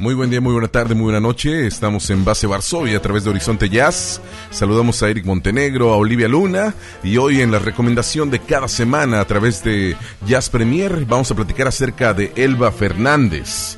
Muy 0.00 0.14
buen 0.14 0.30
día, 0.30 0.40
muy 0.40 0.52
buena 0.52 0.68
tarde, 0.68 0.94
muy 0.94 1.04
buena 1.06 1.18
noche. 1.18 1.66
Estamos 1.66 2.08
en 2.10 2.24
Base 2.24 2.46
Varsovia 2.46 2.98
a 2.98 3.02
través 3.02 3.24
de 3.24 3.30
Horizonte 3.30 3.68
Jazz. 3.68 4.20
Saludamos 4.52 5.02
a 5.02 5.10
Eric 5.10 5.24
Montenegro, 5.24 5.92
a 5.92 5.96
Olivia 5.96 6.28
Luna 6.28 6.72
y 7.02 7.16
hoy 7.16 7.40
en 7.40 7.50
la 7.50 7.58
recomendación 7.58 8.30
de 8.30 8.38
cada 8.38 8.68
semana 8.68 9.20
a 9.20 9.24
través 9.24 9.64
de 9.64 9.96
Jazz 10.24 10.50
Premier 10.50 11.04
vamos 11.04 11.32
a 11.32 11.34
platicar 11.34 11.66
acerca 11.66 12.14
de 12.14 12.30
Elba 12.36 12.70
Fernández. 12.70 13.76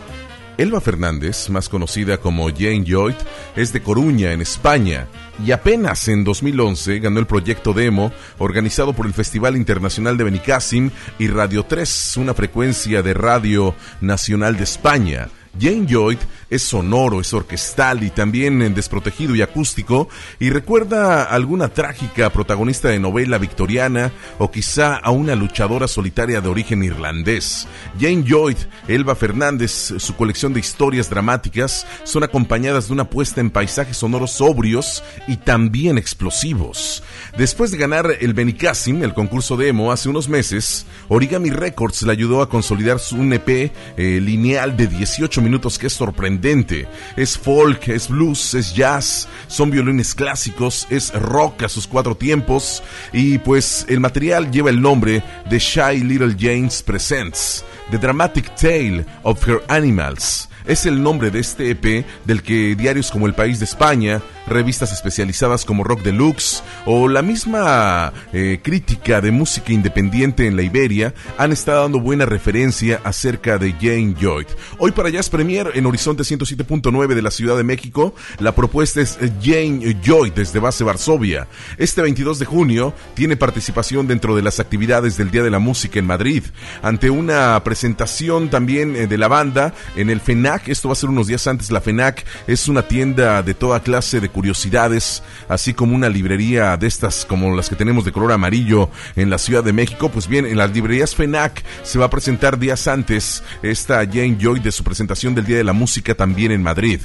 Elba 0.59 0.83
Fernández, 0.83 1.49
más 1.49 1.71
conocida 1.71 2.19
como 2.19 2.51
Jane 2.51 2.85
Lloyd, 2.85 3.15
es 3.57 3.73
de 3.73 3.81
Coruña, 3.81 4.33
en 4.33 4.43
España, 4.43 5.07
y 5.43 5.53
apenas 5.53 6.07
en 6.09 6.23
2011 6.23 6.99
ganó 6.99 7.19
el 7.19 7.27
proyecto 7.27 7.73
Demo, 7.73 8.13
organizado 8.37 8.93
por 8.93 9.07
el 9.07 9.15
Festival 9.15 9.57
Internacional 9.57 10.19
de 10.19 10.25
Benicassim 10.25 10.91
y 11.19 11.29
Radio 11.29 11.63
3, 11.63 12.19
una 12.19 12.35
frecuencia 12.35 13.01
de 13.01 13.15
radio 13.15 13.75
nacional 14.03 14.59
de 14.59 14.65
España. 14.65 15.31
Jane 15.59 15.87
Lloyd 15.87 16.19
es 16.49 16.63
sonoro, 16.63 17.21
es 17.21 17.33
orquestal 17.33 18.03
y 18.03 18.11
también 18.11 18.63
en 18.63 18.75
desprotegido 18.75 19.35
y 19.35 19.43
acústico 19.43 20.09
y 20.39 20.51
recuerda 20.51 21.23
a 21.23 21.35
alguna 21.35 21.69
trágica 21.69 22.31
protagonista 22.31 22.89
de 22.89 22.99
novela 22.99 23.39
victoriana 23.39 24.13
o 24.39 24.51
quizá 24.51 24.97
a 24.97 25.11
una 25.11 25.35
luchadora 25.35 25.89
solitaria 25.89 26.41
de 26.41 26.49
origen 26.49 26.83
irlandés. 26.83 27.67
Jane 27.99 28.23
Lloyd, 28.25 28.57
Elba 28.89 29.15
Fernández, 29.15 29.95
su 29.99 30.17
colección 30.17 30.53
de 30.53 30.61
historias 30.61 31.11
dramáticas 31.11 31.87
son 32.05 32.23
acompañadas 32.23 32.89
de 32.89 32.93
una 32.93 33.11
puesta 33.11 33.41
en 33.41 33.51
paisajes 33.51 33.97
sonoros 33.97 34.33
sobrios 34.33 35.03
y 35.27 35.37
también 35.37 35.99
explosivos. 35.99 37.03
Después 37.37 37.71
de 37.71 37.79
ganar 37.79 38.07
el 38.21 38.35
Benicassim, 38.35 39.03
el 39.03 39.15
concurso 39.15 39.57
de 39.57 39.69
emo, 39.69 39.93
hace 39.93 40.09
unos 40.09 40.29
meses, 40.29 40.87
Origami 41.09 41.51
Records 41.51 42.03
le 42.03 42.13
ayudó 42.13 42.43
a 42.43 42.49
consolidar 42.49 42.99
su 42.99 43.21
EP 43.21 43.49
eh, 43.49 44.21
lineal 44.21 44.77
de 44.77 44.87
18 44.87 45.40
minutos 45.41 45.79
que 45.79 45.87
es 45.87 45.93
sorprendente. 45.93 46.87
Es 47.17 47.39
folk, 47.39 47.89
es 47.89 48.09
blues, 48.09 48.55
es 48.55 48.75
jazz, 48.75 49.29
son 49.49 49.71
violines 49.71 50.15
clásicos, 50.15 50.87
es 50.91 51.13
rock 51.15 51.63
a 51.63 51.69
sus 51.69 51.87
cuatro 51.87 52.17
tiempos 52.17 52.83
y 53.13 53.39
pues 53.39 53.87
el 53.89 54.01
material 54.01 54.51
lleva 54.51 54.71
el 54.71 54.81
nombre 54.81 55.23
de 55.49 55.59
Shy 55.59 56.03
Little 56.05 56.37
James 56.39 56.83
Presents, 56.83 57.65
The 57.91 57.99
Dramatic 57.99 58.55
Tale 58.57 59.07
of 59.23 59.47
Her 59.49 59.63
Animals 59.69 60.50
es 60.67 60.87
el 60.87 61.03
nombre 61.03 61.31
de 61.31 61.41
este 61.41 61.71
EP 61.71 62.05
del 62.25 62.43
que 62.43 62.75
diarios 62.75 63.11
como 63.11 63.27
El 63.27 63.35
País 63.35 63.59
de 63.59 63.65
España, 63.65 64.21
revistas 64.47 64.93
especializadas 64.93 65.65
como 65.65 65.85
Rock 65.85 66.03
Deluxe 66.03 66.63
o 66.85 67.09
la 67.09 67.23
misma 67.23 68.13
eh, 68.33 68.59
crítica 68.63 69.21
de 69.21 69.31
música 69.31 69.73
independiente 69.73 70.47
en 70.47 70.57
la 70.57 70.63
Iberia 70.63 71.15
han 71.39 71.53
estado 71.53 71.83
dando 71.83 72.01
buena 72.01 72.27
referencia 72.27 73.01
acerca 73.05 73.59
de 73.59 73.73
Jane 73.73 74.15
Lloyd. 74.21 74.47
Hoy 74.79 74.91
para 74.93 75.09
Jazz 75.09 75.31
Premier 75.31 75.71
en 75.75 75.87
Horizonte 75.87 76.23
107.9 76.23 77.15
de 77.15 77.23
la 77.23 77.31
Ciudad 77.31 77.57
de 77.57 77.65
México, 77.65 78.15
la 78.39 78.55
propuesta 78.55 79.01
es 79.01 79.19
Jane 79.43 79.97
Lloyd 80.03 80.33
desde 80.33 80.59
base 80.59 80.85
Varsovia. 80.85 81.47
Este 81.79 82.03
22 82.03 82.39
de 82.39 82.45
junio 82.47 82.95
tiene 83.15 83.37
participación 83.37 84.07
dentro 84.07 84.35
de 84.35 84.43
las 84.43 84.61
actividades 84.61 85.17
del 85.17 85.31
Día 85.31 85.43
de 85.43 85.51
la 85.51 85.59
Música 85.59 85.99
en 85.99 86.07
Madrid, 86.07 86.45
ante 86.83 87.11
una 87.11 87.63
presentación 87.63 88.51
también 88.51 88.97
eh, 88.97 89.07
de 89.07 89.19
la 89.19 89.29
banda 89.29 89.75
en 89.97 90.11
el 90.11 90.21
Esto 90.51 90.89
va 90.89 90.93
a 90.93 90.97
ser 90.97 91.11
unos 91.11 91.29
días 91.29 91.47
antes, 91.47 91.71
la 91.71 91.81
FENAC 91.81 92.25
es 92.49 92.67
una 92.67 92.83
tienda 92.83 93.43
de 93.43 93.55
toda 93.55 93.83
clase 93.83 94.21
de 94.21 94.29
curiosidades, 94.29 95.23
así 95.49 95.75
como 95.75 95.95
una 95.95 96.09
librería 96.09 96.77
de 96.77 96.89
estas 96.89 97.25
como 97.25 97.55
las 97.55 97.69
que 97.69 97.77
tenemos 97.77 98.05
de 98.05 98.11
color 98.11 98.33
amarillo 98.33 98.91
en 99.15 99.31
la 99.31 99.39
Ciudad 99.39 99.63
de 99.63 99.73
México. 99.73 100.09
Pues 100.09 100.27
bien, 100.27 100.47
en 100.47 100.57
las 100.57 100.73
librerías 100.73 101.15
FENAC 101.15 101.63
se 101.85 101.99
va 102.01 102.07
a 102.07 102.11
presentar 102.11 102.59
días 102.59 102.89
antes 102.89 103.45
esta 103.63 103.99
Jane 103.99 104.39
Joy 104.41 104.59
de 104.59 104.73
su 104.73 104.83
presentación 104.83 105.37
del 105.37 105.47
Día 105.47 105.57
de 105.57 105.65
la 105.65 105.73
Música 105.73 106.15
también 106.15 106.51
en 106.51 106.63
Madrid. 106.63 107.01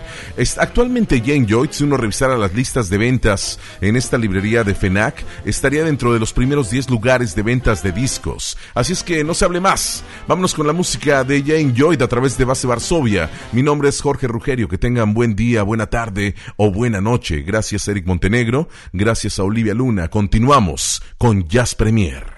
actualmente 0.58 1.22
Jane 1.24 1.46
Joy, 1.48 1.70
si 1.72 1.84
uno 1.84 1.98
revisara 1.98 2.38
las 2.38 2.54
listas 2.56 2.90
de 2.90 2.98
ventas 2.98 3.60
en 3.80 3.96
esta 3.96 4.18
librería 4.18 4.64
de 4.64 4.74
FENAC, 4.74 5.24
estaría 5.46 5.84
dentro 5.84 6.14
de 6.14 6.20
los 6.20 6.34
primeros 6.34 6.72
10 6.72 6.90
lugares 6.90 7.36
de 7.36 7.44
ventas 7.44 7.84
de 7.84 7.92
discos. 7.92 8.58
Así 8.74 8.94
es 8.94 9.04
que 9.04 9.24
no 9.24 9.36
se 9.36 9.46
hable 9.46 9.60
más. 9.60 10.04
Vámonos 10.28 10.56
con 10.56 10.66
la 10.66 10.74
música 10.74 11.24
de 11.24 11.44
Jane 11.44 11.74
Joy 11.76 11.98
a 12.02 12.08
través 12.08 12.38
de 12.38 12.46
Base 12.46 12.66
Varsovia. 12.66 13.30
Mi 13.52 13.64
nombre 13.64 13.90
es 13.90 14.02
Jorge 14.02 14.28
Rugerio. 14.28 14.68
Que 14.68 14.78
tengan 14.78 15.14
buen 15.14 15.36
día, 15.36 15.64
buena 15.64 15.88
tarde 15.88 16.36
o 16.58 16.72
buena 16.72 17.02
noche. 17.02 17.42
Gracias 17.42 17.88
Eric 17.88 18.06
Montenegro, 18.06 18.70
gracias 18.94 19.40
a 19.40 19.44
Olivia 19.44 19.74
Luna. 19.74 20.10
Continuamos 20.10 21.02
con 21.18 21.48
Jazz 21.48 21.76
Premier. 21.76 22.35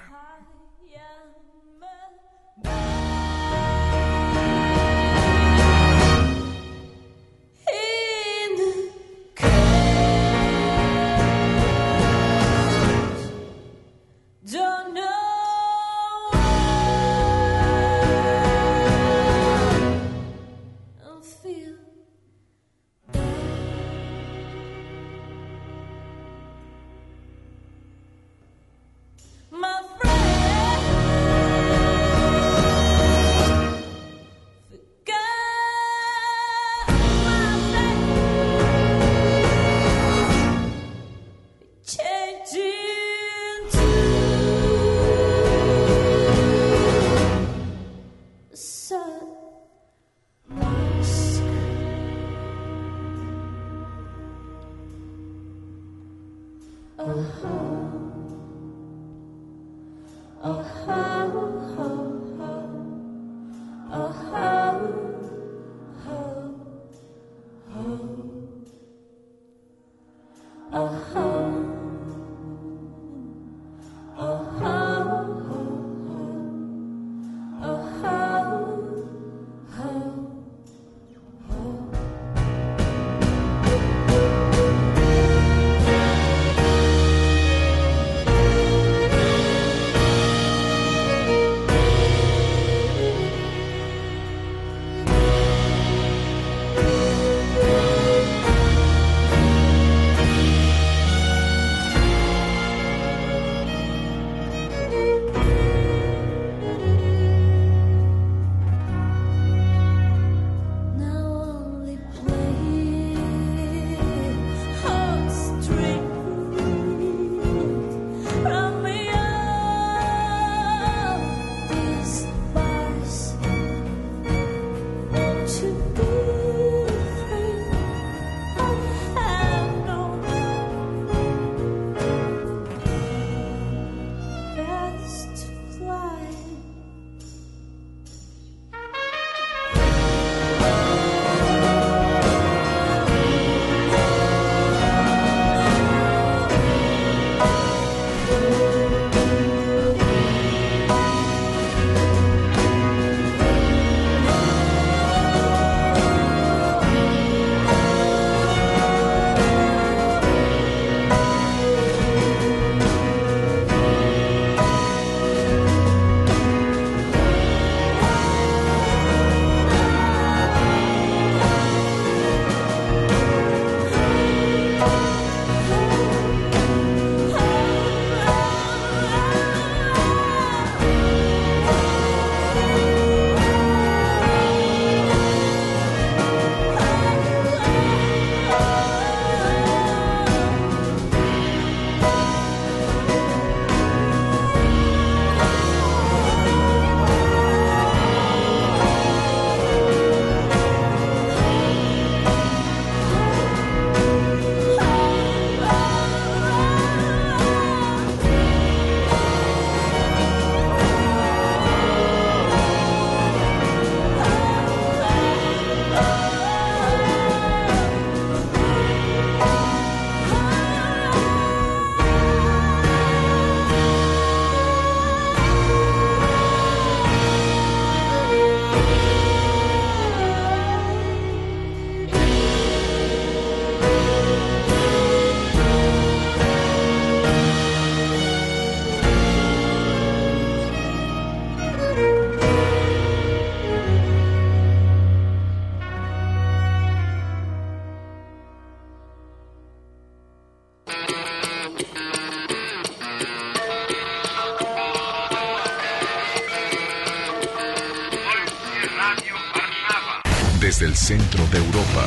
Centro 261.08 261.48
de 261.48 261.58
Europa. 261.60 262.04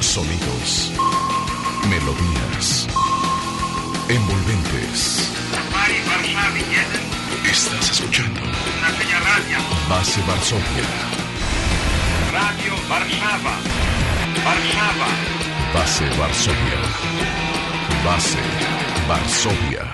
Sonidos, 0.00 0.90
melodías, 1.88 2.88
envolventes. 4.08 5.30
Estás 7.48 7.90
escuchando 7.92 8.40
Base 9.88 10.20
Varsovia. 10.26 10.88
Radio 12.32 12.72
Warszawa. 12.90 13.54
Warszawa. 14.44 15.08
Base 15.72 16.04
Varsovia. 16.18 16.80
Base 18.04 18.38
Varsovia. 19.06 19.84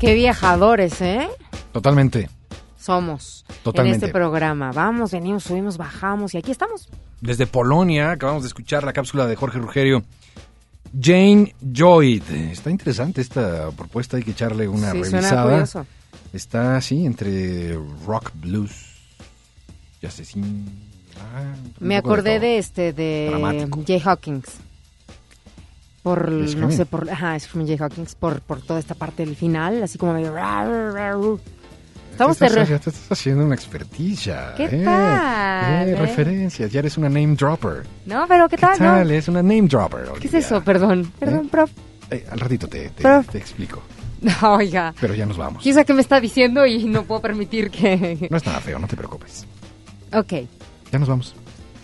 Qué 0.00 0.14
viajadores, 0.14 1.02
¿eh? 1.02 1.28
Totalmente. 1.72 2.30
Somos 2.78 3.33
Totalmente. 3.64 3.98
en 3.98 4.04
este 4.04 4.12
programa. 4.12 4.70
Vamos, 4.72 5.10
venimos, 5.10 5.42
subimos, 5.42 5.76
bajamos 5.76 6.34
y 6.34 6.38
aquí 6.38 6.52
estamos. 6.52 6.88
Desde 7.20 7.46
Polonia, 7.46 8.12
acabamos 8.12 8.42
de 8.44 8.48
escuchar 8.48 8.84
la 8.84 8.92
cápsula 8.92 9.26
de 9.26 9.34
Jorge 9.34 9.58
Rugerio. 9.58 10.04
Jane 11.00 11.54
Joyd. 11.74 12.22
Está 12.30 12.70
interesante 12.70 13.20
esta 13.20 13.70
propuesta, 13.72 14.16
hay 14.16 14.22
que 14.22 14.30
echarle 14.30 14.68
una 14.68 14.92
Sí, 14.92 15.02
revisada. 15.02 15.66
Está 16.32 16.76
así 16.76 17.04
entre 17.06 17.74
rock, 18.06 18.30
blues, 18.34 18.72
jazzecín. 20.00 20.66
ah, 21.18 21.54
un 21.80 21.86
Me 21.88 21.94
de 21.94 21.98
acordé 21.98 22.38
de, 22.40 22.58
este 22.58 22.92
de 22.92 23.26
Dramático. 23.30 23.82
Jay 23.86 24.00
Hawkins. 24.04 24.46
Por 26.02 26.30
¿De 26.30 26.54
no 26.56 26.70
sé, 26.70 26.84
por 26.84 27.08
ajá, 27.10 27.38
Screaming 27.40 27.66
Jay 27.66 27.78
Hawkins 27.82 28.14
por 28.14 28.42
por 28.42 28.60
toda 28.60 28.78
esta 28.78 28.94
parte 28.94 29.24
del 29.24 29.36
final, 29.36 29.82
así 29.82 29.96
como 29.96 30.12
medio 30.12 30.32
Estamos 32.14 32.38
Ya 32.38 32.46
te 32.46 32.46
estás- 32.46 32.64
terre- 32.68 32.78
ya 32.78 32.78
te 32.84 32.90
estás 32.90 33.12
haciendo 33.12 33.44
una 33.44 33.54
experticia. 33.56 34.54
¿Qué 34.56 34.64
eh, 34.66 34.82
tal, 34.84 35.88
eh, 35.88 35.92
eh? 35.92 35.96
referencias, 35.96 36.70
ya 36.70 36.78
eres 36.78 36.96
una 36.96 37.08
name 37.08 37.34
dropper. 37.34 37.82
No, 38.06 38.24
pero 38.28 38.48
¿qué 38.48 38.56
¿Qué 38.56 38.60
tal? 38.60 38.78
tal? 38.78 39.08
no? 39.08 39.14
Es 39.14 39.26
una 39.28 39.42
name 39.42 39.62
dropper. 39.62 40.08
¿Qué 40.20 40.28
es 40.28 40.34
eso? 40.34 40.62
Perdón. 40.62 41.12
Perdón, 41.18 41.48
prof. 41.48 41.70
Eh, 42.10 42.24
al 42.30 42.38
ratito 42.38 42.68
te, 42.68 42.90
te- 42.90 43.02
Prof. 43.02 43.28
te 43.28 43.38
explico. 43.38 43.82
No, 44.24 44.54
oiga. 44.54 44.94
Pero 45.00 45.12
ya 45.14 45.26
nos 45.26 45.36
vamos. 45.36 45.62
¿Quién 45.62 45.74
sabe 45.74 45.84
qué 45.84 45.92
me 45.92 46.00
está 46.00 46.18
diciendo 46.18 46.64
y 46.64 46.84
no 46.84 47.02
puedo 47.04 47.20
permitir 47.20 47.70
que 47.70 48.26
No 48.30 48.36
es 48.38 48.46
nada 48.46 48.58
feo, 48.60 48.78
no 48.78 48.86
te 48.86 48.96
preocupes. 48.96 49.44
Ok. 50.14 50.32
Ya 50.90 50.98
nos 50.98 51.08
vamos. 51.08 51.34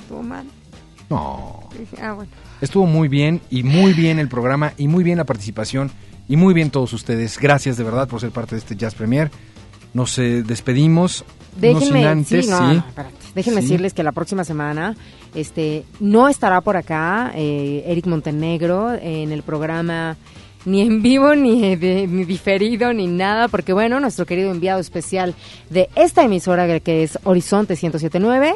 Estuvo 0.01 0.23
mal. 0.23 0.47
No. 1.11 1.69
Ah, 2.01 2.13
bueno. 2.13 2.31
Estuvo 2.63 2.87
muy 2.87 3.09
bien 3.09 3.41
y 3.51 3.63
muy 3.63 3.93
bien 3.93 4.19
el 4.19 4.29
programa 4.29 4.73
y 4.79 4.87
muy 4.89 5.03
bien 5.05 5.19
la 5.19 5.25
participación 5.25 5.91
y 6.29 6.37
muy 6.37 6.55
bien 6.55 6.71
todos 6.71 6.93
ustedes. 6.95 7.37
Gracias 7.39 7.77
de 7.77 7.85
verdad 7.85 8.09
por 8.09 8.21
ser 8.21 8.31
parte 8.31 8.55
de 8.55 8.61
este 8.61 8.77
Jazz 8.77 8.95
Premier. 8.95 9.31
Nos 9.95 10.19
eh, 10.19 10.43
despedimos. 10.45 11.25
Déjenme, 11.57 12.07
antes, 12.07 12.45
sí, 12.47 12.51
no, 12.51 12.59
sí. 12.59 12.63
no, 12.65 12.73
espérate. 12.87 13.15
Déjenme 13.35 13.61
Sí. 13.63 13.67
decirles 13.69 13.95
que 13.95 14.03
la 14.03 14.13
próxima 14.13 14.45
semana 14.45 14.97
este, 15.35 15.85
no 16.01 16.29
estará 16.29 16.61
por 16.61 16.77
acá 16.77 17.33
eh, 17.35 17.85
Eric 17.87 18.07
Montenegro 18.07 18.93
en 18.95 19.31
el 19.33 19.43
programa 19.43 20.17
ni 20.65 20.83
en 20.83 21.01
vivo, 21.03 21.35
ni, 21.37 21.75
de- 21.77 22.07
ni 22.07 22.25
diferido, 22.25 22.93
ni 22.93 23.07
nada, 23.07 23.49
porque 23.49 23.73
bueno, 23.73 23.99
nuestro 24.01 24.27
querido 24.27 24.51
enviado 24.51 24.81
especial 24.81 25.35
de 25.71 25.89
esta 25.97 26.23
emisora 26.23 26.81
que 26.81 27.03
es 27.03 27.19
Horizonte 27.25 27.75
1079 27.75 28.55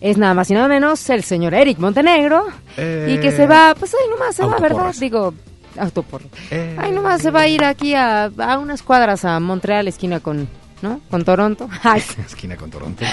es 0.00 0.16
nada 0.16 0.34
más 0.34 0.48
y 0.50 0.54
nada 0.54 0.68
menos 0.68 1.08
el 1.10 1.24
señor 1.24 1.54
Eric 1.54 1.78
Montenegro 1.78 2.44
Eh, 2.76 3.14
y 3.16 3.20
que 3.20 3.32
se 3.32 3.46
va, 3.48 3.74
pues 3.78 3.94
ahí 3.94 4.08
nomás 4.10 4.36
se 4.36 4.44
va, 4.44 4.58
¿verdad? 4.58 4.94
Digo, 5.00 5.34
autoporro. 5.76 6.26
Eh, 6.50 6.76
Ahí 6.78 6.92
nomás 6.92 7.20
se 7.22 7.30
va 7.32 7.42
a 7.42 7.48
ir 7.48 7.64
aquí 7.64 7.94
a, 7.94 8.24
a 8.38 8.58
unas 8.58 8.82
cuadras 8.82 9.24
a 9.24 9.38
Montreal, 9.40 9.86
esquina 9.88 10.20
con, 10.20 10.48
¿no? 10.82 11.00
Con 11.10 11.24
Toronto. 11.24 11.68
Esquina 12.26 12.56
con 12.56 12.70
Toronto. 12.70 13.04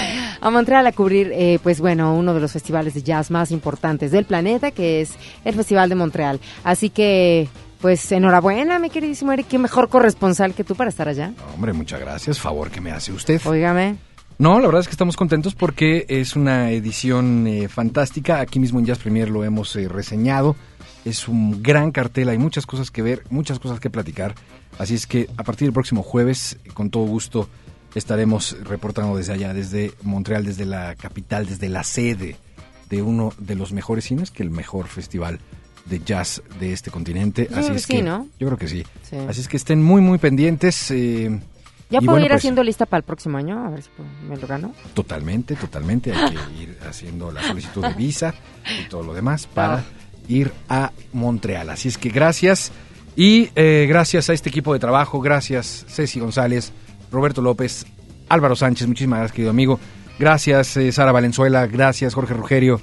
a 0.42 0.50
Montreal 0.50 0.88
a 0.88 0.92
cubrir, 0.92 1.32
eh, 1.34 1.60
pues 1.62 1.80
bueno, 1.80 2.16
uno 2.16 2.34
de 2.34 2.40
los 2.40 2.52
festivales 2.52 2.94
de 2.94 3.04
jazz 3.04 3.32
más 3.32 3.52
importantes 3.52 4.12
del 4.12 4.26
planeta, 4.26 4.72
que 4.72 5.02
es 5.02 5.14
el 5.44 5.56
Festival 5.56 5.90
de 5.90 5.96
Montreal. 5.96 6.40
Así 6.64 6.90
que, 6.90 7.48
pues 7.82 8.12
enhorabuena, 8.12 8.80
mi 8.80 8.90
queridísimo 8.90 9.32
Eric, 9.32 9.48
qué 9.48 9.58
mejor 9.58 9.90
corresponsal 9.90 10.54
que 10.54 10.64
tú 10.64 10.76
para 10.76 10.90
estar 10.90 11.08
allá. 11.08 11.34
Hombre, 11.54 11.74
muchas 11.74 12.00
gracias. 12.00 12.40
Favor 12.40 12.70
que 12.72 12.82
me 12.82 12.92
hace 12.92 13.12
usted. 13.12 13.42
Óigame. 13.46 13.98
No, 14.38 14.60
la 14.60 14.68
verdad 14.68 14.82
es 14.82 14.88
que 14.88 14.92
estamos 14.92 15.16
contentos 15.16 15.56
porque 15.56 16.06
es 16.10 16.36
una 16.36 16.72
edición 16.72 17.48
eh, 17.48 17.70
fantástica. 17.70 18.42
Aquí 18.42 18.60
mismo 18.60 18.80
en 18.80 18.86
Jazz 18.86 19.00
Premier 19.00 19.30
lo 19.30 19.46
hemos 19.46 19.74
eh, 19.78 19.88
reseñado. 19.88 20.58
Es 21.06 21.28
un 21.28 21.62
gran 21.64 21.92
cartel, 21.92 22.30
hay 22.30 22.38
muchas 22.38 22.66
cosas 22.66 22.90
que 22.92 23.02
ver, 23.04 23.24
muchas 23.30 23.60
cosas 23.60 23.80
que 23.80 23.90
platicar. 23.90 24.36
Así 24.80 24.96
es 24.96 25.06
que 25.08 25.30
a 25.38 25.44
partir 25.44 25.68
del 25.68 25.74
próximo 25.74 26.02
jueves, 26.04 26.58
con 26.74 26.90
todo 26.90 27.04
gusto, 27.04 27.48
estaremos 27.94 28.58
reportando 28.64 29.16
desde 29.16 29.34
allá, 29.34 29.54
desde 29.54 29.94
Montreal, 30.02 30.44
desde 30.46 30.66
la 30.66 30.96
capital, 30.96 31.46
desde 31.46 31.70
la 31.70 31.84
sede 31.84 32.36
de 32.90 33.02
uno 33.02 33.34
de 33.38 33.56
los 33.56 33.72
mejores 33.72 34.06
cines, 34.06 34.32
que 34.32 34.44
el 34.44 34.50
mejor 34.50 34.88
festival 34.88 35.40
de 35.86 36.02
jazz 36.04 36.42
de 36.60 36.74
este 36.74 36.90
continente. 36.92 37.48
Yo 37.50 37.58
Así 37.58 37.66
creo 37.68 37.78
es 37.78 37.88
que 37.88 37.98
sí, 37.98 38.02
¿no? 38.04 38.28
yo 38.40 38.48
creo 38.48 38.58
que 38.58 38.68
sí. 38.68 38.84
Sí. 39.04 39.16
Así 39.30 39.42
es 39.42 39.48
que 39.48 39.58
estén 39.58 39.84
muy 39.84 40.02
muy 40.02 40.18
pendientes. 40.18 40.90
eh, 40.90 41.40
Ya 41.92 42.00
puedo 42.00 42.14
bueno, 42.14 42.26
ir 42.26 42.32
pues, 42.32 42.40
haciendo 42.42 42.64
lista 42.64 42.88
para 42.88 43.00
el 43.00 43.04
próximo 43.04 43.38
año, 43.38 43.64
a 43.64 43.70
ver 43.70 43.84
si 43.84 43.90
me 44.28 44.36
lo 44.38 44.48
gano. 44.48 44.74
Totalmente, 44.96 45.56
totalmente. 45.56 46.12
Hay 46.12 46.34
que 46.34 46.64
ir 46.64 46.78
haciendo 46.90 47.32
la 47.32 47.44
solicitud 47.44 47.84
de 47.86 47.94
visa 47.94 48.34
y 48.84 48.90
todo 48.90 49.04
lo 49.04 49.14
demás 49.14 49.46
para 49.46 49.84
ir 50.28 50.52
a 50.70 50.92
Montreal. 51.14 51.70
Así 51.70 51.88
es 51.88 51.98
que 51.98 52.10
gracias. 52.10 52.72
Y 53.16 53.50
eh, 53.56 53.86
gracias 53.88 54.30
a 54.30 54.34
este 54.34 54.50
equipo 54.50 54.74
de 54.74 54.80
trabajo, 54.80 55.22
gracias 55.22 55.86
Ceci 55.88 56.20
González, 56.20 56.74
Roberto 57.12 57.42
López, 57.42 57.86
Álvaro 58.28 58.58
Sánchez, 58.58 58.88
muchísimas 58.88 59.20
gracias 59.20 59.36
querido 59.36 59.52
amigo. 59.52 59.80
Gracias 60.20 60.76
eh, 60.78 60.92
Sara 60.92 61.14
Valenzuela, 61.14 61.66
gracias 61.68 62.14
Jorge 62.14 62.34
Rugerio, 62.34 62.82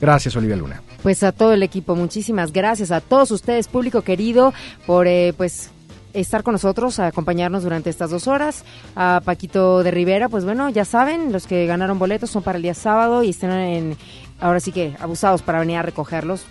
gracias 0.00 0.36
Olivia 0.36 0.56
Luna. 0.56 0.82
Pues 1.02 1.22
a 1.24 1.32
todo 1.32 1.52
el 1.52 1.64
equipo, 1.64 1.96
muchísimas 1.96 2.52
gracias 2.52 2.92
a 2.92 3.00
todos 3.00 3.32
ustedes, 3.32 3.66
público 3.66 4.02
querido, 4.02 4.54
por 4.86 5.08
eh, 5.08 5.34
pues 5.36 5.70
estar 6.12 6.42
con 6.42 6.52
nosotros, 6.52 6.98
acompañarnos 6.98 7.62
durante 7.62 7.90
estas 7.90 8.10
dos 8.10 8.26
horas. 8.26 8.64
A 8.94 9.20
Paquito 9.24 9.82
de 9.82 9.90
Rivera, 9.90 10.28
pues 10.28 10.44
bueno, 10.44 10.68
ya 10.70 10.84
saben, 10.84 11.32
los 11.32 11.46
que 11.46 11.66
ganaron 11.66 11.98
boletos 11.98 12.30
son 12.30 12.42
para 12.42 12.56
el 12.56 12.62
día 12.62 12.74
sábado 12.74 13.22
y 13.22 13.30
están 13.30 13.50
en, 13.50 13.96
ahora 14.40 14.60
sí 14.60 14.72
que 14.72 14.96
abusados 15.00 15.42
para 15.42 15.60
venir 15.60 15.76
a 15.76 15.82
recogerlos. 15.82 16.44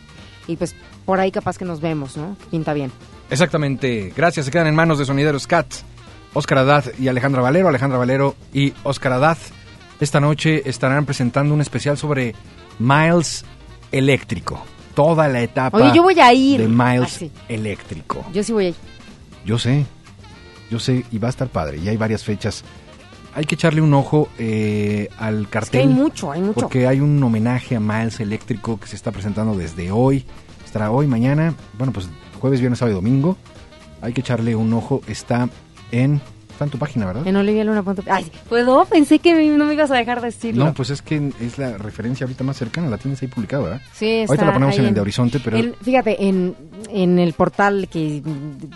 Y 0.48 0.56
pues 0.58 0.76
por 1.06 1.20
ahí 1.20 1.32
capaz 1.32 1.58
que 1.58 1.66
nos 1.66 1.82
vemos, 1.82 2.18
¿no? 2.18 2.38
Pinta 2.52 2.74
bien. 2.74 2.92
Exactamente, 3.30 4.14
gracias, 4.16 4.46
se 4.46 4.52
quedan 4.52 4.68
en 4.68 4.76
manos 4.76 5.00
de 5.00 5.06
Sonideros 5.06 5.48
Cat, 5.48 5.66
Óscar 6.34 6.60
Adad 6.60 6.86
y 7.00 7.08
Alejandra 7.08 7.42
Valero, 7.42 7.68
Alejandra 7.68 7.98
Valero 7.98 8.36
y 8.54 8.74
Óscar 8.84 9.14
Adad. 9.14 9.38
Esta 10.00 10.20
noche 10.20 10.62
estarán 10.70 11.06
presentando 11.06 11.54
un 11.54 11.62
especial 11.62 11.98
sobre 11.98 12.36
Miles 12.80 13.46
Eléctrico, 13.92 14.64
toda 14.94 15.28
la 15.28 15.42
etapa 15.42 15.78
Oye, 15.78 15.92
yo 15.96 16.04
voy 16.04 16.20
a 16.20 16.34
ir. 16.34 16.62
de 16.62 16.68
Miles 16.68 17.20
Ah. 17.24 17.26
Eléctrico. 17.50 18.26
Yo 18.34 18.44
sí 18.44 18.54
voy 18.54 18.66
a 18.66 18.70
ir. 18.70 18.76
Yo 19.46 19.58
sé, 19.58 19.86
yo 20.70 20.80
sé, 20.80 21.06
y 21.12 21.18
va 21.18 21.28
a 21.28 21.32
estar 21.32 21.48
padre, 21.48 21.78
y 21.78 21.88
hay 21.88 21.98
varias 21.98 22.24
fechas. 22.24 22.64
Hay 23.36 23.44
que 23.46 23.56
echarle 23.56 23.82
un 23.82 23.94
ojo 23.94 24.30
eh, 24.40 25.10
al 25.18 25.42
Es 25.42 25.46
que 25.46 25.52
cartel. 25.52 25.82
hay 25.82 25.88
mucho, 25.88 26.32
hay 26.32 26.42
mucho. 26.42 26.54
Porque 26.62 26.88
hay 26.88 27.02
un 27.02 27.22
homenaje 27.22 27.76
a 27.76 27.82
Miles 27.82 28.22
Eléctrico 28.22 28.80
que 28.80 28.88
se 28.88 28.96
está 28.96 29.12
presentando 29.12 29.56
desde 29.58 29.92
hoy. 29.92 30.26
Estará 30.66 30.90
hoy, 30.90 31.06
mañana, 31.06 31.54
bueno, 31.78 31.92
pues 31.92 32.08
jueves, 32.40 32.62
viernes, 32.62 32.80
sábado 32.80 32.98
y 32.98 33.02
domingo. 33.02 33.38
Hay 34.02 34.14
que 34.14 34.22
echarle 34.22 34.56
un 34.56 34.72
ojo. 34.74 35.02
Está 35.08 35.50
en, 35.92 36.22
está 36.56 36.66
en 36.66 36.72
tu 36.72 36.80
página, 36.80 37.06
¿verdad? 37.06 37.28
En 37.28 37.36
olivialuna.p. 37.36 38.04
Ay, 38.10 38.32
¿puedo? 38.50 38.86
Pensé 38.86 39.20
que 39.20 39.34
no 39.50 39.66
me 39.66 39.74
ibas 39.74 39.92
a 39.92 39.96
dejar 39.96 40.22
decirlo. 40.22 40.66
No, 40.66 40.74
pues 40.74 40.90
es 40.90 41.02
que 41.02 41.32
es 41.40 41.58
la 41.58 41.78
referencia 41.78 42.26
ahorita 42.26 42.44
más 42.44 42.58
cercana, 42.58 42.90
la 42.90 42.98
tienes 42.98 43.22
ahí 43.22 43.28
publicada, 43.28 43.64
¿verdad? 43.64 43.82
Sí, 43.94 44.08
está 44.22 44.34
Ahorita 44.34 44.46
la 44.46 44.54
ponemos 44.54 44.78
en 44.80 44.86
el 44.86 44.94
de 44.94 45.02
Horizonte, 45.02 45.40
pero 45.40 45.58
fíjate, 45.82 46.26
en, 46.26 46.56
en 46.90 47.20
el 47.20 47.34
portal 47.34 47.88
que 47.92 48.24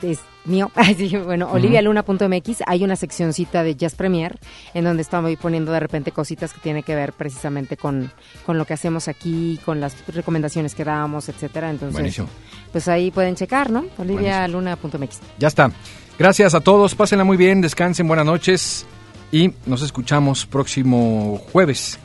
es 0.02 0.20
mío, 0.46 0.72
bueno, 1.26 1.50
olivialuna.mx, 1.52 2.64
hay 2.66 2.84
una 2.84 2.96
seccioncita 2.96 3.64
de 3.64 3.76
Jazz 3.76 3.96
Premier 3.96 4.38
en 4.74 4.84
donde 4.84 5.02
estamos 5.02 5.32
poniendo 5.38 5.72
de 5.72 5.80
repente 5.80 6.12
cositas 6.12 6.54
que 6.54 6.60
tienen 6.60 6.84
que 6.84 6.96
ver 6.96 7.14
precisamente 7.14 7.78
con, 7.78 8.12
con 8.46 8.58
lo 8.58 8.66
que 8.66 8.74
hacemos 8.74 9.08
aquí, 9.08 9.60
con 9.64 9.80
las 9.80 9.96
recomendaciones 10.08 10.76
que 10.76 10.84
damos, 10.84 11.30
etcétera. 11.30 11.70
Entonces, 11.70 11.94
Buenísimo. 11.94 12.28
pues 12.72 12.88
ahí 12.88 13.12
pueden 13.12 13.36
checar, 13.36 13.70
¿no? 13.70 13.86
olivialuna.mx. 13.98 15.20
ya 15.38 15.48
está. 15.48 15.72
Gracias 16.20 16.54
a 16.54 16.60
todos, 16.60 16.96
pásenla 16.96 17.24
muy 17.24 17.38
bien, 17.38 17.62
descansen, 17.62 18.06
buenas 18.06 18.26
noches 18.26 18.86
y 19.32 19.54
nos 19.66 19.82
escuchamos 19.82 20.46
próximo 20.46 21.42
jueves 21.54 21.98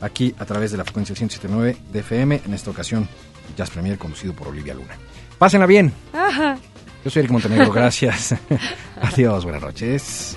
aquí 0.00 0.34
a 0.36 0.44
través 0.44 0.72
de 0.72 0.78
la 0.78 0.82
frecuencia 0.82 1.14
179 1.14 1.76
de 1.92 2.00
FM, 2.00 2.42
en 2.44 2.54
esta 2.54 2.70
ocasión 2.72 3.08
Jazz 3.56 3.70
Premier 3.70 3.98
conducido 3.98 4.34
por 4.34 4.48
Olivia 4.48 4.74
Luna. 4.74 4.96
Pásenla 5.38 5.66
bien. 5.66 5.92
Ajá. 6.12 6.58
Yo 7.04 7.10
soy 7.12 7.20
Eric 7.20 7.30
Montenegro, 7.30 7.70
gracias. 7.70 8.34
Adiós, 9.00 9.44
buenas 9.44 9.62
noches. 9.62 10.36